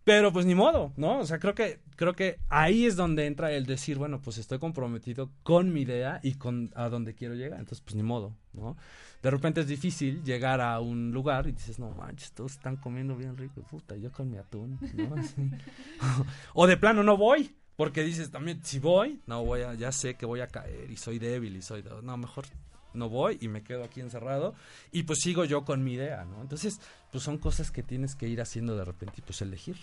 Pero 0.10 0.34
pues 0.34 0.48
ni 0.48 0.56
modo, 0.56 0.92
¿no? 0.98 1.20
O 1.20 1.26
sea, 1.28 1.38
creo 1.38 1.54
que 1.54 1.82
creo 1.96 2.16
que 2.16 2.40
ahí 2.50 2.88
es 2.88 2.96
donde 2.96 3.28
entra 3.28 3.52
el 3.52 3.68
decir, 3.68 4.00
bueno, 4.00 4.20
pues 4.20 4.40
estoy 4.40 4.58
comprometido 4.58 5.30
con 5.44 5.72
mi 5.72 5.82
idea 5.82 6.20
y 6.24 6.34
con 6.34 6.72
a 6.74 6.90
donde 6.90 7.14
quiero 7.14 7.36
llegar, 7.36 7.60
entonces 7.60 7.82
pues 7.82 7.96
ni 7.96 8.02
modo, 8.02 8.36
¿no? 8.54 8.76
De 9.22 9.30
repente 9.30 9.62
es 9.62 9.68
difícil 9.68 10.24
llegar 10.24 10.62
a 10.62 10.80
un 10.80 11.12
lugar 11.12 11.46
y 11.46 11.52
dices, 11.52 11.78
no 11.78 11.92
manches, 11.92 12.32
todos 12.32 12.54
están 12.54 12.78
comiendo 12.78 13.16
bien 13.16 13.38
rico, 13.38 13.62
puta, 13.70 13.98
yo 13.98 14.12
con 14.12 14.32
mi 14.32 14.40
atún, 14.40 14.80
¿no? 14.96 15.16
O 16.56 16.66
de 16.66 16.76
plano 16.76 17.04
no 17.04 17.16
voy, 17.16 17.56
porque 17.76 18.02
dices 18.02 18.32
también, 18.32 18.62
si 18.64 18.80
voy, 18.80 19.22
no 19.28 19.46
voy 19.46 19.62
a, 19.62 19.76
ya 19.76 19.92
sé 19.92 20.16
que 20.16 20.26
voy 20.26 20.40
a 20.40 20.48
caer 20.48 20.90
y 20.90 20.98
soy 20.98 21.20
débil 21.20 21.56
y 21.56 21.62
soy, 21.62 21.84
no, 22.02 22.18
mejor 22.18 22.46
no 22.94 23.10
voy 23.10 23.38
y 23.42 23.48
me 23.48 23.64
quedo 23.64 23.84
aquí 23.84 24.02
encerrado 24.02 24.56
y 24.92 25.04
pues 25.04 25.20
sigo 25.20 25.46
yo 25.46 25.66
con 25.66 25.84
mi 25.84 25.94
idea, 25.94 26.26
¿no? 26.26 26.42
Entonces, 26.42 26.80
pues 27.12 27.24
son 27.24 27.38
cosas 27.38 27.72
que 27.72 27.84
tienes 27.84 28.16
que 28.16 28.28
ir 28.28 28.42
haciendo 28.42 28.76
de 28.76 28.86
repente 28.86 29.16
y 29.18 29.22
pues 29.22 29.42
elegir. 29.42 29.78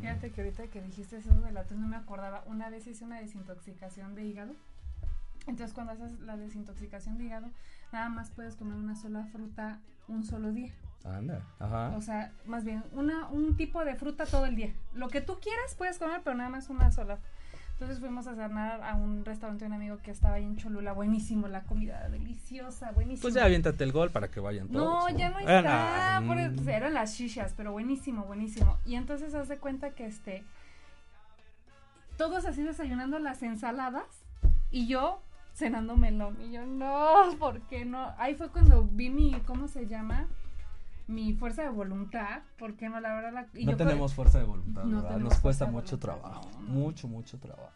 Fíjate 0.00 0.30
que 0.30 0.42
ahorita 0.42 0.66
que 0.68 0.82
dijiste 0.82 1.16
eso 1.16 1.32
del 1.40 1.56
atún 1.56 1.80
no 1.80 1.88
me 1.88 1.96
acordaba. 1.96 2.42
Una 2.46 2.68
vez 2.68 2.86
hice 2.86 3.04
una 3.04 3.20
desintoxicación 3.20 4.14
de 4.14 4.24
hígado. 4.24 4.54
Entonces 5.46 5.72
cuando 5.72 5.92
haces 5.92 6.18
la 6.20 6.36
desintoxicación 6.36 7.18
de 7.18 7.24
hígado, 7.24 7.48
nada 7.92 8.08
más 8.08 8.30
puedes 8.30 8.56
comer 8.56 8.76
una 8.76 8.96
sola 8.96 9.24
fruta 9.26 9.80
un 10.08 10.24
solo 10.24 10.52
día. 10.52 10.72
Anda, 11.04 11.42
ajá. 11.60 11.96
O 11.96 12.00
sea, 12.00 12.32
más 12.46 12.64
bien, 12.64 12.82
una, 12.92 13.28
un 13.28 13.56
tipo 13.56 13.84
de 13.84 13.94
fruta 13.94 14.26
todo 14.26 14.46
el 14.46 14.56
día. 14.56 14.74
Lo 14.94 15.08
que 15.08 15.20
tú 15.20 15.38
quieras 15.40 15.74
puedes 15.76 15.98
comer, 15.98 16.20
pero 16.24 16.36
nada 16.36 16.50
más 16.50 16.68
una 16.68 16.90
sola. 16.90 17.18
Entonces 17.76 18.00
fuimos 18.00 18.26
a 18.26 18.34
cenar 18.34 18.82
a 18.82 18.94
un 18.94 19.22
restaurante 19.22 19.66
de 19.66 19.68
un 19.68 19.74
amigo 19.74 19.98
que 20.02 20.10
estaba 20.10 20.36
ahí 20.36 20.44
en 20.44 20.56
Cholula. 20.56 20.94
Buenísimo, 20.94 21.46
la 21.46 21.62
comida 21.64 22.08
deliciosa, 22.08 22.92
buenísimo. 22.92 23.20
Pues 23.20 23.34
ya 23.34 23.44
aviéntate 23.44 23.84
el 23.84 23.92
gol 23.92 24.10
para 24.10 24.30
que 24.30 24.40
vayan 24.40 24.68
todos. 24.68 25.12
No, 25.12 25.18
ya 25.18 25.28
no 25.28 25.38
está. 25.38 26.22
por 26.26 26.38
eso 26.38 26.70
eran 26.70 26.94
las 26.94 27.12
shishas, 27.12 27.52
pero 27.54 27.72
buenísimo, 27.72 28.24
buenísimo. 28.24 28.78
Y 28.86 28.94
entonces 28.94 29.34
haz 29.34 29.48
de 29.48 29.58
cuenta 29.58 29.90
que 29.90 30.06
este. 30.06 30.42
Todos 32.16 32.46
así 32.46 32.62
desayunando 32.62 33.18
las 33.18 33.42
ensaladas 33.42 34.06
y 34.70 34.86
yo 34.86 35.20
cenando 35.52 35.98
melón. 35.98 36.38
Y 36.40 36.52
yo, 36.52 36.64
no, 36.64 37.12
¿por 37.38 37.60
qué 37.62 37.84
no? 37.84 38.14
Ahí 38.16 38.36
fue 38.36 38.48
cuando 38.48 38.84
vi 38.84 39.10
mi, 39.10 39.34
¿cómo 39.46 39.68
se 39.68 39.86
llama? 39.86 40.28
Mi 41.08 41.32
fuerza 41.34 41.62
de 41.62 41.68
voluntad. 41.68 42.40
¿Por 42.58 42.74
qué 42.74 42.88
no? 42.88 42.98
La 43.00 43.14
verdad, 43.14 43.32
la, 43.32 43.46
y 43.54 43.64
No 43.64 43.72
yo 43.72 43.76
tenemos 43.76 44.12
fuerza 44.14 44.38
de 44.38 44.44
voluntad, 44.44 44.82
No 44.84 45.02
¿verdad? 45.02 45.18
Nos 45.18 45.38
cuesta 45.38 45.66
de 45.66 45.70
mucho 45.70 45.98
trabajo, 45.98 46.48
no, 46.54 46.62
no. 46.62 46.68
mucho, 46.68 47.06
mucho 47.06 47.38
trabajo. 47.38 47.70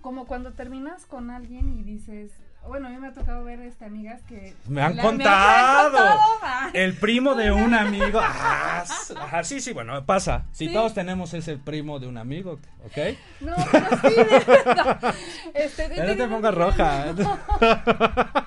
Como 0.00 0.26
cuando 0.26 0.52
terminas 0.52 1.06
con 1.06 1.30
alguien 1.30 1.78
y 1.78 1.82
dices. 1.84 2.32
Bueno, 2.66 2.86
a 2.86 2.90
mí 2.90 2.96
me 2.96 3.08
ha 3.08 3.12
tocado 3.12 3.42
ver 3.44 3.60
este, 3.60 3.84
amigas 3.84 4.22
que. 4.22 4.54
Me 4.68 4.82
han 4.82 4.96
la- 4.96 5.02
contado. 5.02 5.90
contado, 5.90 6.20
ah. 6.42 6.70
El 6.74 6.94
primo 6.96 7.34
de 7.36 7.50
un 7.52 7.72
amigo. 7.74 8.18
Ah, 8.20 8.84
ajá, 9.16 9.44
sí, 9.44 9.60
sí, 9.60 9.72
bueno, 9.72 10.04
pasa. 10.04 10.46
Si 10.52 10.66
Sí. 10.68 10.72
todos 10.72 10.92
tenemos 10.94 11.34
ese 11.34 11.56
primo 11.58 11.98
de 12.00 12.06
un 12.08 12.18
amigo, 12.18 12.58
¿ok? 12.84 13.16
No, 13.42 13.54
pero 13.70 13.86
sí, 14.00 14.14
de. 14.14 15.14
Este, 15.54 15.88
no 16.04 16.16
te 16.16 16.26
pongas 16.28 16.54
roja. 16.54 17.04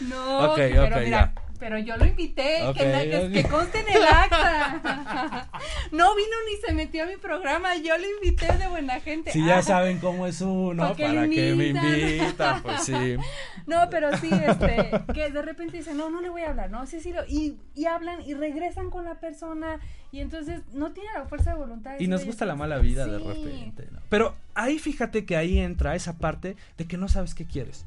No, 0.00 0.50
Ok, 0.50 0.56
pero 0.56 0.82
ok, 0.84 0.90
mira, 1.04 1.04
ya. 1.08 1.32
Pero 1.58 1.78
yo 1.78 1.96
lo 1.96 2.04
invité, 2.06 2.58
que, 2.74 2.80
que- 2.80 3.18
ok. 3.26 3.32
que 3.32 3.44
conste 3.48 3.80
en 3.80 3.96
el 3.96 4.02
acta. 4.04 5.48
No 5.92 6.14
vino 6.16 6.36
ni 6.50 6.56
se 6.66 6.72
metió 6.74 7.04
a 7.04 7.06
mi 7.06 7.16
programa, 7.16 7.76
yo 7.76 7.96
lo 7.96 8.04
invité 8.16 8.52
de 8.58 8.66
buena 8.68 9.00
gente. 9.00 9.30
Si 9.32 9.44
ya 9.44 9.58
Ah, 9.58 9.62
saben 9.62 9.98
cómo 9.98 10.26
es 10.26 10.40
uno, 10.40 10.82
¿Pa' 10.90 10.96
qué 10.96 11.04
para 11.06 11.28
que 11.28 11.54
me 11.54 11.66
invitan, 11.68 12.62
pues 12.62 12.82
sí. 12.84 12.92
No, 13.66 13.88
pero 13.90 14.16
sí, 14.18 14.30
este, 14.32 14.90
que 15.14 15.30
de 15.30 15.42
repente 15.42 15.76
dicen, 15.78 15.96
no, 15.96 16.08
no 16.10 16.20
le 16.20 16.28
voy 16.28 16.42
a 16.42 16.50
hablar, 16.50 16.70
no, 16.70 16.86
sí, 16.86 17.00
sí, 17.00 17.12
lo- 17.12 17.24
y, 17.26 17.56
y 17.74 17.86
hablan 17.86 18.20
y 18.26 18.34
regresan 18.34 18.90
con 18.90 19.04
la 19.04 19.14
persona, 19.16 19.80
y 20.12 20.20
entonces 20.20 20.60
no 20.72 20.92
tiene 20.92 21.08
la 21.14 21.24
fuerza 21.26 21.50
de 21.52 21.56
voluntad. 21.56 21.96
de 21.96 22.04
Y 22.04 22.08
nos 22.08 22.24
gusta 22.24 22.44
la 22.46 22.52
"Oye, 22.54 22.60
mala 22.60 22.78
vida 22.78 23.06
de 23.06 23.18
sí". 23.18 23.24
repente. 23.26 23.88
¿no? 23.90 24.00
Pero 24.08 24.34
ahí 24.54 24.78
fíjate 24.78 25.24
que 25.24 25.36
ahí 25.36 25.58
entra 25.58 25.94
esa 25.96 26.18
parte 26.18 26.56
de 26.78 26.86
que 26.86 26.96
no 26.96 27.08
sabes 27.08 27.34
qué 27.34 27.44
quieres. 27.46 27.86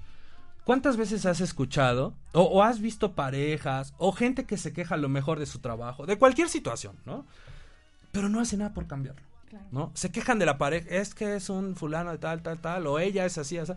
¿Cuántas 0.63 0.97
veces 0.97 1.25
has 1.25 1.41
escuchado 1.41 2.13
o, 2.33 2.41
o 2.43 2.63
has 2.63 2.79
visto 2.79 3.13
parejas 3.13 3.93
o 3.97 4.11
gente 4.11 4.45
que 4.45 4.57
se 4.57 4.71
queja 4.73 4.95
a 4.95 4.99
lo 4.99 5.09
mejor 5.09 5.39
de 5.39 5.45
su 5.47 5.59
trabajo, 5.59 6.05
de 6.05 6.17
cualquier 6.17 6.49
situación, 6.49 6.95
¿no? 7.05 7.25
Pero 8.11 8.29
no 8.29 8.39
hace 8.39 8.55
nada 8.57 8.73
por 8.73 8.85
cambiarlo, 8.87 9.21
Claro. 9.49 9.65
¿no? 9.71 9.91
Se 9.95 10.11
quejan 10.11 10.37
de 10.39 10.45
la 10.45 10.57
pareja, 10.59 10.87
es 10.89 11.15
que 11.15 11.35
es 11.35 11.49
un 11.49 11.75
fulano 11.75 12.11
de 12.11 12.17
tal, 12.19 12.41
tal, 12.43 12.59
tal, 12.59 12.85
o 12.87 12.99
ella 12.99 13.25
es 13.25 13.37
así, 13.39 13.57
así. 13.57 13.73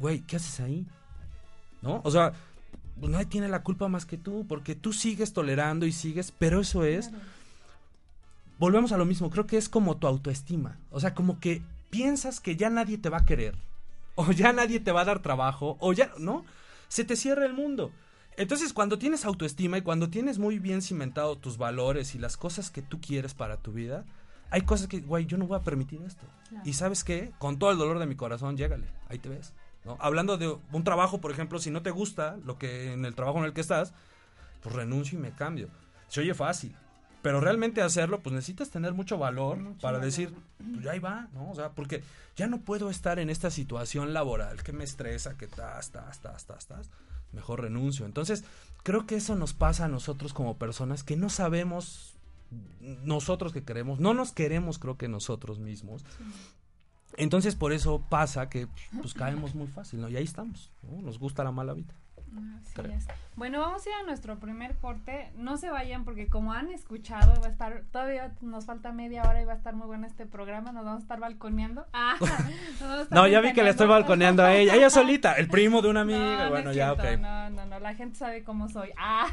Güey, 0.00 0.20
¿qué 0.20 0.36
haces 0.36 0.58
ahí? 0.60 0.86
¿No? 1.82 2.00
O 2.04 2.10
sea, 2.10 2.32
pues 2.98 3.12
nadie 3.12 3.26
tiene 3.26 3.48
la 3.48 3.62
culpa 3.62 3.86
más 3.88 4.04
que 4.04 4.16
tú, 4.16 4.44
porque 4.48 4.74
tú 4.74 4.92
sigues 4.92 5.32
tolerando 5.32 5.86
y 5.86 5.92
sigues, 5.92 6.32
pero 6.36 6.60
eso 6.60 6.82
es 6.84 7.08
Claro. 7.08 7.24
volvemos 8.58 8.90
a 8.90 8.96
lo 8.96 9.04
mismo, 9.04 9.30
creo 9.30 9.46
que 9.46 9.56
es 9.56 9.68
como 9.68 9.96
tu 9.98 10.08
autoestima. 10.08 10.76
O 10.90 10.98
sea, 10.98 11.14
como 11.14 11.38
que 11.38 11.62
piensas 11.90 12.40
que 12.40 12.56
ya 12.56 12.70
nadie 12.70 12.98
te 12.98 13.08
va 13.08 13.18
a 13.18 13.24
querer, 13.24 13.54
o 14.18 14.32
ya 14.32 14.52
nadie 14.52 14.80
te 14.80 14.90
va 14.90 15.02
a 15.02 15.04
dar 15.04 15.22
trabajo, 15.22 15.76
o 15.78 15.92
ya, 15.92 16.10
¿no? 16.18 16.44
Se 16.88 17.04
te 17.04 17.14
cierra 17.14 17.46
el 17.46 17.52
mundo. 17.52 17.92
Entonces, 18.36 18.72
cuando 18.72 18.98
tienes 18.98 19.24
autoestima 19.24 19.78
y 19.78 19.82
cuando 19.82 20.10
tienes 20.10 20.40
muy 20.40 20.58
bien 20.58 20.82
cimentado 20.82 21.36
tus 21.38 21.56
valores 21.56 22.16
y 22.16 22.18
las 22.18 22.36
cosas 22.36 22.70
que 22.72 22.82
tú 22.82 23.00
quieres 23.00 23.34
para 23.34 23.58
tu 23.58 23.72
vida, 23.72 24.04
hay 24.50 24.62
cosas 24.62 24.88
que, 24.88 24.98
güey, 25.00 25.26
yo 25.26 25.38
no 25.38 25.46
voy 25.46 25.56
a 25.56 25.62
permitir 25.62 26.02
esto. 26.02 26.26
Claro. 26.48 26.64
Y 26.66 26.72
sabes 26.72 27.04
qué, 27.04 27.32
con 27.38 27.60
todo 27.60 27.70
el 27.70 27.78
dolor 27.78 28.00
de 28.00 28.06
mi 28.06 28.16
corazón, 28.16 28.56
llégale, 28.56 28.88
ahí 29.08 29.20
te 29.20 29.28
ves. 29.28 29.54
¿no? 29.84 29.96
Hablando 30.00 30.36
de 30.36 30.52
un 30.72 30.82
trabajo, 30.82 31.20
por 31.20 31.30
ejemplo, 31.30 31.60
si 31.60 31.70
no 31.70 31.82
te 31.82 31.92
gusta 31.92 32.38
lo 32.44 32.58
que 32.58 32.92
en 32.94 33.04
el 33.04 33.14
trabajo 33.14 33.38
en 33.38 33.44
el 33.44 33.52
que 33.52 33.60
estás, 33.60 33.94
pues 34.62 34.74
renuncio 34.74 35.16
y 35.16 35.22
me 35.22 35.30
cambio. 35.30 35.68
Se 36.08 36.22
oye 36.22 36.34
fácil, 36.34 36.74
pero 37.28 37.42
realmente 37.42 37.82
hacerlo, 37.82 38.20
pues 38.20 38.32
necesitas 38.32 38.70
tener 38.70 38.94
mucho 38.94 39.18
valor 39.18 39.58
Mucho 39.58 39.80
para 39.82 39.98
valor. 39.98 40.06
decir, 40.06 40.32
pues 40.72 40.82
ya 40.82 40.92
ahí 40.92 40.98
va, 40.98 41.28
¿no? 41.34 41.50
O 41.50 41.54
sea, 41.54 41.72
porque 41.72 42.02
ya 42.36 42.46
no 42.46 42.62
puedo 42.62 42.88
estar 42.88 43.18
en 43.18 43.28
esta 43.28 43.50
situación 43.50 44.14
laboral 44.14 44.62
que 44.62 44.72
me 44.72 44.82
estresa, 44.82 45.36
que 45.36 45.46
tas, 45.46 45.90
tas, 45.90 46.20
tas, 46.20 46.46
tas, 46.46 46.66
tas. 46.66 46.90
Mejor 47.32 47.60
renuncio. 47.60 48.06
Entonces, 48.06 48.44
creo 48.82 49.04
que 49.04 49.16
eso 49.16 49.34
nos 49.34 49.52
pasa 49.52 49.84
a 49.84 49.88
nosotros 49.88 50.32
como 50.32 50.56
personas 50.56 51.04
que 51.04 51.18
no 51.18 51.28
sabemos 51.28 52.14
nosotros 53.04 53.52
que 53.52 53.62
queremos, 53.62 54.00
no 54.00 54.14
nos 54.14 54.32
queremos 54.32 54.78
creo 54.78 54.96
que 54.96 55.08
nosotros 55.08 55.58
mismos. 55.58 56.06
Entonces 57.18 57.56
por 57.56 57.74
eso 57.74 58.02
pasa 58.08 58.48
que 58.48 58.68
pues 59.02 59.12
caemos 59.22 59.54
muy 59.54 59.66
fácil, 59.66 60.00
¿no? 60.00 60.08
Y 60.08 60.16
ahí 60.16 60.24
estamos, 60.24 60.70
¿no? 60.82 61.02
Nos 61.02 61.18
gusta 61.18 61.44
la 61.44 61.52
mala 61.52 61.74
vida. 61.74 61.92
Así 62.60 62.74
Creo. 62.74 62.92
es. 62.92 63.06
Bueno, 63.36 63.60
vamos 63.60 63.86
a 63.86 63.88
ir 63.88 63.94
a 63.94 64.02
nuestro 64.02 64.38
primer 64.40 64.76
corte. 64.76 65.30
No 65.36 65.56
se 65.58 65.70
vayan 65.70 66.04
porque 66.04 66.26
como 66.26 66.52
han 66.52 66.70
escuchado, 66.70 67.40
va 67.40 67.46
a 67.46 67.50
estar, 67.50 67.82
todavía 67.92 68.32
nos 68.40 68.66
falta 68.66 68.90
media 68.92 69.22
hora 69.22 69.40
y 69.40 69.44
va 69.44 69.52
a 69.52 69.56
estar 69.56 69.74
muy 69.76 69.86
bueno 69.86 70.06
este 70.06 70.26
programa. 70.26 70.72
Nos 70.72 70.84
vamos 70.84 71.00
a 71.00 71.02
estar 71.02 71.20
balconeando. 71.20 71.86
Ah, 71.92 72.16
a 72.20 73.00
estar 73.02 73.06
No, 73.10 73.26
ya 73.28 73.40
vi 73.40 73.52
que 73.52 73.62
le 73.62 73.70
estoy 73.70 73.86
balconeando 73.86 74.42
a 74.44 74.54
ella, 74.54 74.74
ella 74.74 74.90
solita, 74.90 75.34
el 75.34 75.48
primo 75.48 75.82
de 75.82 75.88
una 75.88 76.04
No, 76.04 76.14
amiga, 76.14 76.44
no 76.44 76.50
bueno, 76.50 76.70
es 76.70 76.76
ya, 76.76 76.94
cierto, 76.94 77.14
ok. 77.14 77.20
No, 77.20 77.50
no, 77.50 77.66
no, 77.66 77.80
la 77.80 77.94
gente 77.94 78.18
sabe 78.18 78.42
cómo 78.44 78.68
soy. 78.68 78.90
Ah, 78.96 79.26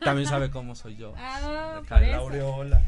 También 0.00 0.28
sabe 0.28 0.50
cómo 0.50 0.74
soy 0.74 0.96
yo. 0.96 1.14
ah 1.18 1.80
por 1.88 2.00
la 2.02 2.16
aureola. 2.16 2.82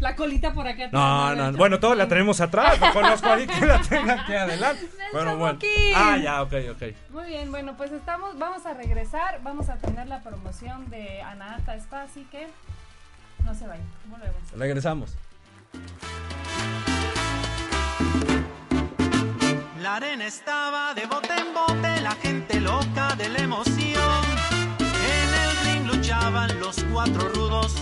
La 0.00 0.14
colita 0.14 0.52
por 0.52 0.66
acá 0.66 0.86
atrás. 0.86 1.36
No, 1.36 1.50
no. 1.50 1.58
Bueno, 1.58 1.80
todos 1.80 1.96
la 1.96 2.06
tenemos 2.06 2.40
atrás. 2.40 2.78
Conozco 2.92 3.28
a 3.28 3.32
alguien 3.34 3.50
que 3.58 3.66
la 3.66 3.80
tenga 3.88 4.22
aquí 4.22 4.34
adelante. 4.34 4.88
Pero 5.12 5.36
bueno. 5.36 5.58
Ah, 5.94 6.16
ya, 6.16 6.42
ok, 6.42 6.52
ok. 6.72 6.82
Muy 7.10 7.26
bien, 7.26 7.50
bueno, 7.50 7.76
pues 7.76 7.90
estamos, 7.92 8.38
vamos 8.38 8.64
a 8.66 8.74
regresar. 8.74 9.40
Vamos 9.42 9.68
a 9.68 9.76
tener 9.76 10.06
la 10.06 10.22
promoción 10.22 10.88
de 10.90 11.20
Anahata 11.22 11.74
Spa, 11.76 12.02
así 12.02 12.26
que 12.30 12.46
no 13.44 13.54
se 13.54 13.66
vayan. 13.66 13.86
Volvemos. 14.06 14.36
Regresamos. 14.56 15.16
La 19.80 19.96
arena 19.96 20.26
estaba 20.26 20.92
de 20.94 21.06
bote 21.06 21.32
en 21.38 21.54
bote, 21.54 22.00
la 22.02 22.12
gente 22.12 22.60
loca 22.60 23.14
de 23.16 23.28
la 23.28 23.38
emoción. 23.38 24.22
En 24.80 25.28
el 25.44 25.56
ring 25.64 25.86
luchaban 25.86 26.58
los 26.60 26.82
cuatro 26.92 27.28
rudos. 27.28 27.74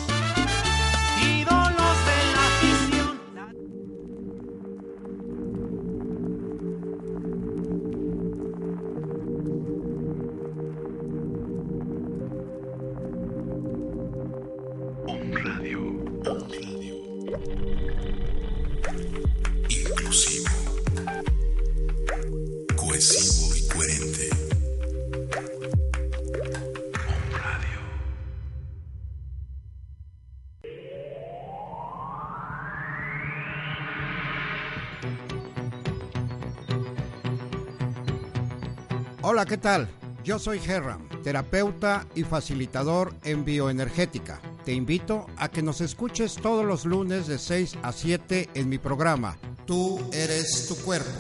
¿Qué 39.47 39.57
tal? 39.57 39.89
Yo 40.25 40.39
soy 40.39 40.61
Herram, 40.67 41.09
terapeuta 41.23 42.07
y 42.15 42.25
facilitador 42.25 43.15
en 43.25 43.45
bioenergética. 43.45 44.41
Te 44.65 44.73
invito 44.73 45.27
a 45.37 45.49
que 45.49 45.63
nos 45.63 45.81
escuches 45.81 46.35
todos 46.35 46.65
los 46.65 46.85
lunes 46.85 47.27
de 47.27 47.39
6 47.39 47.79
a 47.83 47.93
7 47.93 48.51
en 48.55 48.69
mi 48.69 48.79
programa 48.79 49.37
Tú 49.67 49.99
eres 50.13 50.69
tu 50.69 50.77
cuerpo. 50.77 51.11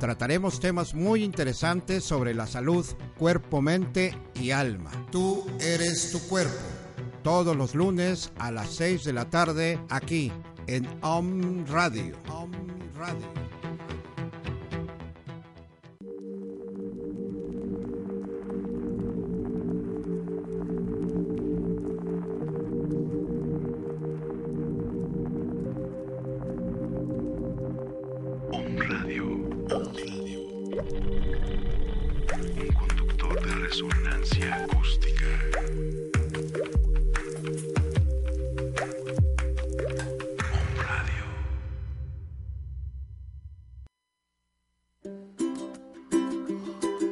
Trataremos 0.00 0.58
temas 0.58 0.92
muy 0.92 1.22
interesantes 1.22 2.02
sobre 2.02 2.34
la 2.34 2.48
salud, 2.48 2.84
cuerpo, 3.16 3.62
mente 3.62 4.18
y 4.34 4.50
alma. 4.50 4.90
Tú 5.12 5.46
eres 5.60 6.10
tu 6.10 6.18
cuerpo. 6.28 6.52
Todos 7.22 7.56
los 7.56 7.76
lunes 7.76 8.32
a 8.40 8.50
las 8.50 8.74
6 8.74 9.04
de 9.04 9.12
la 9.12 9.30
tarde 9.30 9.78
aquí 9.88 10.32
en 10.66 10.88
Om 11.02 11.64
Radio. 11.66 12.16
Om 12.28 12.50
Radio. 12.96 13.61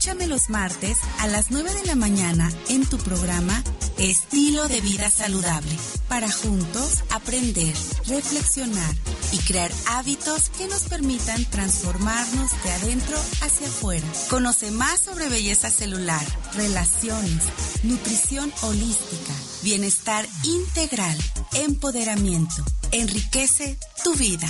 Escúchame 0.00 0.28
los 0.28 0.48
martes 0.48 0.96
a 1.18 1.26
las 1.26 1.50
9 1.50 1.74
de 1.74 1.84
la 1.84 1.94
mañana 1.94 2.50
en 2.70 2.86
tu 2.86 2.96
programa 2.96 3.62
Estilo 3.98 4.66
de 4.66 4.80
Vida 4.80 5.10
Saludable, 5.10 5.76
para 6.08 6.32
juntos 6.32 7.04
aprender, 7.10 7.74
reflexionar 8.06 8.94
y 9.32 9.38
crear 9.40 9.70
hábitos 9.88 10.48
que 10.56 10.68
nos 10.68 10.84
permitan 10.84 11.44
transformarnos 11.50 12.50
de 12.64 12.70
adentro 12.72 13.18
hacia 13.42 13.66
afuera. 13.66 14.06
Conoce 14.30 14.70
más 14.70 15.00
sobre 15.00 15.28
belleza 15.28 15.68
celular, 15.68 16.24
relaciones, 16.54 17.42
nutrición 17.82 18.50
holística, 18.62 19.34
bienestar 19.62 20.26
integral, 20.44 21.18
empoderamiento. 21.52 22.64
Enriquece 22.90 23.78
tu 24.02 24.14
vida. 24.14 24.48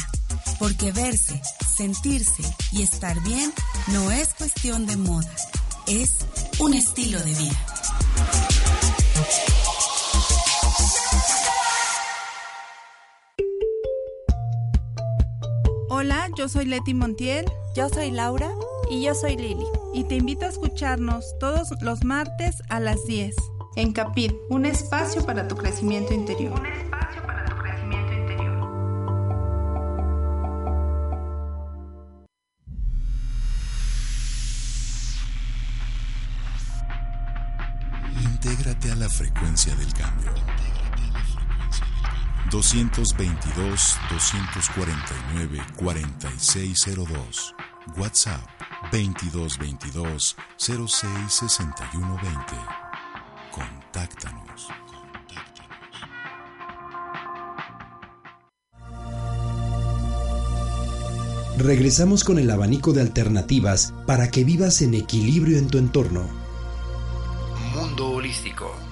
Porque 0.60 0.92
verse, 0.92 1.40
sentirse 1.80 2.42
y 2.72 2.82
estar 2.82 3.18
bien 3.22 3.50
no 3.90 4.10
es 4.10 4.34
cuestión 4.34 4.84
de 4.84 4.98
moda, 4.98 5.34
es 5.86 6.26
un 6.58 6.74
estilo 6.74 7.18
de 7.20 7.32
vida. 7.32 7.66
Hola, 15.88 16.28
yo 16.36 16.50
soy 16.50 16.66
Leti 16.66 16.92
Montiel. 16.92 17.46
Yo 17.74 17.88
soy 17.88 18.10
Laura. 18.10 18.50
Y 18.90 19.02
yo 19.02 19.14
soy 19.14 19.36
Lili. 19.36 19.64
Y 19.94 20.04
te 20.04 20.16
invito 20.16 20.44
a 20.44 20.48
escucharnos 20.48 21.38
todos 21.38 21.70
los 21.80 22.04
martes 22.04 22.56
a 22.68 22.80
las 22.80 23.06
10. 23.06 23.34
En 23.76 23.92
Capit, 23.92 24.34
un 24.50 24.66
espacio 24.66 25.24
para 25.24 25.48
tu 25.48 25.56
crecimiento 25.56 26.12
interior. 26.12 26.60
Frecuencia 39.60 39.74
del 39.74 39.92
cambio. 39.92 40.32
222 42.50 43.98
249 44.10 45.60
4602. 45.76 47.54
WhatsApp 47.96 48.40
2222 48.92 50.36
066120. 50.56 52.56
Contáctanos. 53.52 54.68
Regresamos 61.58 62.24
con 62.24 62.38
el 62.38 62.50
abanico 62.50 62.94
de 62.94 63.02
alternativas 63.02 63.92
para 64.06 64.30
que 64.30 64.44
vivas 64.44 64.80
en 64.80 64.94
equilibrio 64.94 65.58
en 65.58 65.68
tu 65.68 65.76
entorno. 65.76 66.26
Mundo 67.74 68.12
Holístico. 68.12 68.89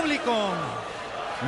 Público, 0.00 0.32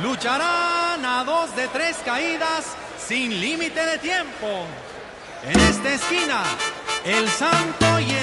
lucharán 0.03 1.03
a 1.03 1.23
dos 1.23 1.55
de 1.55 1.67
tres 1.69 1.97
caídas 2.05 2.65
sin 2.99 3.39
límite 3.41 3.83
de 3.83 3.97
tiempo. 3.97 4.65
En 5.43 5.59
esta 5.59 5.93
esquina, 5.93 6.43
el 7.03 7.27
santo 7.29 7.99
y 7.99 8.11
el 8.11 8.22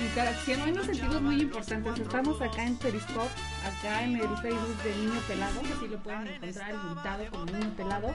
interacción. 0.00 0.62
Hoy 0.62 0.72
nos 0.72 0.86
sentimos 0.86 1.20
muy 1.22 1.40
importantes. 1.40 1.98
Estamos 1.98 2.40
acá 2.40 2.64
en 2.64 2.76
Periscope, 2.76 3.30
acá 3.64 4.04
en 4.04 4.16
el 4.16 4.28
Facebook 4.38 4.82
de 4.84 4.96
Niño 4.96 5.20
Pelado, 5.28 5.60
así 5.60 5.88
lo 5.88 5.98
pueden 6.02 6.28
encontrar 6.28 6.74
invitado 6.74 7.24
como 7.30 7.44
Niño 7.46 7.70
Pelado. 7.76 8.14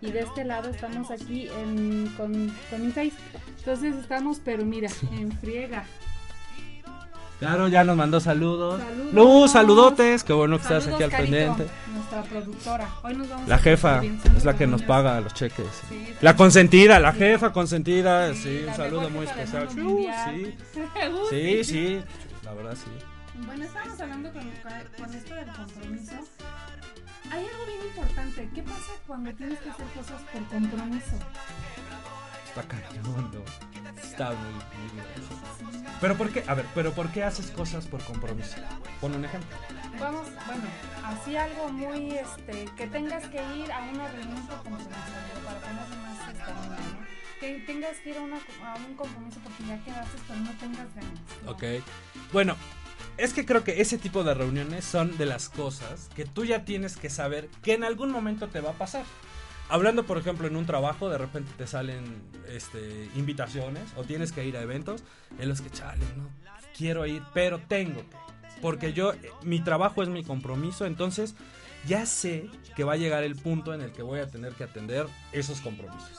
Y 0.00 0.10
de 0.10 0.20
este 0.20 0.44
lado 0.44 0.70
estamos 0.70 1.10
aquí 1.10 1.48
en- 1.48 2.08
con, 2.16 2.54
con 2.70 2.86
mi 2.86 2.92
face. 2.92 3.12
Entonces 3.58 3.96
estamos, 3.96 4.40
pero 4.44 4.64
mira, 4.64 4.88
en 5.12 5.32
friega. 5.38 5.84
Claro, 7.38 7.68
ya 7.68 7.84
nos 7.84 7.96
mandó 7.96 8.18
saludos. 8.18 8.80
Saludos. 8.82 9.12
Luz, 9.14 9.52
saludotes. 9.52 10.24
Qué 10.24 10.32
bueno 10.32 10.56
que 10.56 10.62
estás 10.62 10.86
aquí 10.88 11.02
al 11.04 11.10
Carito, 11.10 11.30
pendiente. 11.30 11.66
Nuestra 11.94 12.22
productora. 12.22 12.88
Hoy 13.02 13.14
nos 13.14 13.28
vamos 13.28 13.48
La 13.48 13.58
jefa 13.58 14.02
es 14.36 14.44
la 14.44 14.56
que 14.56 14.66
nos 14.66 14.82
paga 14.82 15.20
los 15.20 15.34
cheques. 15.34 15.66
Sí, 15.88 16.14
La 16.20 16.32
sí. 16.32 16.36
consentida, 16.36 16.98
la 16.98 17.12
Sí. 17.12 17.18
jefa 17.18 17.52
consentida. 17.52 18.34
Sí, 18.34 18.64
un 18.68 18.74
saludo 18.74 19.08
muy 19.10 19.24
especial. 19.26 19.68
Uh, 19.70 19.80
mundial. 19.80 20.34
sí. 20.34 20.80
Uh, 21.08 21.28
Sí, 21.30 21.64
sí. 21.64 22.00
La 22.44 22.54
verdad, 22.54 22.74
sí. 22.74 22.90
Bueno, 23.46 23.64
estábamos 23.64 24.00
hablando 24.00 24.32
con, 24.32 24.42
con 24.98 25.14
esto 25.14 25.34
del 25.34 25.46
compromiso. 25.46 26.12
Hay 27.30 27.40
algo 27.44 27.66
bien 27.66 27.78
importante. 27.86 28.48
¿Qué 28.54 28.62
pasa 28.62 28.92
cuando 29.06 29.32
tienes 29.34 29.58
que 29.60 29.70
hacer 29.70 29.86
cosas 29.94 30.22
por 30.32 30.42
compromiso? 30.48 31.16
Está 32.58 32.76
cañón, 32.76 33.30
¿no? 33.32 34.02
Está 34.02 34.30
muy, 34.30 34.52
muy 34.52 34.90
bien. 34.94 35.90
Pero 36.00 36.16
¿por 36.16 36.30
qué? 36.30 36.42
A 36.48 36.54
ver, 36.54 36.66
pero 36.74 36.92
¿por 36.92 37.10
qué 37.10 37.22
haces 37.22 37.50
cosas 37.52 37.86
por 37.86 38.02
compromiso? 38.02 38.56
Pon 39.00 39.14
un 39.14 39.24
ejemplo. 39.24 39.56
Vamos, 40.00 40.26
bueno, 40.46 40.64
así 41.04 41.36
algo 41.36 41.68
muy, 41.68 42.10
este, 42.10 42.64
que 42.76 42.86
tengas 42.88 43.24
que 43.28 43.36
ir 43.56 43.70
a 43.70 43.80
una 43.82 44.08
reunión 44.08 44.46
por 44.46 44.56
compromiso, 44.56 44.88
para 45.44 45.60
ponerse 45.60 45.96
más 45.96 46.18
establecido, 46.34 46.92
¿no? 46.92 47.06
Que 47.38 47.60
tengas 47.66 47.96
que 47.98 48.10
ir 48.10 48.16
a, 48.16 48.20
una, 48.22 48.36
a 48.36 48.76
un 48.76 48.94
compromiso 48.94 49.38
porque 49.44 49.64
ya 49.64 49.78
quedaste, 49.84 50.18
pero 50.26 50.40
no 50.40 50.50
tengas 50.52 50.94
ganas. 50.94 51.20
Ok. 51.46 51.62
Bueno, 52.32 52.56
es 53.16 53.32
que 53.32 53.46
creo 53.46 53.62
que 53.62 53.80
ese 53.80 53.98
tipo 53.98 54.24
de 54.24 54.34
reuniones 54.34 54.84
son 54.84 55.16
de 55.16 55.26
las 55.26 55.48
cosas 55.48 56.08
que 56.16 56.24
tú 56.24 56.44
ya 56.44 56.64
tienes 56.64 56.96
que 56.96 57.10
saber 57.10 57.48
que 57.62 57.74
en 57.74 57.84
algún 57.84 58.10
momento 58.10 58.48
te 58.48 58.60
va 58.60 58.70
a 58.70 58.74
pasar. 58.74 59.04
Hablando, 59.68 60.04
por 60.04 60.18
ejemplo, 60.18 60.46
en 60.46 60.56
un 60.56 60.64
trabajo, 60.64 61.10
de 61.10 61.18
repente 61.18 61.50
te 61.56 61.66
salen 61.66 62.22
este, 62.48 63.10
invitaciones 63.16 63.82
o 63.96 64.04
tienes 64.04 64.32
que 64.32 64.44
ir 64.44 64.56
a 64.56 64.62
eventos 64.62 65.02
en 65.38 65.48
los 65.48 65.60
que, 65.60 65.70
chale, 65.70 66.04
no 66.16 66.28
quiero 66.76 67.04
ir, 67.06 67.22
pero 67.34 67.58
tengo 67.58 68.00
que. 68.00 68.16
Porque 68.62 68.92
yo, 68.92 69.12
eh, 69.12 69.30
mi 69.42 69.60
trabajo 69.60 70.02
es 70.02 70.08
mi 70.08 70.24
compromiso, 70.24 70.86
entonces 70.86 71.34
ya 71.86 72.06
sé 72.06 72.48
que 72.74 72.84
va 72.84 72.94
a 72.94 72.96
llegar 72.96 73.24
el 73.24 73.36
punto 73.36 73.74
en 73.74 73.82
el 73.82 73.92
que 73.92 74.02
voy 74.02 74.20
a 74.20 74.28
tener 74.28 74.54
que 74.54 74.64
atender 74.64 75.06
esos 75.32 75.60
compromisos. 75.60 76.18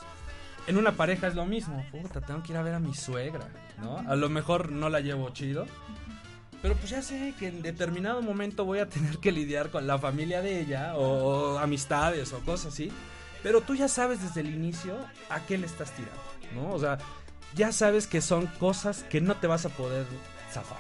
En 0.68 0.78
una 0.78 0.91
pareja 0.91 1.28
es 1.28 1.36
lo 1.36 1.45
mismo, 1.45 1.84
puta, 1.91 2.22
tengo 2.22 2.43
que 2.43 2.52
ir 2.52 2.58
a 2.58 2.62
ver 2.62 2.76
a 2.76 2.80
mi 2.80 2.93
suegra, 2.93 3.47
¿no? 3.82 3.97
A 4.08 4.16
lo 4.16 4.30
mejor 4.30 4.72
no 4.72 4.89
la 4.89 5.00
llevo 5.00 5.30
chido, 5.32 5.66
pero 6.62 6.76
pues 6.76 6.91
ya 6.91 7.02
sé 7.02 7.34
que 7.39 7.47
en 7.47 7.62
determinado 7.62 8.22
momento 8.22 8.66
voy 8.66 8.80
a 8.80 8.89
tener 8.89 9.18
que 9.18 9.32
lidiar 9.32 9.70
con 9.70 9.88
la 9.88 9.97
familia 9.97 10.41
de 10.41 10.60
ella 10.60 10.95
o, 10.95 11.58
amistades 11.58 12.34
o 12.34 12.39
cosas 12.39 12.74
así. 12.74 12.91
Pero 13.43 13.61
tú 13.61 13.75
ya 13.75 13.87
sabes 13.87 14.21
desde 14.21 14.41
el 14.41 14.53
inicio 14.53 14.97
a 15.29 15.39
qué 15.45 15.57
le 15.57 15.65
estás 15.65 15.91
tirando, 15.91 16.19
¿no? 16.55 16.73
O 16.73 16.79
sea, 16.79 16.97
ya 17.55 17.71
sabes 17.71 18.05
que 18.07 18.21
son 18.21 18.47
cosas 18.59 19.03
que 19.03 19.21
no 19.21 19.35
te 19.35 19.47
vas 19.47 19.65
a 19.65 19.69
poder 19.69 20.05
zafar. 20.51 20.79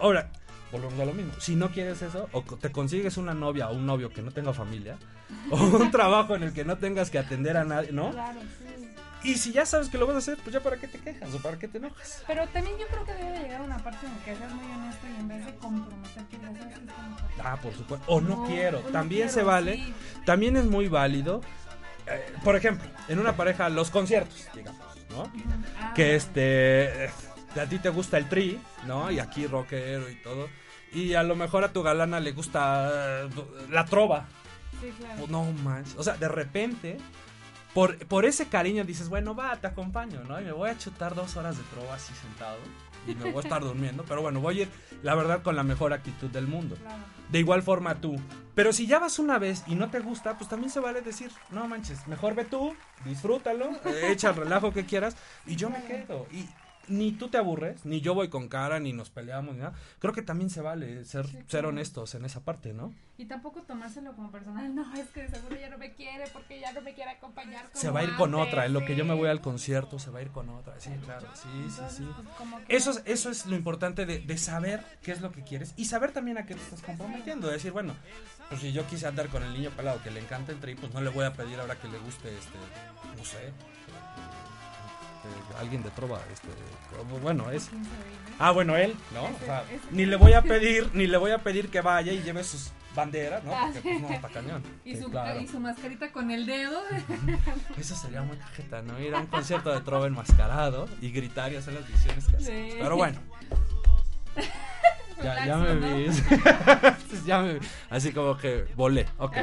Ahora, 0.00 0.30
volvemos 0.72 0.98
a 1.00 1.04
lo 1.04 1.12
mismo. 1.14 1.32
Si 1.40 1.54
no 1.56 1.70
quieres 1.70 2.02
eso, 2.02 2.28
o 2.32 2.42
te 2.42 2.70
consigues 2.72 3.16
una 3.16 3.34
novia 3.34 3.68
o 3.68 3.74
un 3.74 3.86
novio 3.86 4.10
que 4.12 4.22
no 4.22 4.30
tenga 4.32 4.52
familia, 4.52 4.98
o 5.50 5.56
un 5.56 5.90
trabajo 5.90 6.34
en 6.36 6.42
el 6.44 6.52
que 6.52 6.64
no 6.64 6.78
tengas 6.78 7.10
que 7.10 7.18
atender 7.18 7.56
a 7.56 7.64
nadie, 7.64 7.92
¿no? 7.92 8.10
Claro, 8.10 8.40
sí. 8.40 8.84
Y 9.24 9.34
si 9.34 9.50
ya 9.50 9.66
sabes 9.66 9.88
que 9.88 9.98
lo 9.98 10.06
vas 10.06 10.14
a 10.14 10.18
hacer, 10.18 10.38
pues 10.44 10.52
ya 10.54 10.60
para 10.60 10.76
qué 10.76 10.86
te 10.86 10.98
quejas 11.00 11.34
o 11.34 11.38
para 11.42 11.58
qué 11.58 11.66
te 11.66 11.78
enojas. 11.78 12.22
Pero 12.28 12.46
también 12.48 12.78
yo 12.78 12.86
creo 12.86 13.04
que 13.04 13.14
debe 13.14 13.38
llegar 13.40 13.60
una 13.62 13.76
parte 13.78 14.06
en 14.06 14.12
la 14.16 14.24
que 14.24 14.36
seas 14.36 14.52
muy 14.54 14.70
honesto 14.72 15.06
y 15.08 15.20
en 15.20 15.28
vez 15.28 15.44
de 15.44 15.54
comprometerte, 15.56 16.36
ya 16.40 16.46
sabes 16.60 16.76
que. 16.76 17.42
Ah, 17.42 17.58
por 17.60 17.74
supuesto. 17.74 18.06
O 18.08 18.20
no, 18.20 18.28
No, 18.28 18.46
quiero. 18.46 18.78
o 18.78 18.82
no 18.84 18.88
También 18.90 19.22
quiero, 19.26 19.32
se 19.34 19.42
vale. 19.42 19.74
sí. 19.74 19.94
También 20.24 20.56
es 20.56 20.66
muy 20.66 20.86
válido. 20.86 21.40
Por 22.44 22.56
ejemplo, 22.56 22.88
en 23.08 23.18
una 23.18 23.36
pareja, 23.36 23.68
los 23.68 23.90
conciertos, 23.90 24.46
digamos, 24.54 24.80
¿no? 25.10 25.30
Que 25.94 26.16
este. 26.16 27.10
A 27.58 27.66
ti 27.66 27.78
te 27.78 27.88
gusta 27.88 28.18
el 28.18 28.28
tri, 28.28 28.60
¿no? 28.86 29.10
Y 29.10 29.18
aquí 29.18 29.46
rockero 29.46 30.08
y 30.10 30.14
todo. 30.16 30.48
Y 30.92 31.14
a 31.14 31.22
lo 31.22 31.34
mejor 31.34 31.64
a 31.64 31.72
tu 31.72 31.82
galana 31.82 32.20
le 32.20 32.32
gusta 32.32 33.24
eh, 33.24 33.28
la 33.70 33.84
trova. 33.84 34.26
Sí, 34.80 34.92
claro. 34.98 35.26
No 35.28 35.44
manches. 35.64 35.96
O 35.96 36.02
sea, 36.02 36.16
de 36.16 36.28
repente, 36.28 36.98
por, 37.74 37.98
por 38.06 38.24
ese 38.24 38.48
cariño 38.48 38.84
dices, 38.84 39.08
bueno, 39.08 39.34
va, 39.34 39.56
te 39.56 39.66
acompaño, 39.66 40.22
¿no? 40.24 40.40
Y 40.40 40.44
me 40.44 40.52
voy 40.52 40.70
a 40.70 40.78
chutar 40.78 41.14
dos 41.14 41.36
horas 41.36 41.56
de 41.56 41.64
trova 41.64 41.94
así 41.94 42.12
sentado. 42.14 42.58
Y 43.06 43.14
me 43.14 43.30
voy 43.30 43.38
a 43.38 43.42
estar 43.42 43.60
durmiendo. 43.64 44.04
Pero 44.06 44.22
bueno, 44.22 44.40
voy 44.40 44.60
a 44.60 44.62
ir, 44.62 44.68
la 45.02 45.14
verdad, 45.14 45.42
con 45.42 45.56
la 45.56 45.62
mejor 45.62 45.92
actitud 45.92 46.30
del 46.30 46.46
mundo. 46.46 46.76
Claro. 46.76 47.02
De 47.30 47.38
igual 47.38 47.62
forma 47.62 48.00
tú. 48.00 48.16
Pero 48.54 48.72
si 48.72 48.86
ya 48.86 48.98
vas 48.98 49.18
una 49.18 49.38
vez 49.38 49.62
y 49.66 49.74
no 49.74 49.90
te 49.90 50.00
gusta, 50.00 50.36
pues 50.36 50.50
también 50.50 50.70
se 50.70 50.80
vale 50.80 51.00
decir, 51.00 51.30
no 51.50 51.68
manches, 51.68 52.08
mejor 52.08 52.34
ve 52.34 52.44
tú, 52.44 52.74
disfrútalo, 53.04 53.70
echa 54.04 54.30
el 54.30 54.36
relajo 54.36 54.72
que 54.72 54.84
quieras 54.84 55.16
y 55.46 55.56
yo 55.56 55.70
me 55.70 55.84
quedo. 55.84 56.26
Y 56.32 56.48
ni 56.88 57.12
tú 57.12 57.28
te 57.28 57.38
aburres, 57.38 57.84
ni 57.84 58.00
yo 58.00 58.14
voy 58.14 58.28
con 58.28 58.48
cara, 58.48 58.80
ni 58.80 58.92
nos 58.92 59.10
peleamos, 59.10 59.54
ni 59.54 59.60
nada. 59.60 59.74
Creo 59.98 60.12
que 60.12 60.22
también 60.22 60.50
se 60.50 60.60
vale 60.60 61.04
ser, 61.04 61.26
ser 61.46 61.66
honestos 61.66 62.14
en 62.14 62.24
esa 62.24 62.40
parte, 62.40 62.72
¿no? 62.72 62.92
Y 63.16 63.24
tampoco 63.24 63.62
tomárselo 63.62 64.14
como 64.14 64.30
personal. 64.30 64.74
No, 64.78 64.94
es 64.94 65.08
que 65.08 65.26
seguro 65.28 65.56
ya 65.58 65.70
no 65.70 65.78
me 65.78 65.92
quiere 65.94 66.24
porque 66.32 66.60
ya 66.60 66.72
no 66.72 66.80
me 66.82 66.94
quiere 66.94 67.10
acompañar. 67.10 67.68
Como 67.70 67.80
Se 67.80 67.90
va 67.90 68.00
a 68.00 68.04
ir 68.04 68.14
con 68.16 68.34
antes, 68.34 68.48
otra, 68.48 68.66
en 68.66 68.72
lo 68.72 68.84
que 68.84 68.94
yo 68.94 69.04
me 69.04 69.14
voy 69.14 69.28
al 69.28 69.40
concierto, 69.40 69.98
se 69.98 70.10
va 70.10 70.20
a 70.20 70.22
ir 70.22 70.30
con 70.30 70.48
otra. 70.50 70.78
Sí, 70.78 70.90
claro, 71.04 71.26
sí, 71.34 71.48
sí, 71.48 71.58
Entonces, 71.58 71.96
sí. 71.96 72.08
pues, 72.38 72.64
Eso 72.68 72.90
es, 72.92 73.02
eso 73.06 73.30
es 73.30 73.46
lo 73.46 73.56
importante 73.56 74.06
de, 74.06 74.20
de 74.20 74.38
saber 74.38 74.84
qué 75.02 75.12
es 75.12 75.20
lo 75.20 75.32
que 75.32 75.42
quieres 75.42 75.74
y 75.76 75.86
saber 75.86 76.12
también 76.12 76.38
a 76.38 76.46
qué 76.46 76.54
te 76.54 76.60
estás 76.62 76.82
comprometiendo. 76.82 77.48
Decir, 77.48 77.72
bueno, 77.72 77.94
pues 78.48 78.60
si 78.60 78.72
yo 78.72 78.86
quise 78.86 79.06
andar 79.06 79.28
con 79.28 79.42
el 79.42 79.52
niño 79.52 79.70
pelado 79.70 80.02
que 80.02 80.10
le 80.10 80.20
encanta 80.20 80.52
el 80.52 80.60
tri, 80.60 80.74
pues 80.74 80.92
no 80.94 81.00
le 81.00 81.10
voy 81.10 81.24
a 81.24 81.32
pedir 81.32 81.58
ahora 81.58 81.76
que 81.76 81.88
le 81.88 81.98
guste, 81.98 82.28
este, 82.36 82.58
no 83.16 83.24
sé, 83.24 83.52
este, 85.28 85.56
alguien 85.60 85.82
de 85.82 85.90
trova, 85.90 86.20
este, 86.32 86.48
bueno, 87.22 87.50
es... 87.50 87.70
Ah, 88.38 88.50
bueno, 88.52 88.76
él, 88.76 88.94
¿no? 89.12 89.24
O 89.24 89.38
sea, 89.44 89.64
ni 89.90 90.06
le 90.06 90.16
voy 90.16 90.32
a 90.32 90.42
pedir, 90.42 90.90
ni 90.94 91.06
le 91.06 91.16
voy 91.18 91.30
a 91.32 91.38
pedir 91.38 91.68
que 91.70 91.80
vaya 91.80 92.12
y 92.12 92.22
lleve 92.22 92.44
sus 92.44 92.70
banderas, 92.94 93.44
¿no? 93.44 93.52
Ah, 93.54 93.70
Porque 93.72 93.80
pues 93.80 94.00
no, 94.02 94.10
está 94.10 94.28
cañón. 94.28 94.62
Y 94.84 94.94
Sí, 94.96 95.02
su, 95.02 95.10
claro. 95.10 95.40
y 95.40 95.46
su 95.46 95.60
mascarita 95.60 96.10
con 96.12 96.30
el 96.30 96.46
dedo. 96.46 96.80
Eso 97.78 97.94
sería 97.94 98.22
muy 98.22 98.36
cajeta, 98.36 98.82
¿no? 98.82 98.98
Ir 99.00 99.14
a 99.14 99.20
un 99.20 99.26
concierto 99.26 99.72
de 99.72 99.80
trova 99.82 100.06
enmascarado 100.06 100.88
y 101.00 101.10
gritar 101.10 101.52
y 101.52 101.56
hacer 101.56 101.74
las 101.74 101.86
visiones 101.86 102.26
que 102.26 102.36
hace. 102.36 102.70
Sí. 102.70 102.76
Pero 102.80 102.96
bueno. 102.96 103.18
Ya, 105.20 105.44
ya 105.46 105.56
me 105.56 105.74
vi. 105.74 106.06
ya 107.26 107.40
me 107.40 107.54
vi. 107.54 107.66
Así 107.90 108.12
como 108.12 108.36
que 108.38 108.66
volé. 108.76 109.04
Ok. 109.18 109.36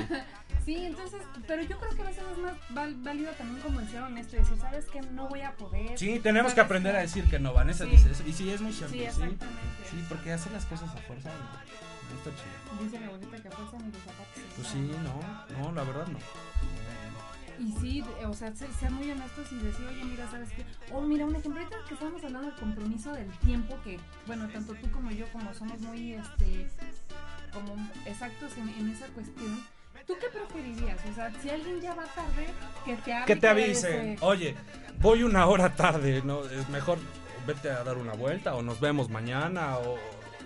Sí, 0.65 0.75
entonces, 0.77 1.21
pero 1.47 1.61
yo 1.61 1.77
creo 1.77 1.91
que 1.95 2.01
a 2.01 2.05
veces 2.05 2.23
es 2.31 2.37
más 2.39 2.53
val- 2.71 2.95
válido 2.95 3.31
también 3.33 3.61
como 3.61 3.79
el 3.79 3.87
ser 3.87 4.01
honesto 4.01 4.35
y 4.35 4.39
decir, 4.39 4.57
¿sabes 4.57 4.85
qué? 4.91 5.01
No 5.01 5.27
voy 5.29 5.41
a 5.41 5.51
poder. 5.55 5.97
Sí, 5.97 6.19
tenemos 6.19 6.53
que 6.53 6.55
¿Sabes 6.57 6.65
aprender 6.65 6.93
qué? 6.93 6.97
a 6.97 7.01
decir 7.01 7.29
que 7.29 7.39
no, 7.39 7.53
Vanessa 7.53 7.83
Sí. 7.85 7.91
dice 7.91 8.11
eso. 8.11 8.23
Y 8.25 8.33
sí, 8.33 8.49
es 8.49 8.61
muy 8.61 8.73
cierto. 8.73 8.93
Sí, 8.93 8.99
Sí, 8.99 9.05
exactamente. 9.05 9.45
sí. 9.91 10.03
porque 10.09 10.31
hacer 10.33 10.51
las 10.53 10.65
cosas 10.65 10.89
a 10.89 10.97
fuerza 11.01 11.29
no, 11.29 11.45
no 11.45 12.17
está 12.17 12.31
chido. 12.31 12.83
Dice 12.83 12.99
mi 12.99 13.05
abuelita 13.05 13.37
que 13.41 13.47
a 13.47 13.51
fuerza 13.51 13.77
ni 13.77 13.91
los 13.91 14.01
zapatos. 14.01 14.43
Pues 14.55 14.67
sí, 14.67 14.79
no, 14.79 15.59
no, 15.63 15.71
la 15.71 15.83
verdad 15.83 16.07
no. 16.07 16.19
Y 17.57 17.71
sí, 17.79 18.03
o 18.27 18.33
sea, 18.33 18.53
ser, 18.53 18.69
ser 18.73 18.91
muy 18.91 19.09
honestos 19.11 19.49
y 19.51 19.55
decir, 19.57 19.85
oye, 19.87 20.03
mira, 20.03 20.29
¿sabes 20.29 20.49
qué? 20.49 20.65
O 20.93 21.01
mira, 21.01 21.25
un 21.25 21.35
ejemplo, 21.35 21.61
ahorita 21.61 21.77
que 21.87 21.93
estamos 21.93 22.21
hablando 22.23 22.49
del 22.49 22.59
compromiso 22.59 23.13
del 23.13 23.29
tiempo, 23.39 23.77
que, 23.83 23.97
bueno, 24.27 24.49
tanto 24.49 24.73
tú 24.73 24.91
como 24.91 25.09
yo, 25.11 25.25
como 25.31 25.53
somos 25.53 25.79
muy, 25.79 26.13
este, 26.15 26.67
como 27.53 27.75
exactos 28.05 28.57
en, 28.57 28.67
en 28.69 28.89
esa 28.89 29.07
cuestión, 29.07 29.63
¿tú 30.07 30.13
qué 30.19 30.27
preferirías? 30.27 30.99
O 31.09 31.13
sea, 31.13 31.31
si 31.41 31.49
alguien 31.49 31.81
ya 31.81 31.93
va 31.93 32.03
tarde, 32.05 32.47
que 32.85 32.95
te 32.97 33.13
hable. 33.13 33.25
Que 33.25 33.35
te 33.35 33.47
avisen, 33.47 34.17
oye, 34.21 34.55
voy 34.99 35.23
una 35.23 35.47
hora 35.47 35.75
tarde, 35.75 36.21
¿no? 36.23 36.43
Es 36.45 36.69
mejor 36.69 36.97
vete 37.45 37.69
a 37.69 37.83
dar 37.83 37.97
una 37.97 38.13
vuelta 38.13 38.55
o 38.55 38.61
nos 38.61 38.79
vemos 38.79 39.09
mañana 39.09 39.77
o... 39.77 39.97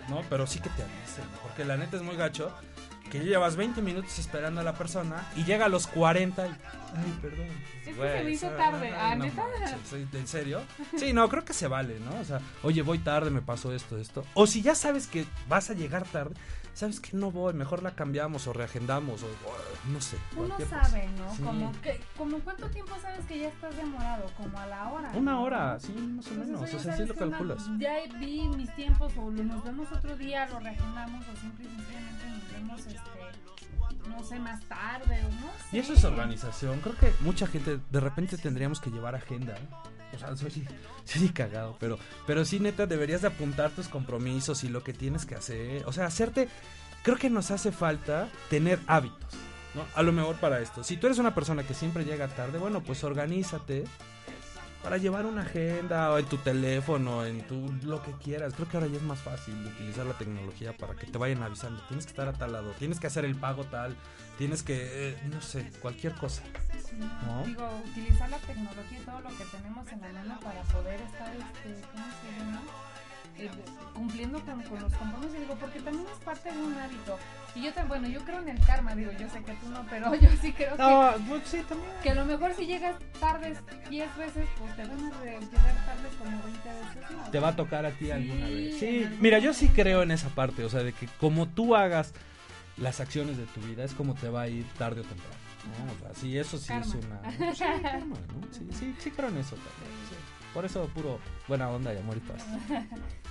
No, 0.10 0.24
pero 0.30 0.48
sí 0.48 0.60
que 0.60 0.70
te 0.70 0.82
avisen, 0.82 1.24
porque 1.44 1.64
la 1.64 1.78
neta 1.78 1.98
es 1.98 2.04
muy 2.04 2.16
gacho 2.16 2.52
que 3.10 3.20
llevas 3.20 3.56
20 3.56 3.82
minutos 3.82 4.18
esperando 4.20 4.62
a 4.62 4.64
la 4.64 4.74
persona 4.74 5.26
y 5.36 5.44
llega 5.44 5.66
a 5.66 5.70
los 5.70 5.88
40 5.88 6.46
y... 6.48 6.50
Ay, 6.50 7.20
perdón. 7.22 7.48
Es 7.86 7.96
que 7.96 8.18
se 8.18 8.24
me 8.24 8.32
hizo 8.32 8.50
tarde. 8.52 8.88
ay, 8.88 8.94
Ah, 9.12 9.16
no 9.16 9.26
¿neta? 9.26 9.44
manches, 9.60 10.08
¿En 10.14 10.28
serio? 10.28 10.62
Sí, 10.98 11.14
no, 11.14 11.28
creo 11.30 11.46
que 11.46 11.54
se 11.54 11.68
vale, 11.68 12.00
¿no? 12.00 12.20
O 12.20 12.24
sea, 12.24 12.40
oye, 12.64 12.82
voy 12.82 13.00
tarde, 13.00 13.30
me 13.30 13.42
pasó 13.42 13.74
esto, 13.74 13.98
esto. 13.98 14.26
O 14.34 14.48
si 14.48 14.62
ya 14.62 14.76
sabes 14.76 15.08
que 15.08 15.26
vas 15.48 15.70
a 15.70 15.74
llegar 15.74 16.04
tarde, 16.06 16.34
sabes 16.74 17.00
que 17.00 17.16
no 17.18 17.30
voy, 17.32 17.54
mejor 17.54 17.84
la 17.84 17.92
cambiamos 17.92 18.48
o 18.48 18.54
reagendamos 18.54 19.22
o, 19.24 19.28
o 19.28 19.92
no 19.92 20.02
sé. 20.02 20.18
Uno 20.36 20.56
cosa. 20.56 20.84
sabe, 20.84 21.08
¿no? 21.18 21.36
Sí. 21.36 21.44
Como, 21.44 21.72
que, 21.82 22.00
como 22.18 22.40
cuánto 22.40 22.68
tiempo 22.70 22.96
sabes 23.02 23.26
que 23.26 23.40
ya 23.40 23.50
estás 23.50 23.76
demorado, 23.76 24.26
como 24.38 24.58
a 24.58 24.66
la 24.66 24.90
hora. 24.90 25.12
Una 25.14 25.34
¿no? 25.34 25.44
hora, 25.44 25.80
sí, 25.80 25.92
más 25.94 26.26
o 26.28 26.30
Entonces, 26.32 26.38
menos. 26.48 26.62
O 26.62 26.68
sea, 26.68 26.80
sí 26.80 26.86
¿sabes 26.86 27.08
lo 27.10 27.16
calculas. 27.16 27.64
Ya 27.78 27.94
vi 28.20 28.48
mis 28.50 28.74
tiempos 28.76 29.14
o 29.18 29.30
lo- 29.30 29.44
nos 29.44 29.64
vemos 29.64 29.92
otro 29.92 30.16
día, 30.18 30.48
lo 30.48 30.60
reagendamos 30.60 31.24
o 31.28 31.36
simple 31.40 31.66
y 31.66 31.76
sencillamente 31.76 32.26
nos 32.62 32.86
vemos, 32.86 32.88
este, 32.88 34.10
no 34.10 34.24
sé, 34.24 34.40
más 34.40 34.62
tarde 34.66 35.20
o 35.26 35.30
no 35.42 35.48
sé. 35.70 35.78
Y 35.78 35.80
eso 35.80 35.94
es 35.94 36.04
organización. 36.04 36.80
Creo 36.82 36.96
que 36.96 37.14
mucha 37.22 37.48
gente 37.48 37.80
de 37.90 38.00
repente 38.00 38.38
tendríamos 38.38 38.80
que 38.80 38.90
llevar 38.90 39.16
agenda. 39.16 39.54
¿eh? 39.56 40.16
O 40.16 40.18
sea, 40.18 40.36
soy, 40.36 40.68
soy 41.04 41.30
cagado, 41.30 41.78
pero, 41.80 41.98
pero 42.26 42.44
sí, 42.46 42.60
neta, 42.60 42.86
deberías 42.86 43.22
de 43.22 43.28
apuntar 43.28 43.72
tus 43.72 43.88
compromisos 43.88 44.64
y 44.64 44.70
lo 44.70 44.84
que 44.84 44.94
tienes 44.94 45.26
que 45.26 45.36
hacer. 45.36 45.84
O 45.86 45.92
sea, 45.92 46.06
hacerte. 46.06 46.50
Creo 47.04 47.16
que 47.18 47.30
nos 47.30 47.50
hace 47.52 47.72
falta 47.72 48.28
tener 48.50 48.80
hábitos. 48.88 49.34
¿no? 49.74 49.86
A 49.96 50.04
lo 50.04 50.12
mejor 50.12 50.36
para 50.38 50.60
esto. 50.60 50.84
Si 50.84 50.98
tú 50.98 51.08
eres 51.08 51.20
una 51.20 51.34
persona 51.34 51.64
que 51.64 51.74
siempre 51.74 52.04
llega 52.04 52.28
tarde, 52.28 52.58
bueno, 52.58 52.82
pues 52.82 53.04
organízate 53.04 53.86
para 54.84 54.98
llevar 54.98 55.26
una 55.26 55.42
agenda 55.42 56.12
o 56.12 56.18
en 56.18 56.26
tu 56.26 56.38
teléfono, 56.38 57.26
en 57.26 57.42
tu 57.48 57.72
lo 57.84 58.02
que 58.02 58.12
quieras. 58.14 58.54
Creo 58.54 58.68
que 58.68 58.78
ahora 58.78 58.88
ya 58.88 58.98
es 58.98 59.04
más 59.04 59.20
fácil 59.20 59.56
utilizar 59.66 60.06
la 60.06 60.14
tecnología 60.14 60.76
para 60.76 60.96
que 60.96 61.08
te 61.08 61.18
vayan 61.18 61.44
avisando. 61.44 61.82
Tienes 61.88 62.06
que 62.06 62.12
estar 62.12 62.28
a 62.28 62.34
tal 62.34 62.54
lado, 62.54 62.72
tienes 62.80 63.00
que 63.00 63.08
hacer 63.08 63.26
el 63.26 63.36
pago 63.36 63.66
tal, 63.66 63.96
tienes 64.38 64.64
que, 64.64 65.10
eh, 65.10 65.18
no 65.32 65.42
sé, 65.42 65.70
cualquier 65.82 66.14
cosa. 66.14 66.44
¿No? 67.26 67.44
Digo, 67.46 67.70
utilizar 67.92 68.30
la 68.30 68.38
tecnología 68.38 69.00
y 69.00 69.06
todo 69.06 69.20
lo 69.22 69.30
que 69.30 69.46
tenemos 69.46 69.92
en 69.92 70.02
la 70.02 70.12
mano 70.12 70.40
para 70.40 70.62
poder 70.64 71.00
estar, 71.02 71.34
este. 71.36 71.82
Eh, 73.40 73.50
cumpliendo 73.94 74.40
con, 74.46 74.62
con 74.64 74.82
los 74.82 74.94
compromisos, 74.94 75.40
digo, 75.40 75.56
porque 75.60 75.80
también 75.82 76.06
es 76.12 76.18
parte 76.24 76.52
de 76.52 76.58
un 76.58 76.74
hábito. 76.78 77.18
Y 77.56 77.64
yo, 77.64 77.72
bueno, 77.88 78.08
yo 78.08 78.22
creo 78.24 78.40
en 78.42 78.50
el 78.50 78.60
karma, 78.66 78.96
digo, 78.96 79.12
yo 79.14 79.28
sé 79.30 79.44
que 79.44 79.54
tú 79.56 79.70
no, 79.70 79.86
pero 79.90 80.14
yo 80.22 80.30
sí 80.42 80.54
creo 80.54 80.78
No, 80.78 81.14
que, 81.16 81.20
pues 81.28 81.42
sí, 81.48 81.62
también. 81.68 81.92
que 82.04 82.10
a 82.12 82.16
lo 82.16 82.26
mejor 82.26 82.54
si 82.54 82.66
llegas 82.66 82.96
tardes 83.20 83.58
10 83.90 84.18
veces, 84.18 84.48
pues 84.58 84.76
te 84.76 84.84
van 84.84 84.92
a 85.06 85.20
llegar 85.24 85.40
tardes 85.86 86.14
como 86.18 86.44
20 86.44 86.70
veces. 86.70 87.12
¿no? 87.18 87.32
Te 87.32 87.40
va 87.40 87.48
a 87.50 87.56
tocar 87.56 87.86
a 87.86 87.92
ti 87.92 88.12
alguna 88.12 88.46
vez. 88.48 88.80
Sí, 88.80 89.04
algún 89.04 89.22
mira, 89.22 89.40
yo 89.40 89.54
sí 89.54 89.68
creo 89.70 90.04
en 90.04 90.12
esa 90.12 90.30
parte, 90.30 90.64
o 90.64 90.70
sea, 90.70 90.84
de 90.84 90.94
que 90.94 91.08
como 91.20 91.48
tú 91.48 91.76
hagas 91.76 92.14
las 92.78 93.00
acciones 93.02 93.38
de 93.38 93.46
tu 93.48 93.60
vida, 93.62 93.84
es 93.84 93.94
como 93.94 94.14
te 94.16 94.30
va 94.30 94.42
a 94.44 94.48
ir 94.48 94.66
tarde 94.78 95.02
o 95.02 95.04
temprano. 95.04 95.36
¿no? 95.86 95.92
O 95.94 96.00
sea, 96.00 96.16
sí, 96.22 96.38
eso 96.38 96.58
sí 96.58 96.68
Karma. 96.70 96.86
es 96.86 96.94
una... 97.06 97.20
pues 97.38 97.58
sí, 97.58 97.64
karma, 97.82 98.16
¿no? 98.16 98.48
Sí, 98.54 98.68
sí, 98.72 98.96
sí 99.00 99.12
creo 99.12 99.28
en 99.28 99.38
eso 99.38 99.56
también. 99.58 100.00
sí. 100.10 100.16
Por 100.54 100.66
eso 100.66 100.88
puro 100.96 101.20
buena 101.48 101.70
onda 101.70 101.94
y 101.94 101.98
amor 101.98 102.18
y 102.18 102.22
paz. 102.22 102.44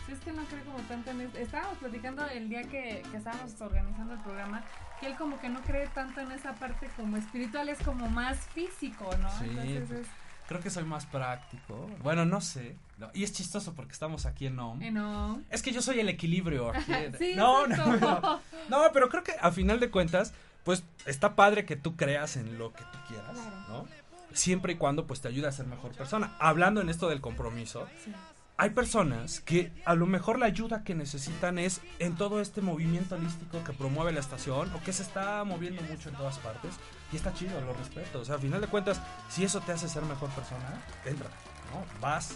Sí, 0.09 0.15
es 0.15 0.21
que 0.21 0.33
no 0.33 0.43
creo 0.45 0.65
como 0.65 0.79
tanto 0.89 1.11
en 1.11 1.21
esto. 1.21 1.39
Estábamos 1.39 1.79
platicando 1.79 2.27
el 2.27 2.49
día 2.49 2.63
que, 2.63 3.03
que 3.11 3.17
estábamos 3.17 3.61
organizando 3.61 4.15
el 4.15 4.21
programa, 4.21 4.65
que 5.01 5.07
él 5.07 5.17
como 5.17 5.39
que 5.39 5.49
no 5.49 5.61
cree 5.63 5.87
tanto 5.89 6.21
en 6.21 6.33
esa 6.33 6.55
parte 6.55 6.91
como 6.97 7.17
espiritual, 7.17 7.69
es 7.69 7.79
como 7.83 8.09
más 8.09 8.39
físico, 8.39 9.09
¿no? 9.21 9.31
Sí, 9.39 9.45
Entonces 9.51 9.91
es 9.91 10.07
creo 10.49 10.61
que 10.61 10.71
soy 10.71 10.85
más 10.85 11.05
práctico. 11.07 11.89
Bueno, 12.03 12.25
no 12.25 12.41
sé. 12.41 12.77
No, 12.97 13.11
Y 13.13 13.23
es 13.23 13.33
chistoso 13.33 13.75
porque 13.75 13.93
estamos 13.93 14.25
aquí 14.27 14.47
en 14.47 14.59
OM. 14.59 14.83
eh, 14.83 14.91
no. 14.91 15.43
Es 15.51 15.63
que 15.63 15.71
yo 15.73 15.83
soy 15.83 16.01
el 16.01 16.09
equilibrio 16.09 16.71
aquí. 16.71 16.93
Sí, 17.19 17.33
no, 17.37 17.67
no, 17.67 17.97
no. 17.97 18.41
No, 18.69 18.93
pero 18.93 19.09
creo 19.11 19.23
que 19.23 19.35
a 19.41 19.53
final 19.53 19.79
de 19.79 19.91
cuentas, 19.91 20.33
pues 20.65 20.85
está 21.07 21.37
padre 21.37 21.65
que 21.67 21.77
tú 21.77 21.97
creas 21.97 22.37
en 22.37 22.59
lo 22.59 22.73
que 22.73 22.83
tú 22.83 22.99
quieras, 23.09 23.37
¿no? 23.69 23.87
Siempre 24.33 24.73
y 24.73 24.77
cuando 24.77 25.07
pues 25.07 25.21
te 25.21 25.29
ayude 25.29 25.47
a 25.49 25.53
ser 25.53 25.67
mejor 25.67 25.93
persona. 25.93 26.35
Hablando 26.39 26.81
en 26.81 26.89
esto 26.89 27.09
del 27.09 27.21
compromiso, 27.21 27.87
Sí. 28.03 28.13
Hay 28.61 28.71
personas 28.71 29.41
que 29.41 29.71
a 29.85 29.95
lo 29.95 30.07
mejor 30.07 30.41
la 30.41 30.47
ayuda 30.47 30.83
que 30.83 30.97
necesitan 30.97 31.61
es 31.61 31.81
en 32.01 32.17
todo 32.17 32.41
este 32.41 32.61
movimiento 32.61 33.15
holístico 33.15 33.63
que 33.63 33.73
promueve 33.73 34.11
la 34.11 34.19
estación 34.19 34.75
o 34.75 34.83
que 34.83 34.93
se 34.93 35.05
está 35.05 35.45
moviendo 35.45 35.81
mucho 35.83 36.09
en 36.09 36.17
todas 36.17 36.39
partes. 36.39 36.75
Y 37.13 37.17
está 37.17 37.33
chido, 37.33 37.61
lo 37.61 37.73
respeto. 37.75 38.19
O 38.19 38.25
sea, 38.25 38.35
a 38.35 38.39
final 38.39 38.61
de 38.61 38.67
cuentas, 38.67 39.01
si 39.29 39.45
eso 39.45 39.61
te 39.61 39.71
hace 39.71 39.89
ser 39.89 40.03
mejor 40.03 40.29
persona, 40.31 40.83
entra, 41.05 41.29
¿no? 41.73 42.01
Vas, 42.01 42.35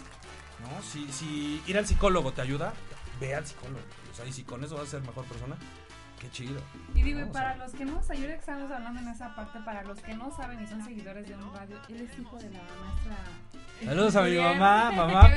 ¿no? 0.61 0.81
Si, 0.81 1.11
si 1.11 1.61
ir 1.67 1.77
al 1.77 1.85
psicólogo 1.85 2.31
te 2.31 2.41
ayuda, 2.41 2.73
ve 3.19 3.35
al 3.35 3.45
psicólogo. 3.45 3.83
O 4.09 4.15
sea, 4.15 4.25
y 4.25 4.31
si 4.31 4.43
con 4.43 4.63
eso 4.63 4.75
vas 4.75 4.87
a 4.87 4.91
ser 4.91 5.01
mejor 5.01 5.25
persona, 5.25 5.57
qué 6.23 6.31
chido. 6.31 6.59
Y 6.95 7.01
digo. 7.03 7.21
O 7.27 7.31
para 7.31 7.55
los 7.57 7.71
que 7.73 7.85
no, 7.85 7.97
o 7.99 8.03
sea, 8.03 8.15
yo 8.15 8.25
que 8.27 8.33
estamos 8.33 8.71
hablando 8.71 8.99
en 9.01 9.07
esa 9.09 9.35
parte, 9.35 9.59
para 9.65 9.83
los 9.83 9.99
que 9.99 10.13
no 10.15 10.35
saben 10.35 10.61
y 10.63 10.67
son 10.67 10.83
seguidores 10.83 11.27
de 11.27 11.35
un 11.35 11.53
radio, 11.53 11.77
él 11.89 12.01
es 12.09 12.19
hijo 12.19 12.37
de 12.37 12.49
la 12.49 12.59
maestra. 12.59 13.15
Saludos 13.85 14.15
a 14.15 14.21
mi 14.23 14.37
mamá, 14.37 14.91
mamá. 14.91 15.29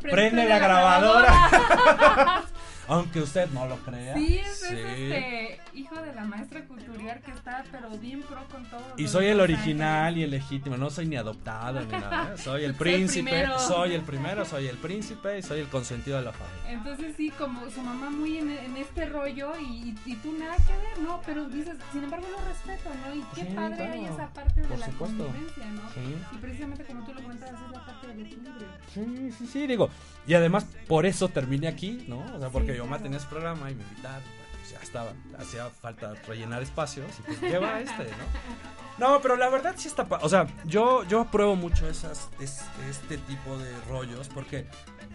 Pre- 0.00 0.10
Prende 0.10 0.48
la 0.48 0.58
grabadora. 0.66 2.42
Aunque 2.86 3.20
usted 3.20 3.48
no 3.52 3.66
lo 3.66 3.76
crea. 3.78 4.14
Sí, 4.14 4.36
es, 4.40 4.58
Sí. 4.58 4.76
este 4.76 5.58
hijo 5.72 5.94
de 6.02 6.14
la 6.14 6.24
maestra 6.24 6.62
cultural 6.66 7.18
que 7.22 7.30
está, 7.30 7.64
pero 7.72 7.88
bien 7.92 8.20
pro 8.20 8.44
con 8.52 8.62
todo. 8.68 8.82
Y 8.98 9.08
soy 9.08 9.28
el 9.28 9.40
original 9.40 10.18
y 10.18 10.22
el 10.22 10.30
legítimo, 10.30 10.76
no 10.76 10.90
soy 10.90 11.06
ni 11.06 11.16
adoptado 11.16 11.80
ni 11.80 11.86
nada. 11.92 12.34
¿eh? 12.34 12.36
Soy 12.36 12.36
el 12.36 12.44
Soy 12.44 12.64
el 12.64 12.74
príncipe, 12.74 13.46
soy 13.58 13.94
el 13.94 14.02
primero, 14.02 14.44
soy 14.44 14.66
el 14.66 14.76
príncipe 14.76 15.38
y 15.38 15.42
soy 15.42 15.60
el 15.60 15.68
consentido 15.68 16.18
de 16.18 16.24
la 16.24 16.32
familia. 16.32 16.72
Entonces 16.72 17.14
sí, 17.16 17.30
como 17.30 17.70
su 17.70 17.80
mamá 17.80 18.10
muy 18.10 18.36
en, 18.36 18.50
en 18.50 18.76
este 18.76 19.06
rollo 19.06 19.52
y, 19.58 19.94
y 20.04 20.16
tú 20.16 20.33
nada 20.38 20.56
que 20.56 20.72
ver, 20.76 20.98
¿no? 21.00 21.20
Pero 21.26 21.44
dices, 21.48 21.76
sin 21.92 22.04
embargo 22.04 22.26
lo 22.30 22.38
respeto, 22.48 22.90
¿no? 23.06 23.14
Y 23.14 23.22
qué 23.34 23.42
Sí, 23.48 23.54
padre 23.54 23.76
claro. 23.76 23.92
hay 23.92 24.04
esa 24.06 24.28
parte 24.28 24.60
de 24.60 24.66
Por 24.68 24.78
la 24.78 24.86
supuesto. 24.86 25.24
convivencia, 25.26 25.66
¿no? 25.66 25.90
Sí. 25.94 26.16
Y 26.32 26.36
precisamente 26.38 26.84
como 26.84 27.04
tú 27.04 27.14
lo 27.14 27.22
comentabas, 27.22 27.60
es 27.62 27.70
la 27.70 27.86
parte 27.86 28.06
del 28.08 28.20
equilibrio. 28.20 28.68
Sí, 28.92 29.32
sí, 29.38 29.46
sí, 29.46 29.66
digo. 29.66 29.90
Y 30.26 30.34
además 30.34 30.66
por 30.88 31.06
eso 31.06 31.28
terminé 31.28 31.68
aquí, 31.68 32.04
¿no? 32.08 32.18
O 32.34 32.38
sea, 32.40 32.50
porque 32.50 32.72
Sí, 32.74 32.78
mamá 32.78 32.88
claro. 32.90 33.02
tenía 33.04 33.18
ese 33.18 33.26
programa 33.28 33.70
y 33.70 33.74
me 33.74 33.82
invitaron. 33.82 34.22
Pues 34.60 34.70
ya 34.72 34.78
estaba, 34.80 35.12
hacía 35.38 35.68
falta 35.68 36.14
rellenar 36.26 36.62
espacios 36.62 37.06
y 37.18 37.22
pues 37.22 37.40
lleva 37.42 37.80
este, 37.80 38.04
¿no? 38.04 39.08
No, 39.08 39.20
pero 39.20 39.36
la 39.36 39.50
verdad 39.50 39.74
sí 39.76 39.88
está, 39.88 40.06
pa- 40.06 40.20
o 40.22 40.28
sea, 40.28 40.46
yo 40.64 41.04
yo 41.04 41.20
apruebo 41.20 41.54
mucho 41.54 41.86
esas 41.88 42.30
es- 42.40 42.64
este 42.88 43.18
tipo 43.18 43.58
de 43.58 43.70
rollos 43.90 44.28
porque 44.30 44.66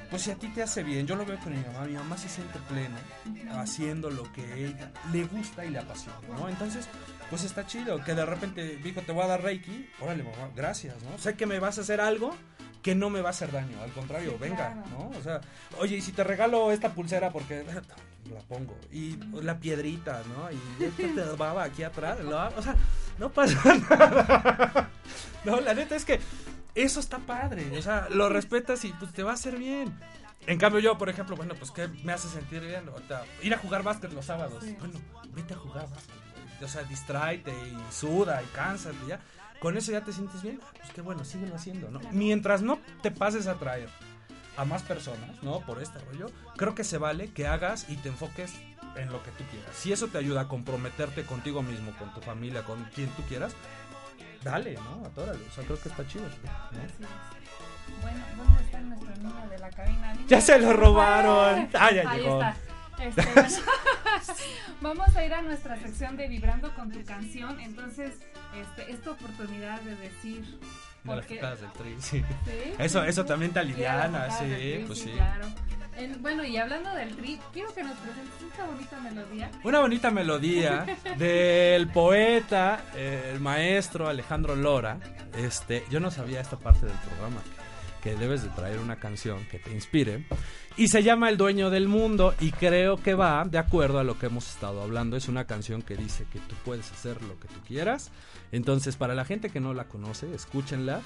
pues 0.09 0.23
si 0.23 0.31
a 0.31 0.35
ti 0.35 0.47
te 0.49 0.63
hace 0.63 0.83
bien, 0.83 1.05
yo 1.05 1.15
lo 1.15 1.25
veo 1.25 1.37
con 1.39 1.51
mi 1.53 1.63
mamá, 1.65 1.85
mi 1.85 1.93
mamá 1.93 2.17
se 2.17 2.29
siente 2.29 2.59
plena 2.67 2.97
haciendo 3.59 4.09
lo 4.09 4.31
que 4.33 4.65
ella 4.65 4.91
le 5.11 5.25
gusta 5.25 5.65
y 5.65 5.69
le 5.69 5.79
apasiona, 5.79 6.17
¿no? 6.37 6.49
Entonces, 6.49 6.87
pues 7.29 7.43
está 7.43 7.65
chido 7.67 8.03
que 8.03 8.15
de 8.15 8.25
repente 8.25 8.77
dijo, 8.77 9.01
te 9.01 9.11
voy 9.11 9.23
a 9.23 9.27
dar 9.27 9.43
Reiki, 9.43 9.89
órale, 9.99 10.23
mamá, 10.23 10.49
gracias, 10.55 10.95
¿no? 11.03 11.17
Sé 11.17 11.35
que 11.35 11.45
me 11.45 11.59
vas 11.59 11.77
a 11.77 11.81
hacer 11.81 12.01
algo 12.01 12.35
que 12.81 12.95
no 12.95 13.09
me 13.09 13.21
va 13.21 13.29
a 13.29 13.31
hacer 13.31 13.51
daño, 13.51 13.81
al 13.83 13.91
contrario, 13.91 14.31
Sí, 14.31 14.37
venga, 14.39 14.73
claro. 14.73 14.83
¿no? 14.91 15.17
O 15.19 15.21
sea, 15.21 15.41
oye, 15.79 15.97
y 15.97 16.01
si 16.01 16.11
te 16.13 16.23
regalo 16.23 16.71
esta 16.71 16.89
pulsera 16.93 17.29
porque 17.29 17.63
la 18.33 18.39
pongo 18.47 18.77
y 18.91 19.17
la 19.41 19.59
piedrita, 19.59 20.23
¿no? 20.35 20.49
Y 20.51 20.83
esta 20.83 21.03
te 21.03 21.35
baba 21.37 21.63
aquí 21.63 21.83
atrás, 21.83 22.19
¿no? 22.21 22.37
o 22.57 22.61
sea, 22.61 22.75
no 23.17 23.29
pasa 23.31 23.61
nada. 23.89 24.89
No, 25.43 25.59
la 25.61 25.73
neta 25.73 25.95
es 25.95 26.05
que 26.05 26.19
eso 26.75 26.99
está 26.99 27.19
padre, 27.19 27.77
o 27.77 27.81
sea, 27.81 28.07
lo 28.09 28.29
respetas 28.29 28.85
y 28.85 28.93
pues 28.93 29.11
te 29.13 29.23
va 29.23 29.31
a 29.31 29.33
hacer 29.35 29.57
bien. 29.57 29.97
En 30.47 30.57
cambio 30.57 30.79
yo, 30.79 30.97
por 30.97 31.09
ejemplo, 31.09 31.35
bueno, 31.35 31.53
pues 31.55 31.71
¿qué 31.71 31.87
me 32.03 32.13
hace 32.13 32.27
sentir 32.29 32.61
bien? 32.61 32.87
Ahorita, 32.87 33.23
ir 33.43 33.53
a 33.53 33.57
jugar 33.57 33.83
básquet 33.83 34.11
los 34.13 34.25
sábados. 34.25 34.63
Sí. 34.63 34.75
Bueno, 34.79 34.99
vete 35.33 35.53
a 35.53 35.57
jugar 35.57 35.89
básquet. 35.89 36.15
O 36.63 36.67
sea, 36.67 36.83
distráete 36.83 37.51
y 37.51 37.93
suda 37.93 38.41
y 38.41 38.45
cánsate 38.47 38.97
ya. 39.07 39.19
Con 39.59 39.77
eso 39.77 39.91
ya 39.91 40.01
te 40.03 40.13
sientes 40.13 40.41
bien. 40.41 40.59
Pues 40.77 40.91
qué 40.93 41.01
bueno, 41.01 41.25
síguelo 41.25 41.55
haciendo, 41.55 41.91
¿no? 41.91 41.99
Mientras 42.11 42.61
no 42.61 42.79
te 43.01 43.11
pases 43.11 43.47
a 43.47 43.55
traer 43.55 43.89
a 44.57 44.65
más 44.65 44.83
personas, 44.83 45.41
¿no? 45.41 45.61
Por 45.61 45.81
este 45.81 45.99
rollo, 45.99 46.31
creo 46.57 46.75
que 46.75 46.83
se 46.83 46.97
vale 46.97 47.31
que 47.31 47.47
hagas 47.47 47.89
y 47.89 47.95
te 47.97 48.09
enfoques 48.09 48.53
en 48.95 49.11
lo 49.11 49.23
que 49.23 49.31
tú 49.31 49.43
quieras. 49.51 49.75
Si 49.75 49.93
eso 49.93 50.07
te 50.07 50.17
ayuda 50.17 50.41
a 50.41 50.47
comprometerte 50.47 51.23
contigo 51.25 51.61
mismo, 51.61 51.91
con 51.97 52.13
tu 52.13 52.21
familia, 52.21 52.63
con 52.63 52.83
quien 52.95 53.09
tú 53.11 53.21
quieras, 53.23 53.53
dale, 54.43 54.73
¿no? 54.75 55.05
Atórale. 55.05 55.39
O 55.49 55.51
sea, 55.53 55.63
creo 55.63 55.79
que 55.81 55.89
está 55.89 56.07
chido. 56.07 56.23
¿no? 56.25 56.29
Así 56.29 56.75
es. 56.85 58.01
Bueno, 58.01 58.23
¿dónde 58.37 58.63
está 58.63 58.79
nuestro 58.81 59.15
niño 59.17 59.49
de 59.49 59.59
la 59.59 59.69
cabina? 59.71 60.15
Ya 60.27 60.41
se 60.41 60.59
lo 60.59 60.73
robaron. 60.73 61.69
Ah, 61.73 61.79
Ah, 61.87 61.91
ya 61.91 62.09
Ahí 62.09 62.21
llegó. 62.21 62.41
está. 62.41 62.55
Este, 62.99 63.21
bueno, 63.33 63.57
vamos 64.81 65.15
a 65.15 65.25
ir 65.25 65.33
a 65.33 65.41
nuestra 65.41 65.77
sección 65.77 66.17
de 66.17 66.27
Vibrando 66.27 66.73
con 66.75 66.91
tu 66.91 67.03
canción. 67.05 67.59
Entonces, 67.59 68.13
este, 68.55 68.91
es 68.91 69.01
tu 69.01 69.11
oportunidad 69.11 69.79
de 69.81 69.95
decir. 69.95 70.43
De 71.03 71.15
las 71.15 71.25
porque- 71.25 71.41
del 71.41 71.71
tri, 71.77 71.95
sí. 72.01 72.23
Sí, 72.45 72.73
Eso, 72.77 73.01
sí, 73.03 73.09
eso 73.09 73.21
sí. 73.21 73.27
también 73.27 73.51
te 73.53 73.61
Sí, 73.61 73.65
aliviana, 73.67 74.05
tocadas 74.25 74.39
sí, 74.39 74.45
tri, 74.45 74.83
pues 74.85 74.99
sí. 74.99 75.11
claro. 75.11 75.47
En- 75.99 76.21
bueno, 76.21 76.43
y 76.45 76.57
hablando 76.57 76.93
del 76.95 77.15
tri, 77.15 77.39
quiero 77.53 77.73
que 77.73 77.83
nos 77.83 77.97
presentes 77.97 78.41
esta 78.51 78.65
bonita 78.65 78.99
melodía. 79.01 79.51
Una 79.63 79.79
bonita 79.81 80.11
melodía 80.11 80.85
del 81.17 81.87
poeta, 81.89 82.81
eh, 82.95 83.31
el 83.33 83.39
maestro 83.39 84.07
Alejandro 84.07 84.55
Lora. 84.55 84.97
Este, 85.37 85.83
yo 85.91 85.99
no 85.99 86.09
sabía 86.09 86.41
esta 86.41 86.57
parte 86.57 86.85
del 86.85 86.95
programa 86.97 87.41
que 88.01 88.15
debes 88.15 88.43
de 88.43 88.49
traer 88.49 88.79
una 88.79 88.97
canción 88.97 89.45
que 89.51 89.59
te 89.59 89.71
inspire 89.71 90.25
y 90.77 90.87
se 90.87 91.03
llama 91.03 91.29
El 91.29 91.37
dueño 91.37 91.69
del 91.69 91.87
mundo 91.87 92.33
y 92.39 92.51
creo 92.51 92.97
que 92.97 93.13
va 93.13 93.43
de 93.43 93.57
acuerdo 93.57 93.99
a 93.99 94.03
lo 94.03 94.17
que 94.17 94.27
hemos 94.27 94.49
estado 94.49 94.81
hablando. 94.81 95.17
Es 95.17 95.27
una 95.27 95.45
canción 95.45 95.81
que 95.81 95.97
dice 95.97 96.25
que 96.31 96.39
tú 96.39 96.55
puedes 96.63 96.89
hacer 96.91 97.21
lo 97.23 97.37
que 97.39 97.47
tú 97.49 97.59
quieras. 97.67 98.11
Entonces, 98.51 98.95
para 98.95 99.13
la 99.13 99.25
gente 99.25 99.49
que 99.49 99.59
no 99.59 99.73
la 99.73 99.85
conoce, 99.85 100.33
escúchenla. 100.33 101.01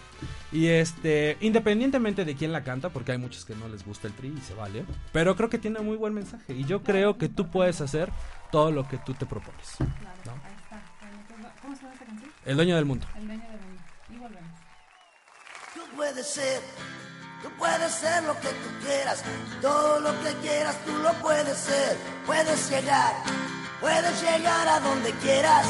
Y 0.51 0.67
este, 0.67 1.37
independientemente 1.41 2.23
de 2.23 2.35
quién 2.35 2.51
la 2.51 2.63
canta, 2.63 2.89
porque 2.89 3.13
hay 3.13 3.17
muchos 3.17 3.45
que 3.45 3.55
no 3.55 3.67
les 3.67 3.83
gusta 3.85 4.07
el 4.07 4.13
tri 4.13 4.33
y 4.37 4.41
se 4.41 4.53
vale, 4.53 4.85
pero 5.11 5.35
creo 5.35 5.49
que 5.49 5.57
tiene 5.57 5.79
muy 5.79 5.97
buen 5.97 6.13
mensaje 6.13 6.53
y 6.53 6.65
yo 6.65 6.83
creo 6.83 7.17
que 7.17 7.27
tú 7.27 7.49
puedes 7.49 7.81
hacer 7.81 8.11
todo 8.51 8.71
lo 8.71 8.87
que 8.87 8.99
tú 8.99 9.13
te 9.13 9.25
propones. 9.25 9.75
Claro, 9.77 9.91
¿no? 10.25 10.31
ahí 10.31 10.53
está. 10.55 10.81
Bueno, 11.01 11.49
¿Cómo 11.61 11.75
se 11.75 11.81
llama 11.81 11.93
esta 11.93 12.05
canción? 12.05 12.31
El 12.45 12.55
dueño 12.55 12.75
del 12.75 12.85
mundo. 12.85 13.07
El 13.17 13.25
dueño 13.25 13.41
del 13.41 13.49
mundo. 13.49 13.52
Tú 15.93 15.97
puedes 15.97 16.25
ser, 16.25 16.59
tú 17.43 17.49
puedes 17.59 17.91
ser 17.93 18.23
lo 18.23 18.33
que 18.39 18.47
tú 18.47 18.69
quieras, 18.83 19.23
todo 19.61 19.99
lo 19.99 20.09
que 20.23 20.33
quieras 20.41 20.75
tú 20.85 20.91
lo 20.97 21.13
puedes 21.21 21.55
ser, 21.55 21.95
puedes 22.25 22.67
llegar, 22.67 23.13
puedes 23.79 24.21
llegar 24.23 24.67
a 24.69 24.79
donde 24.79 25.11
quieras, 25.21 25.67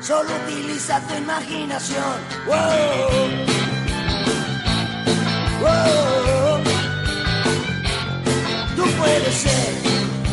solo 0.00 0.30
utiliza 0.46 0.98
tu 1.00 1.14
imaginación. 1.16 2.16
Wow. 2.46 2.56
Wow. 5.60 6.64
Tú 8.76 8.84
puedes 8.96 9.34
ser, 9.34 9.74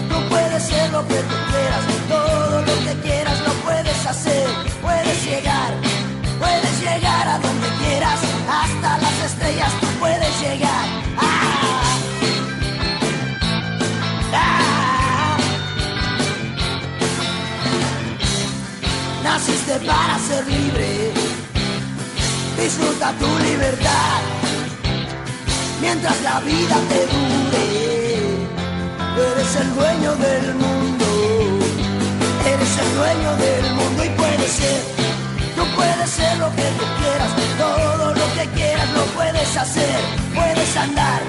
tú 0.08 0.30
puedes 0.30 0.64
ser 0.64 0.90
lo 0.92 1.06
que 1.06 1.20
tú 1.22 1.36
quieras, 1.52 1.84
todo 2.08 2.62
lo 2.62 2.86
que 2.86 3.02
quieras 3.02 3.40
lo 3.42 3.54
puedes 3.56 4.06
hacer, 4.06 4.48
puedes 4.82 5.26
llegar, 5.26 5.83
puedes 6.44 6.80
llegar 6.82 7.28
a 7.28 7.40
donde 7.40 7.68
quieras, 7.82 8.20
hasta 8.60 8.98
las 8.98 9.18
estrellas 9.30 9.72
tú 9.80 9.88
puedes 10.00 10.34
llegar. 10.42 10.86
¡Ah! 11.18 11.98
¡Ah! 14.34 15.38
Naciste 19.24 19.76
para 19.88 20.20
ser 20.20 20.46
libre, 20.48 21.12
disfruta 22.62 23.14
tu 23.22 23.30
libertad, 23.50 24.20
mientras 25.82 26.22
la 26.22 26.40
vida 26.42 26.76
te 26.92 27.00
dure, 27.14 27.66
eres 29.32 29.56
el 29.64 29.70
dueño 29.76 30.12
del 30.16 30.56
mundo, 30.56 31.06
eres 32.54 32.74
el 32.84 32.90
dueño 33.00 33.32
del 33.46 33.74
mundo 33.76 34.04
y 34.04 34.10
puedes 34.10 34.52
ser 34.52 35.13
tú 35.64 35.76
puedes 35.76 36.10
ser 36.10 36.38
lo 36.38 36.50
que 36.56 36.64
tú 36.78 36.86
quieras, 37.00 37.32
todo 37.58 38.14
lo 38.14 38.34
que 38.34 38.46
quieras 38.56 38.90
lo 38.92 39.04
puedes 39.18 39.58
hacer, 39.58 40.00
puedes 40.34 40.78
andar, 40.78 41.22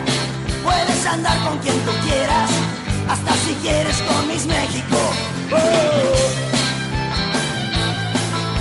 puedes 0.63 1.07
andar 1.07 1.39
con 1.45 1.59
quien 1.59 1.79
tú 1.85 1.93
quieras, 2.07 2.51
hasta 3.09 3.33
si 3.45 3.55
quieres 3.63 3.97
con 4.03 4.29
Miss 4.29 4.47
México. 4.47 4.97
Oh, 5.53 5.57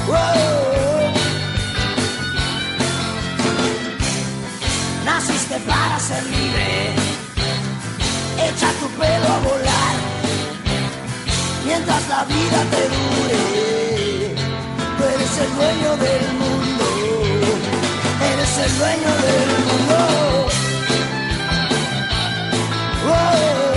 oh. 0.10 1.14
Naciste 5.06 5.58
para 5.60 6.00
ser 6.00 6.24
libre, 6.24 6.94
echa 8.48 8.70
tu 8.80 8.88
pelo 9.00 9.28
a 9.28 9.40
volar, 9.40 9.96
mientras 11.66 12.08
la 12.10 12.24
vida 12.26 12.60
te 12.72 12.82
dure. 12.90 13.93
Eres 15.12 15.38
el 15.38 15.56
dueño 15.56 15.98
del 15.98 16.34
mundo, 16.40 16.86
eres 18.32 18.58
el 18.58 18.78
dueño 18.78 19.12
del 19.26 19.50
mundo. 19.66 19.98
Oh, 23.10 23.73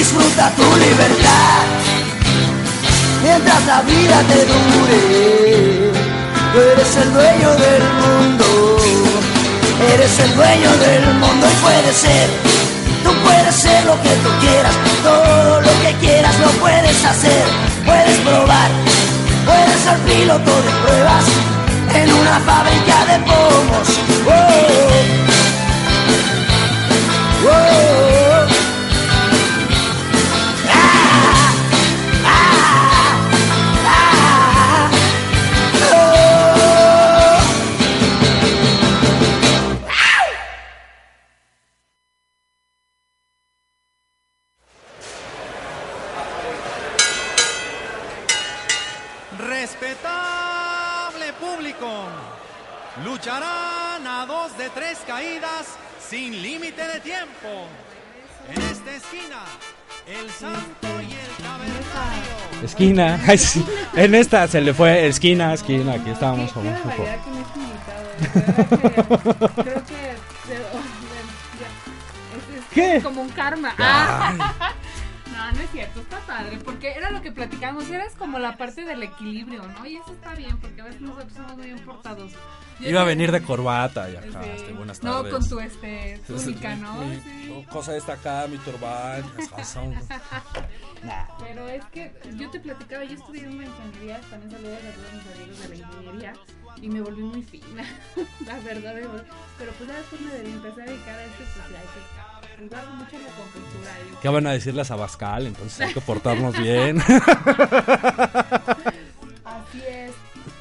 disfruta 0.00 0.50
tu 0.56 0.64
libertad 0.86 1.62
mientras 3.22 3.66
la 3.66 3.82
vida 3.82 4.16
te 4.30 4.40
dure. 4.50 5.00
Tú 6.52 6.58
eres 6.72 6.96
el 7.02 7.12
dueño 7.12 7.50
del 7.66 7.84
mundo, 8.02 8.46
eres 9.92 10.18
el 10.20 10.34
dueño 10.34 10.70
del 10.86 11.04
mundo 11.22 11.44
y 11.52 11.56
puedes 11.66 11.96
ser, 11.96 12.28
tú 13.04 13.10
puedes 13.26 13.54
ser 13.54 13.84
lo 13.84 13.96
que 14.04 14.14
tú 14.24 14.30
quieras, 14.40 14.74
todo 15.02 15.60
lo 15.60 15.72
que 15.82 15.92
quieras 16.00 16.34
lo 16.40 16.50
puedes 16.64 17.04
hacer, 17.04 17.44
puedes 17.84 18.16
probar, 18.28 18.70
puedes 19.44 19.78
ser 19.84 19.98
piloto 20.08 20.52
de 20.66 20.72
pruebas 20.82 21.24
en 22.00 22.08
una 22.20 22.40
fábrica 22.48 22.96
de 23.10 23.18
pomos. 23.28 23.86
Oh. 24.26 25.29
Sin 56.10 56.42
límite 56.42 56.82
de 56.86 57.00
tiempo. 57.00 57.66
En 58.48 58.60
esta 58.62 58.90
esquina, 58.96 59.44
el 60.06 60.28
santo 60.30 60.88
y 61.00 61.12
el 61.12 61.44
tabernario. 61.44 62.64
Esquina. 62.64 63.20
Ay, 63.28 63.38
sí. 63.38 63.64
En 63.94 64.14
esta 64.14 64.46
se 64.48 64.60
le 64.60 64.74
fue 64.74 65.06
esquina, 65.06 65.54
esquina. 65.54 65.92
Aquí 65.94 66.10
estábamos 66.10 66.52
como 66.52 66.68
un 66.70 66.76
poco. 66.78 67.04
Creo 69.62 69.84
que. 69.86 69.94
de- 70.52 70.58
bueno, 70.72 70.90
ya. 71.60 71.68
Es- 72.36 72.58
es 72.58 72.64
¿Qué? 72.72 73.00
Como 73.02 73.22
un 73.22 73.28
karma. 73.30 73.72
Ay. 73.78 74.38
No, 75.40 75.52
no 75.52 75.60
es 75.60 75.70
cierto, 75.70 76.00
está 76.00 76.18
padre, 76.20 76.58
porque 76.64 76.92
era 76.92 77.10
lo 77.10 77.22
que 77.22 77.32
platicamos, 77.32 77.88
eres 77.88 78.14
como 78.14 78.38
la 78.38 78.56
parte 78.58 78.84
del 78.84 79.02
equilibrio, 79.02 79.62
¿no? 79.66 79.86
Y 79.86 79.96
eso 79.96 80.12
está 80.12 80.34
bien, 80.34 80.56
porque 80.58 80.82
a 80.82 80.84
veces 80.84 81.00
nosotros 81.00 81.32
somos 81.32 81.56
muy 81.56 81.70
importados. 81.70 82.32
Yo 82.78 82.88
Iba 82.90 83.00
a 83.02 83.04
venir 83.04 83.32
de 83.32 83.40
corbata 83.42 84.08
y 84.10 84.16
acá. 84.16 84.42
Sí. 84.42 84.50
este, 84.54 84.72
buenas 84.72 85.02
No, 85.02 85.16
tardes. 85.22 85.32
con 85.32 85.48
tu, 85.48 85.60
este, 85.60 86.20
túnica, 86.26 86.74
¿no? 86.82 86.92
Mi 87.04 87.16
Sí. 87.20 87.66
cosa 87.70 87.96
esta 87.96 88.12
acá, 88.14 88.46
mi 88.50 88.58
turbán. 88.58 89.22
Pero 91.40 91.68
es 91.68 91.84
que 91.86 92.12
yo 92.36 92.50
te 92.50 92.60
platicaba, 92.60 93.04
yo 93.04 93.14
estudié 93.14 93.48
una 93.48 93.64
ingeniería, 93.64 94.20
también 94.30 94.50
saludos 94.50 94.78
a 94.78 94.92
todos 94.92 95.12
mis 95.14 95.26
amigos 95.34 95.58
de 95.62 95.68
la 95.68 95.74
ingeniería, 95.76 96.32
y 96.76 96.88
me 96.90 97.00
volví 97.00 97.22
muy 97.22 97.42
fina, 97.42 97.82
la 98.46 98.58
verdad. 98.60 98.94
me 98.94 99.06
volví- 99.06 99.24
Pero 99.58 99.72
pues 99.72 99.88
ya 99.88 99.96
después 99.96 100.20
me 100.20 100.36
empecé 100.50 100.82
a 100.82 100.84
dedicar 100.84 101.18
a 101.18 101.24
esto, 101.24 101.36
pues 101.38 101.54
ya 101.72 101.80
hay 101.80 101.86
que 101.86 102.00
jugar 102.60 102.86
mucho 102.94 103.16
en 103.16 103.22
la 103.22 103.30
compostura. 103.30 103.90
¿Qué 104.22 104.28
van 104.28 104.46
a 104.46 104.52
decirles 104.52 104.90
a 104.90 104.96
Bascal? 104.96 105.46
Entonces 105.46 105.80
hay 105.80 105.94
que 105.94 106.00
portarnos 106.00 106.58
bien. 106.62 107.00
Así 109.44 109.82
es. 109.88 110.12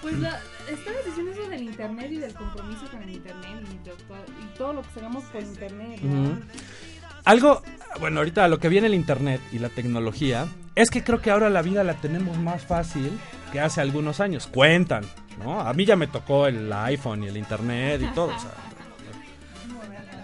Pues 0.02 0.18
la, 0.20 0.40
estabas 0.70 1.06
diciendo 1.06 1.32
eso 1.32 1.50
del 1.50 1.64
internet 1.64 2.12
y 2.12 2.18
del 2.18 2.34
compromiso 2.34 2.90
con 2.92 3.04
el 3.04 3.12
internet 3.12 3.60
y, 3.64 3.78
de 3.86 3.92
y 3.92 4.58
todo 4.58 4.74
lo 4.74 4.82
que 4.82 5.00
hagamos 5.00 5.24
por 5.26 5.42
internet. 5.42 6.00
¿no? 6.02 6.22
Ujú. 6.22 6.40
Algo, 7.26 7.62
bueno, 8.00 8.20
ahorita 8.20 8.48
lo 8.48 8.60
que 8.60 8.70
viene 8.70 8.88
el 8.88 8.94
internet 8.94 9.42
y 9.52 9.60
la 9.60 9.70
tecnología 9.70 10.48
es 10.76 10.90
que 10.90 11.04
creo 11.04 11.22
que 11.22 11.32
ahora 11.32 11.50
la 11.50 11.62
vida 11.62 11.84
la 11.84 11.96
tenemos 11.96 12.38
más 12.38 12.64
fácil 12.64 13.12
que 13.52 13.60
hace 13.60 13.82
algunos 13.82 14.20
años. 14.20 14.48
Cuentan, 14.48 15.04
¿no? 15.44 15.60
A 15.60 15.74
mí 15.74 15.86
ya 15.86 15.96
me 15.96 16.08
tocó 16.08 16.48
el 16.48 16.72
iPhone 16.72 17.24
y 17.24 17.28
el 17.28 17.38
internet 17.38 18.02
y 18.02 18.14
todo. 18.14 18.28
o 18.36 18.40
sea, 18.40 18.52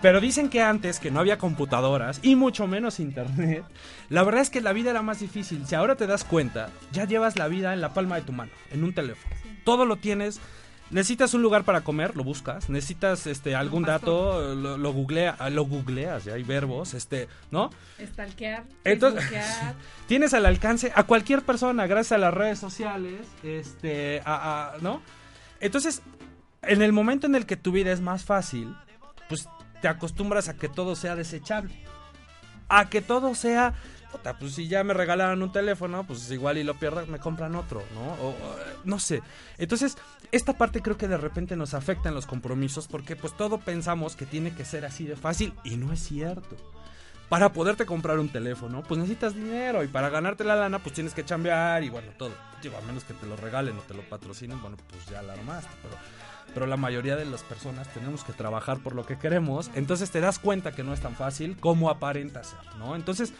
pero 0.06 0.22
dicen 0.22 0.50
que 0.50 0.62
antes, 0.62 1.00
que 1.00 1.10
no 1.10 1.20
había 1.20 1.40
computadoras 1.40 2.20
y 2.22 2.36
mucho 2.36 2.68
menos 2.68 3.00
internet, 3.00 3.64
la 4.10 4.22
verdad 4.22 4.42
es 4.44 4.52
que 4.52 4.62
la 4.62 4.72
vida 4.72 4.92
era 4.92 5.02
más 5.02 5.20
difícil. 5.20 5.66
Si 5.66 5.74
ahora 5.74 5.96
te 5.96 6.06
das 6.06 6.24
cuenta, 6.24 6.70
ya 6.92 7.06
llevas 7.06 7.38
la 7.40 7.48
vida 7.48 7.74
en 7.74 7.82
la 7.82 7.92
palma 7.96 8.16
de 8.18 8.22
tu 8.22 8.32
mano, 8.32 8.52
en 8.70 8.84
un 8.84 8.94
teléfono. 8.94 9.36
Todo 9.64 9.84
lo 9.88 9.96
tienes. 9.96 10.40
Necesitas 10.92 11.34
un 11.34 11.42
lugar 11.42 11.64
para 11.64 11.82
comer, 11.82 12.16
lo 12.16 12.24
buscas. 12.24 12.70
Necesitas 12.70 13.26
este 13.26 13.56
algún 13.56 13.82
dato, 13.82 14.54
lo, 14.54 14.78
lo 14.78 14.94
googlea, 14.94 15.38
lo 15.50 15.66
googleas, 15.66 16.26
ya 16.26 16.36
hay 16.36 16.44
verbos, 16.44 16.94
este, 16.94 17.28
¿no? 17.50 17.72
Stalkear, 18.00 18.64
Entonces, 18.84 19.24
tienes 20.08 20.36
al 20.36 20.46
alcance 20.46 20.92
a 20.94 21.02
cualquier 21.06 21.42
persona 21.42 21.88
gracias 21.88 22.12
a 22.12 22.18
las 22.20 22.32
redes 22.32 22.60
sociales, 22.60 23.22
este, 23.42 24.22
a, 24.24 24.74
a- 24.76 24.78
¿no? 24.82 25.02
Entonces, 25.60 26.04
en 26.62 26.84
el 26.84 26.94
momento 26.94 27.26
en 27.26 27.34
el 27.34 27.48
que 27.48 27.58
tu 27.58 27.72
vida 27.72 27.92
es 27.92 28.02
más 28.02 28.24
fácil, 28.24 28.76
te 29.86 29.90
acostumbras 29.90 30.50
a 30.50 30.56
que 30.56 30.68
todo 30.68 30.96
sea 30.96 31.16
desechable. 31.16 31.72
A 32.70 32.90
que 32.90 33.04
todo 33.04 33.36
sea, 33.36 33.76
puta, 34.12 34.36
pues 34.40 34.56
si 34.56 34.68
ya 34.68 34.84
me 34.84 34.96
regalaron 34.96 35.44
un 35.44 35.52
teléfono, 35.52 36.08
pues 36.08 36.32
igual 36.32 36.58
y 36.58 36.64
lo 36.64 36.74
pierdo, 36.74 37.06
me 37.06 37.20
compran 37.20 37.54
otro, 37.54 37.84
¿no? 37.94 38.14
O, 38.26 38.36
no 38.84 38.98
sé. 38.98 39.22
Entonces, 39.60 39.96
esta 40.32 40.58
parte 40.58 40.82
creo 40.82 40.98
que 40.98 41.08
de 41.08 41.18
repente 41.18 41.56
nos 41.56 41.76
afecta 41.76 42.10
en 42.10 42.16
los 42.16 42.26
compromisos 42.26 42.88
porque 42.88 43.16
pues 43.16 43.38
todo 43.38 43.60
pensamos 43.60 44.16
que 44.16 44.26
tiene 44.26 44.56
que 44.56 44.66
ser 44.66 44.86
así 44.86 45.04
de 45.04 45.16
fácil 45.16 45.54
y 45.64 45.78
no 45.78 45.94
es 45.94 46.00
cierto. 46.00 46.58
para 47.30 47.54
poderte 47.54 47.86
comprar 47.86 48.20
un 48.20 48.30
teléfono, 48.30 48.84
pues 48.84 49.00
necesitas 49.00 49.36
dinero 49.36 49.84
y 49.84 49.88
para 49.88 50.10
ganarte 50.10 50.44
la 50.44 50.56
lana, 50.56 50.80
pues 50.80 50.94
tienes 50.94 51.14
que 51.14 51.26
chambear 51.26 51.84
y 51.84 51.90
bueno, 51.90 52.12
todo. 52.18 52.32
Digo, 52.62 52.78
a 52.78 52.82
menos 52.82 53.04
que 53.04 53.14
te 53.14 53.26
lo 53.26 53.36
regalen 53.36 53.78
o 53.78 53.82
te 53.82 53.94
lo 53.94 54.04
patrocinen, 54.04 54.62
bueno, 54.62 54.78
pues 54.90 55.06
ya 55.08 55.22
la 55.22 55.34
armaste, 55.34 55.70
pero, 55.82 55.96
pero 56.56 56.66
la 56.66 56.78
mayoría 56.78 57.18
de 57.18 57.26
las 57.26 57.44
personas 57.44 57.94
tenemos 57.94 58.24
que 58.24 58.34
trabajar 58.34 58.80
por 58.80 58.96
lo 58.96 59.06
que 59.06 59.20
queremos, 59.20 59.70
entonces 59.76 60.10
te 60.10 60.22
das 60.22 60.40
cuenta 60.40 60.72
que 60.72 60.84
no 60.84 60.94
es 60.94 61.02
tan 61.02 61.14
fácil 61.14 61.58
como 61.60 61.90
aparenta 61.90 62.44
ser, 62.46 62.58
¿no? 62.80 62.96
Entonces, 62.96 63.34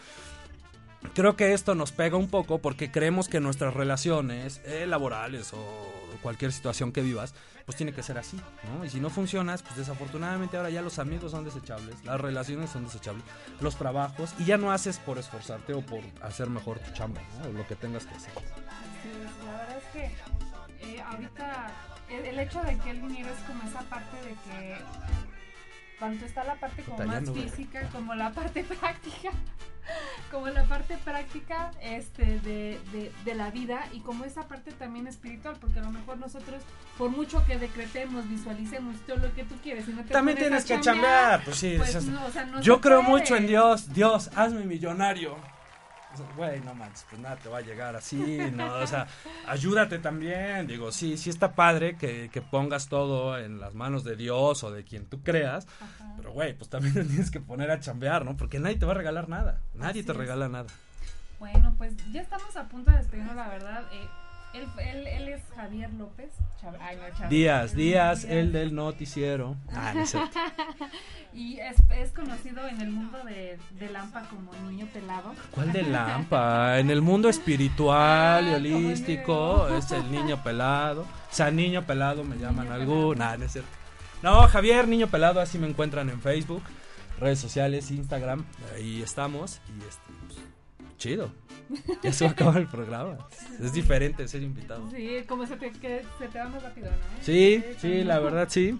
creo 1.14 1.34
que 1.34 1.54
esto 1.54 1.74
nos 1.74 1.92
pega 1.92 2.18
un 2.18 2.28
poco 2.28 2.58
porque 2.58 2.90
creemos 2.90 3.28
que 3.28 3.40
nuestras 3.40 3.72
relaciones 3.72 4.60
eh, 4.66 4.86
laborales 4.86 5.54
o 5.54 5.92
cualquier 6.22 6.52
situación 6.52 6.92
que 6.92 7.00
vivas, 7.00 7.34
pues 7.64 7.76
tiene 7.76 7.94
que 7.94 8.02
ser 8.02 8.18
así, 8.18 8.38
¿no? 8.70 8.84
Y 8.84 8.90
si 8.90 9.00
no 9.00 9.08
funcionas, 9.08 9.62
pues 9.62 9.76
desafortunadamente 9.76 10.58
ahora 10.58 10.68
ya 10.68 10.82
los 10.82 10.98
amigos 10.98 11.30
son 11.30 11.44
desechables, 11.44 12.04
las 12.04 12.20
relaciones 12.20 12.68
son 12.68 12.84
desechables, 12.84 13.24
los 13.60 13.76
trabajos, 13.76 14.34
y 14.38 14.44
ya 14.44 14.58
no 14.58 14.72
haces 14.72 14.98
por 14.98 15.16
esforzarte 15.16 15.72
o 15.72 15.80
por 15.80 16.00
hacer 16.20 16.50
mejor 16.50 16.80
tu 16.80 16.92
chamba, 16.92 17.22
¿no? 17.38 17.48
O 17.48 17.52
lo 17.52 17.66
que 17.66 17.76
tengas 17.76 18.04
que 18.04 18.14
hacer. 18.14 18.32
Es, 18.32 19.44
la 19.46 19.52
verdad 19.52 19.78
es 19.78 19.84
que 19.92 20.55
ahorita 21.06 21.66
el, 22.10 22.24
el 22.26 22.38
hecho 22.40 22.60
de 22.62 22.76
que 22.78 22.90
el 22.90 23.00
dinero 23.00 23.28
es 23.30 23.42
como 23.44 23.62
esa 23.68 23.80
parte 23.82 24.16
de 24.18 24.30
que 24.34 24.76
tanto 25.98 26.26
está 26.26 26.44
la 26.44 26.56
parte 26.56 26.82
como 26.82 27.04
más 27.06 27.30
física 27.30 27.88
como 27.92 28.14
la 28.14 28.30
parte 28.32 28.64
práctica 28.80 29.30
como 30.30 30.48
la 30.48 30.64
parte 30.64 30.98
práctica 30.98 31.70
este 31.80 32.40
de, 32.40 32.78
de, 32.92 33.12
de 33.24 33.34
la 33.34 33.50
vida 33.50 33.86
y 33.92 34.00
como 34.00 34.24
esa 34.24 34.42
parte 34.48 34.72
también 34.72 35.06
espiritual 35.06 35.56
porque 35.60 35.78
a 35.78 35.82
lo 35.82 35.92
mejor 35.92 36.18
nosotros 36.18 36.62
por 36.98 37.10
mucho 37.10 37.44
que 37.46 37.56
decretemos 37.56 38.28
visualicemos 38.28 38.96
todo 39.06 39.16
lo 39.18 39.32
que 39.34 39.44
tú 39.44 39.54
quieres 39.62 39.88
y 39.88 39.92
no 39.92 40.02
te 40.02 40.12
También 40.12 40.36
tienes 40.36 40.64
a 40.64 40.66
que 40.66 40.80
chambear, 40.80 41.40
chambear, 41.40 41.44
pues 41.44 41.56
sí. 41.56 41.74
pues 41.78 42.04
no, 42.06 42.26
o 42.26 42.30
sea, 42.30 42.44
no 42.46 42.60
yo 42.60 42.80
creo 42.80 43.00
puede. 43.02 43.18
mucho 43.18 43.36
en 43.36 43.46
Dios, 43.46 43.92
Dios, 43.94 44.30
hazme 44.34 44.64
millonario. 44.64 45.36
Güey, 46.36 46.60
no 46.60 46.74
manches, 46.74 47.06
pues 47.08 47.20
nada 47.20 47.36
te 47.36 47.48
va 47.48 47.58
a 47.58 47.60
llegar 47.62 47.96
así, 47.96 48.38
¿no? 48.52 48.66
O 48.78 48.86
sea, 48.86 49.06
ayúdate 49.46 49.98
también. 49.98 50.66
Digo, 50.66 50.92
sí, 50.92 51.16
sí 51.16 51.30
está 51.30 51.54
padre 51.54 51.96
que, 51.96 52.28
que 52.32 52.42
pongas 52.42 52.88
todo 52.88 53.38
en 53.38 53.60
las 53.60 53.74
manos 53.74 54.04
de 54.04 54.16
Dios 54.16 54.62
o 54.64 54.70
de 54.70 54.84
quien 54.84 55.06
tú 55.06 55.22
creas. 55.22 55.66
Pero, 56.16 56.32
güey, 56.32 56.54
pues 56.56 56.70
también 56.70 56.94
te 56.94 57.04
tienes 57.04 57.30
que 57.30 57.40
poner 57.40 57.70
a 57.70 57.80
chambear, 57.80 58.24
¿no? 58.24 58.36
Porque 58.36 58.58
nadie 58.58 58.76
te 58.76 58.86
va 58.86 58.92
a 58.92 58.96
regalar 58.96 59.28
nada. 59.28 59.60
Nadie 59.74 60.00
Así 60.00 60.02
te 60.04 60.12
es. 60.12 60.18
regala 60.18 60.48
nada. 60.48 60.68
Bueno, 61.38 61.74
pues 61.76 61.94
ya 62.12 62.22
estamos 62.22 62.56
a 62.56 62.64
punto 62.68 62.90
de 62.90 62.96
despedirnos, 62.98 63.36
la 63.36 63.48
verdad. 63.48 63.84
Eh, 63.92 64.08
él, 64.56 64.66
él, 64.78 65.06
él 65.06 65.28
es 65.28 65.42
Javier 65.54 65.92
López. 65.94 66.30
Chab- 66.62 66.76
ay, 66.80 66.96
no. 66.96 67.28
Díaz, 67.28 67.74
Díaz, 67.74 67.74
Díaz. 67.74 68.24
el 68.24 68.52
del 68.52 68.74
noticiero. 68.74 69.56
Ah, 69.72 69.92
no 69.94 70.02
es 70.02 70.10
cierto. 70.10 70.38
y 71.34 71.58
es, 71.58 71.76
es 71.90 72.10
conocido 72.12 72.66
en 72.66 72.80
el 72.80 72.90
mundo 72.90 73.18
de, 73.24 73.58
de 73.78 73.90
Lampa 73.90 74.22
como 74.28 74.52
niño 74.70 74.86
pelado. 74.92 75.34
¿Cuál 75.50 75.72
de 75.72 75.82
Lampa? 75.82 76.78
En 76.78 76.90
el 76.90 77.02
mundo 77.02 77.28
espiritual 77.28 78.46
y 78.48 78.52
Ah, 78.52 78.56
holístico 78.56 79.64
como 79.66 79.76
es 79.76 79.90
el 79.92 80.10
niño 80.10 80.42
pelado. 80.42 81.02
O 81.02 81.34
sea, 81.34 81.50
niño 81.50 81.82
pelado 81.86 82.24
me 82.24 82.36
llaman 82.36 82.72
algún. 82.72 83.18
Nah, 83.18 83.36
no 83.36 83.44
es 83.44 83.52
cierto. 83.52 83.70
No, 84.22 84.48
Javier, 84.48 84.88
niño 84.88 85.08
pelado, 85.08 85.40
así 85.40 85.58
me 85.58 85.68
encuentran 85.68 86.08
en 86.08 86.20
Facebook, 86.20 86.62
redes 87.20 87.38
sociales, 87.38 87.90
Instagram. 87.90 88.44
Ahí 88.74 89.02
estamos. 89.02 89.60
Y 89.68 89.78
este, 89.86 90.00
pues, 90.26 90.38
chido. 90.96 91.30
Ya 92.02 92.12
se 92.12 92.24
va 92.24 92.30
a 92.30 92.32
acabar 92.32 92.56
el 92.58 92.66
programa. 92.68 93.18
Es 93.60 93.72
diferente 93.72 94.26
ser 94.28 94.42
invitado. 94.42 94.88
Sí, 94.90 95.18
como 95.28 95.46
se 95.46 95.56
te, 95.56 95.70
que 95.72 96.04
se 96.18 96.28
te 96.28 96.38
va 96.38 96.48
más 96.48 96.62
rápido, 96.62 96.90
¿no? 96.90 96.96
Sí, 97.22 97.64
sí, 97.80 98.04
la 98.04 98.18
verdad 98.20 98.48
sí. 98.50 98.78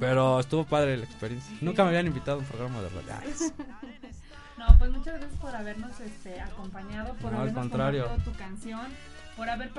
Pero 0.00 0.40
estuvo 0.40 0.64
padre 0.64 0.96
la 0.96 1.04
experiencia. 1.04 1.54
Nunca 1.60 1.82
me 1.82 1.90
habían 1.90 2.06
invitado 2.06 2.38
a 2.38 2.40
un 2.40 2.46
programa 2.46 2.80
de 2.82 2.88
radio. 2.88 3.12
Ay, 3.20 3.32
No, 4.58 4.66
pues 4.76 4.90
muchas 4.90 5.18
gracias 5.20 5.40
por 5.40 5.54
habernos 5.54 6.00
este, 6.00 6.40
acompañado, 6.40 7.14
por 7.14 7.30
No, 7.30 7.36
al 7.36 7.42
habernos 7.42 7.60
contrario. 7.62 8.02
compartido 8.08 8.32
tu 8.32 8.38
canción, 8.38 8.86
por 9.38 9.48
haber 9.48 9.70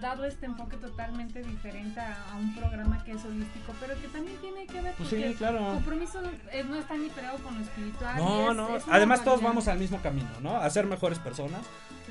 dado 0.00 0.24
este 0.26 0.46
enfoque 0.46 0.76
totalmente 0.76 1.42
diferente 1.42 1.98
a, 1.98 2.30
a 2.30 2.36
un 2.36 2.54
programa 2.54 3.02
que 3.04 3.12
es 3.12 3.24
holístico, 3.24 3.72
pero 3.80 4.00
que 4.00 4.06
también 4.08 4.36
tiene 4.38 4.66
que 4.66 4.80
ver 4.82 4.94
Pues 4.96 5.08
porque 5.08 5.28
sí, 5.30 5.34
claro. 5.34 5.58
compromiso 5.74 6.20
eh, 6.52 6.62
no 6.62 6.76
está 6.76 6.94
ni 6.94 7.08
pegado 7.08 7.38
con 7.38 7.54
lo 7.56 7.60
espiritual. 7.62 8.16
No, 8.18 8.50
es- 8.50 8.56
no. 8.56 8.76
es 8.76 8.84
Además 8.88 9.24
todos 9.24 9.42
vamos 9.42 9.66
al 9.66 9.78
mismo 9.78 9.98
camino, 10.02 10.28
¿no? 10.42 10.56
A 10.56 10.70
ser 10.70 10.86
mejores 10.86 11.18
personas. 11.18 11.62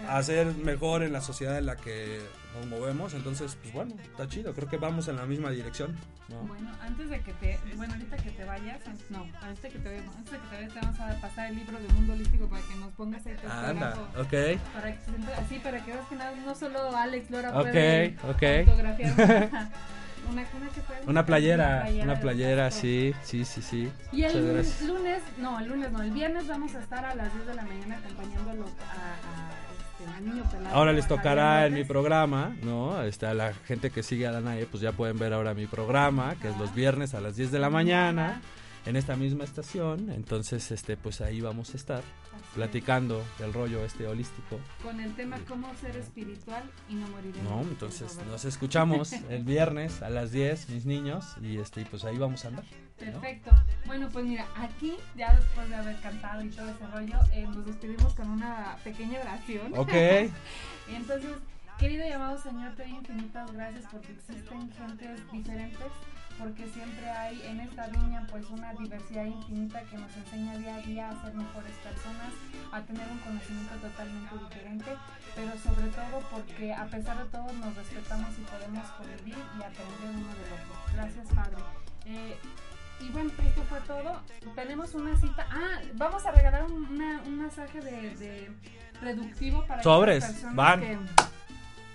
A 0.08 0.22
ser 0.24 0.48
mejor 0.56 1.04
en 1.04 1.14
la 1.14 1.22
sociedad 1.22 1.58
en 1.58 1.66
la 1.66 1.76
que 1.76 2.20
nos 2.56 2.66
movemos. 2.68 3.14
Entonces, 3.14 3.58
pues 3.62 3.74
bueno, 3.74 3.96
está 4.04 4.28
chido. 4.28 4.54
Creo 4.54 4.68
que 4.70 4.78
vamos 4.78 5.08
en 5.08 5.16
la 5.18 5.26
misma 5.26 5.50
dirección, 5.52 5.96
¿no? 6.30 6.38
Bueno, 6.42 6.70
antes 6.82 7.10
de 7.10 7.20
que 7.22 7.34
te, 7.34 7.60
bueno, 7.76 7.94
ahorita 7.94 8.18
que 8.18 8.32
te 8.32 8.44
vayas, 8.46 8.80
no, 9.10 9.26
antes 9.42 9.62
de 9.64 9.70
que 9.70 9.80
te 9.80 9.98
antes 10.00 10.32
de 10.32 10.38
que 10.40 10.48
te 10.48 10.56
vayas 10.56 10.74
te 10.74 10.80
vamos 10.80 11.00
a 11.00 11.22
pasar 11.22 11.48
el 11.50 11.56
libro 11.56 11.80
de 11.80 11.88
Mundo 11.90 12.14
Holístico 12.14 12.48
para 12.48 12.62
que 12.64 12.76
nos 12.76 12.92
pongas 12.94 13.26
ahí 13.26 13.36
tu 13.36 13.50
Anda, 13.50 13.94
ok. 14.18 14.60
Para 14.74 14.92
que 14.94 15.00
así, 15.38 15.60
para 15.60 15.84
que 15.86 15.92
veas 15.94 16.08
que 16.08 16.16
no, 16.16 16.36
no 16.46 16.56
solo 16.56 16.96
Alex 16.96 17.30
Lora 17.32 17.50
Ok, 17.58 17.62
puede 17.64 18.18
ok. 18.30 18.44
autografiar 18.68 19.14
una, 19.14 19.26
una, 20.30 20.42
una, 20.58 20.70
que 20.74 20.82
fue- 20.82 21.02
Una 21.06 21.26
playera, 21.26 21.88
una 22.04 22.20
playera, 22.20 22.72
sí, 22.72 23.14
sí, 23.24 23.46
sí, 23.46 23.62
sí. 23.62 23.92
Y 24.12 24.24
el 24.24 24.66
lunes, 24.88 25.22
no, 25.38 25.60
el 25.60 25.68
lunes 25.70 25.92
no, 25.92 26.02
el 26.02 26.12
viernes 26.12 26.48
vamos 26.48 26.74
a 26.76 26.80
estar 26.80 27.06
a 27.06 27.16
las 27.16 27.34
10 27.34 27.48
de 27.48 27.56
la 27.56 27.64
mañana 27.64 27.98
acompañándolo 27.98 28.64
a, 28.66 28.66
a, 28.66 29.67
Ahora 30.72 30.94
les 30.94 31.08
tocará 31.08 31.66
en 31.66 31.74
mi 31.74 31.84
programa, 31.84 32.56
¿no? 32.64 33.02
Este, 33.04 33.26
a 33.26 33.34
la 33.34 33.54
gente 33.54 33.90
que 33.90 34.04
sigue 34.04 34.28
a 34.28 34.32
Danae, 34.32 34.66
pues 34.66 34.82
ya 34.82 34.92
pueden 34.92 35.18
ver 35.18 35.34
ahora 35.34 35.54
mi 35.54 35.66
programa, 35.66 36.36
que 36.42 36.50
es 36.50 36.58
los 36.58 36.74
viernes 36.74 37.14
a 37.14 37.22
las 37.22 37.36
10 37.36 37.52
de 37.52 37.60
la 37.60 37.70
mañana, 37.70 38.42
en 38.88 38.96
esta 38.96 39.16
misma 39.16 39.44
estación. 39.44 40.10
Entonces, 40.12 40.72
este, 40.72 40.98
pues 40.98 41.22
ahí 41.22 41.42
vamos 41.42 41.74
a 41.74 41.78
estar 41.78 42.04
platicando 42.56 43.24
del 43.38 43.54
rollo 43.54 43.84
este 43.84 44.08
holístico. 44.08 44.60
Con 44.82 45.00
el 45.00 45.14
tema 45.16 45.38
cómo 45.48 45.74
ser 45.76 45.96
espiritual 45.98 46.64
y 46.90 46.96
no 46.96 47.08
morir 47.10 47.36
No, 47.44 47.62
entonces 47.62 48.18
nos 48.28 48.46
escuchamos 48.46 49.12
el 49.30 49.44
viernes 49.44 50.02
a 50.02 50.10
las 50.10 50.32
10, 50.32 50.70
mis 50.70 50.86
niños, 50.86 51.26
y 51.42 51.58
este, 51.58 51.86
pues 51.86 52.06
ahí 52.06 52.18
vamos 52.18 52.46
a 52.46 52.50
andar. 52.50 52.64
¿no? 52.64 52.98
Perfecto. 52.98 53.52
Bueno, 53.86 54.10
pues 54.12 54.26
mira, 54.26 54.48
aquí, 54.56 54.96
ya 55.16 55.36
después 55.36 55.70
de 55.70 55.76
haber 55.76 56.00
cantado 56.00 56.42
y 56.42 56.50
todo 56.50 56.70
ese 56.70 56.88
rollo, 56.88 57.20
eh, 57.32 57.44
nos 57.44 57.66
despedimos 57.66 58.14
con 58.14 58.30
una 58.30 58.78
pequeña 58.84 59.20
oración. 59.20 59.74
Ok. 59.78 59.94
entonces, 60.88 61.32
querido 61.78 62.08
y 62.08 62.12
amado 62.12 62.42
Señor, 62.42 62.74
te 62.76 62.84
doy 62.84 62.94
infinitas 62.94 63.52
gracias 63.54 63.86
porque 63.92 64.14
existen 64.14 64.72
gentes 64.72 65.32
diferentes, 65.32 65.92
porque 66.40 66.68
siempre 66.68 67.10
hay 67.10 67.42
en 67.46 67.60
esta 67.62 67.88
viña 67.88 68.26
pues 68.30 68.46
una 68.50 68.74
diversidad 68.74 69.26
infinita 69.26 69.82
que 69.84 69.98
nos 69.98 70.16
enseña 70.16 70.58
día 70.58 70.76
a 70.76 70.80
día 70.82 71.10
a 71.10 71.22
ser 71.24 71.34
mejores 71.34 71.74
personas, 71.78 72.32
a 72.72 72.82
tener 72.82 73.08
un 73.12 73.18
conocimiento 73.20 73.76
totalmente 73.76 74.36
diferente, 74.38 74.92
pero 75.36 75.52
sobre 75.60 75.88
todo 75.88 76.22
porque 76.32 76.74
a 76.74 76.86
pesar 76.86 77.18
de 77.18 77.26
todo 77.30 77.52
nos 77.54 77.76
respetamos 77.76 78.30
y 78.38 78.42
podemos 78.42 78.88
convivir 78.92 79.36
y 79.38 79.64
aprender 79.64 80.10
uno 80.14 80.28
del 80.28 80.54
otro. 80.54 80.76
Gracias, 80.94 81.28
Padre. 81.34 81.58
Eh, 82.06 82.38
y 83.00 83.10
bueno, 83.10 83.30
esto 83.46 83.62
fue 83.70 83.80
todo. 83.82 84.22
Tenemos 84.56 84.94
una 84.96 85.16
cita. 85.18 85.46
Ah, 85.52 85.82
vamos 85.96 86.26
a 86.26 86.32
regalar 86.32 86.64
un, 86.64 86.84
una- 86.96 87.22
un 87.26 87.38
masaje 87.44 87.80
de, 87.82 88.16
de 88.16 88.52
reductivo 89.02 89.66
para 89.68 89.84
Sobres, 89.84 90.24
aquellas 90.24 90.42
personas 90.42 90.56
van. 90.56 90.80
que 90.82 90.98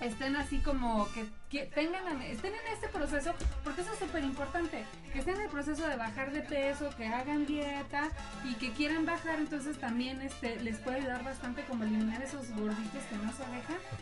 estén 0.03 0.35
así 0.35 0.59
como 0.59 1.07
que, 1.13 1.25
que 1.49 1.65
tengan 1.65 2.21
estén 2.21 2.53
en 2.53 2.73
este 2.73 2.87
proceso 2.89 3.33
porque 3.63 3.81
eso 3.81 3.93
es 3.93 3.99
súper 3.99 4.23
importante 4.23 4.83
que 5.11 5.19
estén 5.19 5.35
en 5.35 5.41
el 5.41 5.49
proceso 5.49 5.87
de 5.87 5.95
bajar 5.95 6.31
de 6.31 6.41
peso 6.41 6.89
que 6.97 7.07
hagan 7.07 7.45
dieta 7.45 8.09
y 8.43 8.53
que 8.55 8.71
quieran 8.71 9.05
bajar 9.05 9.39
entonces 9.39 9.77
también 9.79 10.21
este 10.21 10.59
les 10.61 10.77
puede 10.79 10.97
ayudar 10.97 11.23
bastante 11.23 11.63
como 11.63 11.83
eliminar 11.83 12.21
esos 12.21 12.49
gorditos 12.51 13.03
que 13.09 13.15
no 13.17 13.31
se 13.33 13.43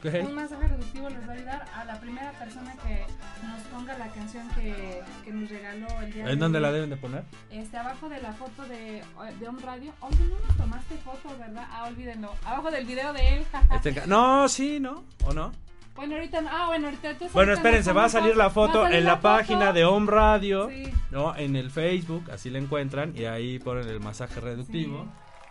dejan 0.09 0.25
un 0.25 0.33
masaje 0.35 0.67
reductivo 0.67 1.09
les 1.09 1.27
va 1.27 1.33
a 1.33 1.35
ayudar 1.35 1.65
a 1.75 1.85
la 1.85 1.99
primera 1.99 2.31
persona 2.31 2.73
que 2.83 3.05
nos 3.45 3.61
ponga 3.63 3.97
la 3.97 4.07
canción 4.09 4.47
que, 4.49 5.01
que 5.23 5.31
nos 5.31 5.49
regaló 5.49 5.87
el 6.01 6.13
día 6.13 6.25
de 6.25 6.31
¿En 6.33 6.39
dónde 6.39 6.57
hoy. 6.57 6.63
la 6.63 6.71
deben 6.71 6.89
de 6.89 6.97
poner? 6.97 7.23
Este, 7.51 7.77
abajo 7.77 8.09
de 8.09 8.21
la 8.21 8.33
foto 8.33 8.63
de, 8.67 9.03
de 9.39 9.47
Home 9.47 9.61
Radio. 9.61 9.93
Oye, 10.01 10.17
no 10.29 10.39
nos 10.47 10.57
tomaste 10.57 10.95
foto, 10.97 11.37
¿verdad? 11.37 11.67
Ah, 11.71 11.85
olvídenlo. 11.87 12.33
Abajo 12.45 12.71
del 12.71 12.85
video 12.85 13.13
de 13.13 13.37
él. 13.37 13.45
Este 13.73 14.07
No, 14.07 14.47
sí, 14.47 14.79
¿no? 14.79 15.03
¿O 15.25 15.33
no? 15.33 15.51
Bueno, 15.95 16.15
ahorita, 16.15 16.43
ah, 16.49 16.67
bueno, 16.67 16.87
ahorita. 16.87 17.09
entonces 17.11 17.33
Bueno, 17.33 17.53
espérense, 17.53 17.91
va 17.93 18.05
a 18.05 18.09
salir 18.09 18.35
la 18.37 18.49
foto 18.49 18.83
salir 18.83 18.97
en 18.99 19.05
la 19.05 19.19
página 19.21 19.73
de 19.73 19.83
Home 19.85 20.09
Radio, 20.11 20.69
Sí. 20.69 20.91
¿no? 21.11 21.35
En 21.35 21.55
el 21.55 21.69
Facebook, 21.71 22.29
así 22.31 22.49
la 22.49 22.59
encuentran, 22.59 23.13
y 23.15 23.25
ahí 23.25 23.59
ponen 23.59 23.87
el 23.87 23.99
masaje 23.99 24.39
reductivo. 24.39 25.05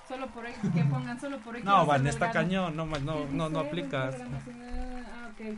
Solo 0.09 0.27
por 0.29 0.45
ahí, 0.45 0.55
que 0.75 0.83
pongan 0.85 1.21
solo 1.21 1.39
por 1.39 1.55
ahí. 1.55 1.63
No, 1.63 1.87
Van, 1.87 2.07
está 2.07 2.31
cañón, 2.33 2.75
no, 2.77 2.85
no, 2.87 2.97
Sí, 2.97 3.03
no, 3.33 3.49
no 3.49 3.61
sí, 3.63 3.67
aplicas. 3.69 4.17
Ah, 4.21 5.29
ok. 5.33 5.57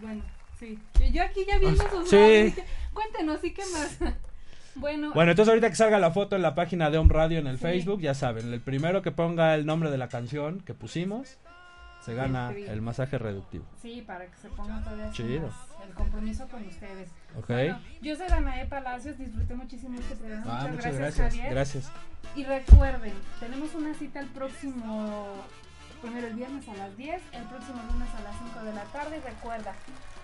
Bueno, 0.00 0.22
sí. 0.58 0.78
Yo- 1.12 1.22
aquí 1.22 1.40
ya 1.46 1.58
viendo 1.58 1.82
sus 1.90 2.08
Sí. 2.08 2.54
Cuéntenos, 2.92 3.42
¿y 3.44 3.52
qué 3.52 3.62
más? 3.72 3.98
bueno, 4.76 5.12
Bueno, 5.14 5.32
entonces 5.32 5.50
ahorita 5.50 5.68
que 5.70 5.76
salga 5.76 5.98
la 5.98 6.10
foto 6.12 6.36
en 6.36 6.42
la 6.42 6.54
página 6.54 6.90
de 6.90 6.98
Home 6.98 7.12
Radio 7.12 7.38
en 7.40 7.46
el 7.46 7.56
Sí. 7.56 7.62
Facebook, 7.62 8.00
ya 8.00 8.14
saben, 8.14 8.52
el 8.52 8.60
primero 8.60 9.02
que 9.02 9.10
ponga 9.10 9.54
el 9.54 9.66
nombre 9.66 9.90
de 9.90 9.98
la 9.98 10.08
canción 10.08 10.60
que 10.60 10.74
pusimos, 10.74 11.36
se 12.04 12.14
gana 12.14 12.50
el 12.50 12.82
masaje 12.82 13.18
reductivo. 13.18 13.64
Sí, 13.80 14.02
para 14.06 14.26
que 14.26 14.36
se 14.36 14.48
pongan 14.50 14.84
todavía 14.84 15.06
así 15.06 15.22
Chido. 15.22 15.46
más 15.48 15.54
el 15.86 15.94
compromiso 15.94 16.46
con 16.48 16.66
ustedes. 16.66 17.08
Ok. 17.36 17.48
Bueno, 17.48 17.80
yo 18.02 18.16
soy 18.16 18.28
Danae 18.28 18.66
Palacios, 18.66 19.16
disfruté 19.18 19.54
muchísimo 19.54 19.98
este 19.98 20.16
programa. 20.16 20.44
Ah, 20.46 20.66
muchas, 20.68 20.76
muchas 20.76 20.96
gracias, 20.96 21.34
gracias, 21.34 21.50
gracias. 21.50 21.92
Y 22.36 22.44
recuerden, 22.44 23.14
tenemos 23.40 23.74
una 23.74 23.94
cita 23.94 24.20
el 24.20 24.26
próximo, 24.28 25.34
primero 26.02 26.26
el 26.26 26.34
viernes 26.34 26.68
a 26.68 26.74
las 26.74 26.96
10, 26.96 27.22
el 27.32 27.44
próximo 27.44 27.82
lunes 27.90 28.08
a 28.14 28.20
las 28.22 28.36
5 28.38 28.64
de 28.64 28.74
la 28.74 28.84
tarde. 28.84 29.18
Y 29.18 29.20
recuerda, 29.20 29.74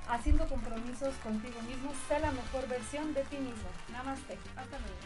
haciendo 0.08 0.46
compromisos 0.48 1.14
contigo 1.22 1.60
mismo, 1.62 1.92
sé 2.08 2.18
la 2.20 2.32
mejor 2.32 2.68
versión 2.68 3.14
de 3.14 3.22
ti 3.24 3.36
mismo. 3.36 3.68
Namaste. 3.92 4.38
Hasta 4.56 4.76
luego. 4.78 5.00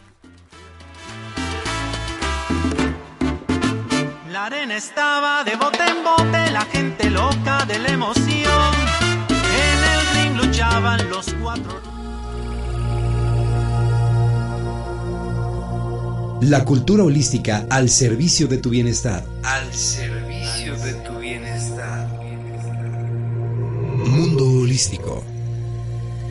La 4.31 4.47
arena 4.47 4.75
estaba 4.75 5.45
de 5.45 5.55
bote 5.55 5.83
en 5.87 6.03
bote, 6.03 6.51
la 6.51 6.63
gente 6.63 7.11
loca 7.11 7.67
de 7.67 7.79
la 7.79 7.89
emoción. 7.91 8.75
En 9.29 9.85
el 9.93 10.07
ring 10.15 10.47
luchaban 10.47 11.11
los 11.11 11.27
cuatro. 11.35 11.83
La 16.41 16.65
cultura 16.65 17.05
holística 17.05 17.67
al 17.69 17.91
servicio 17.91 18.49
de 18.49 18.57
tu 18.59 18.71
bienestar. 18.71 19.25
Al 19.43 19.73
servicio 19.75 20.75
de 20.79 20.95
tu 20.95 21.19
bienestar. 21.19 22.09
Mundo 24.07 24.63
holístico. 24.63 25.23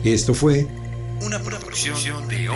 Esto 0.02 0.34
fue 0.34 0.66
Una 1.22 1.38
producción 1.38 2.26
de 2.26 2.48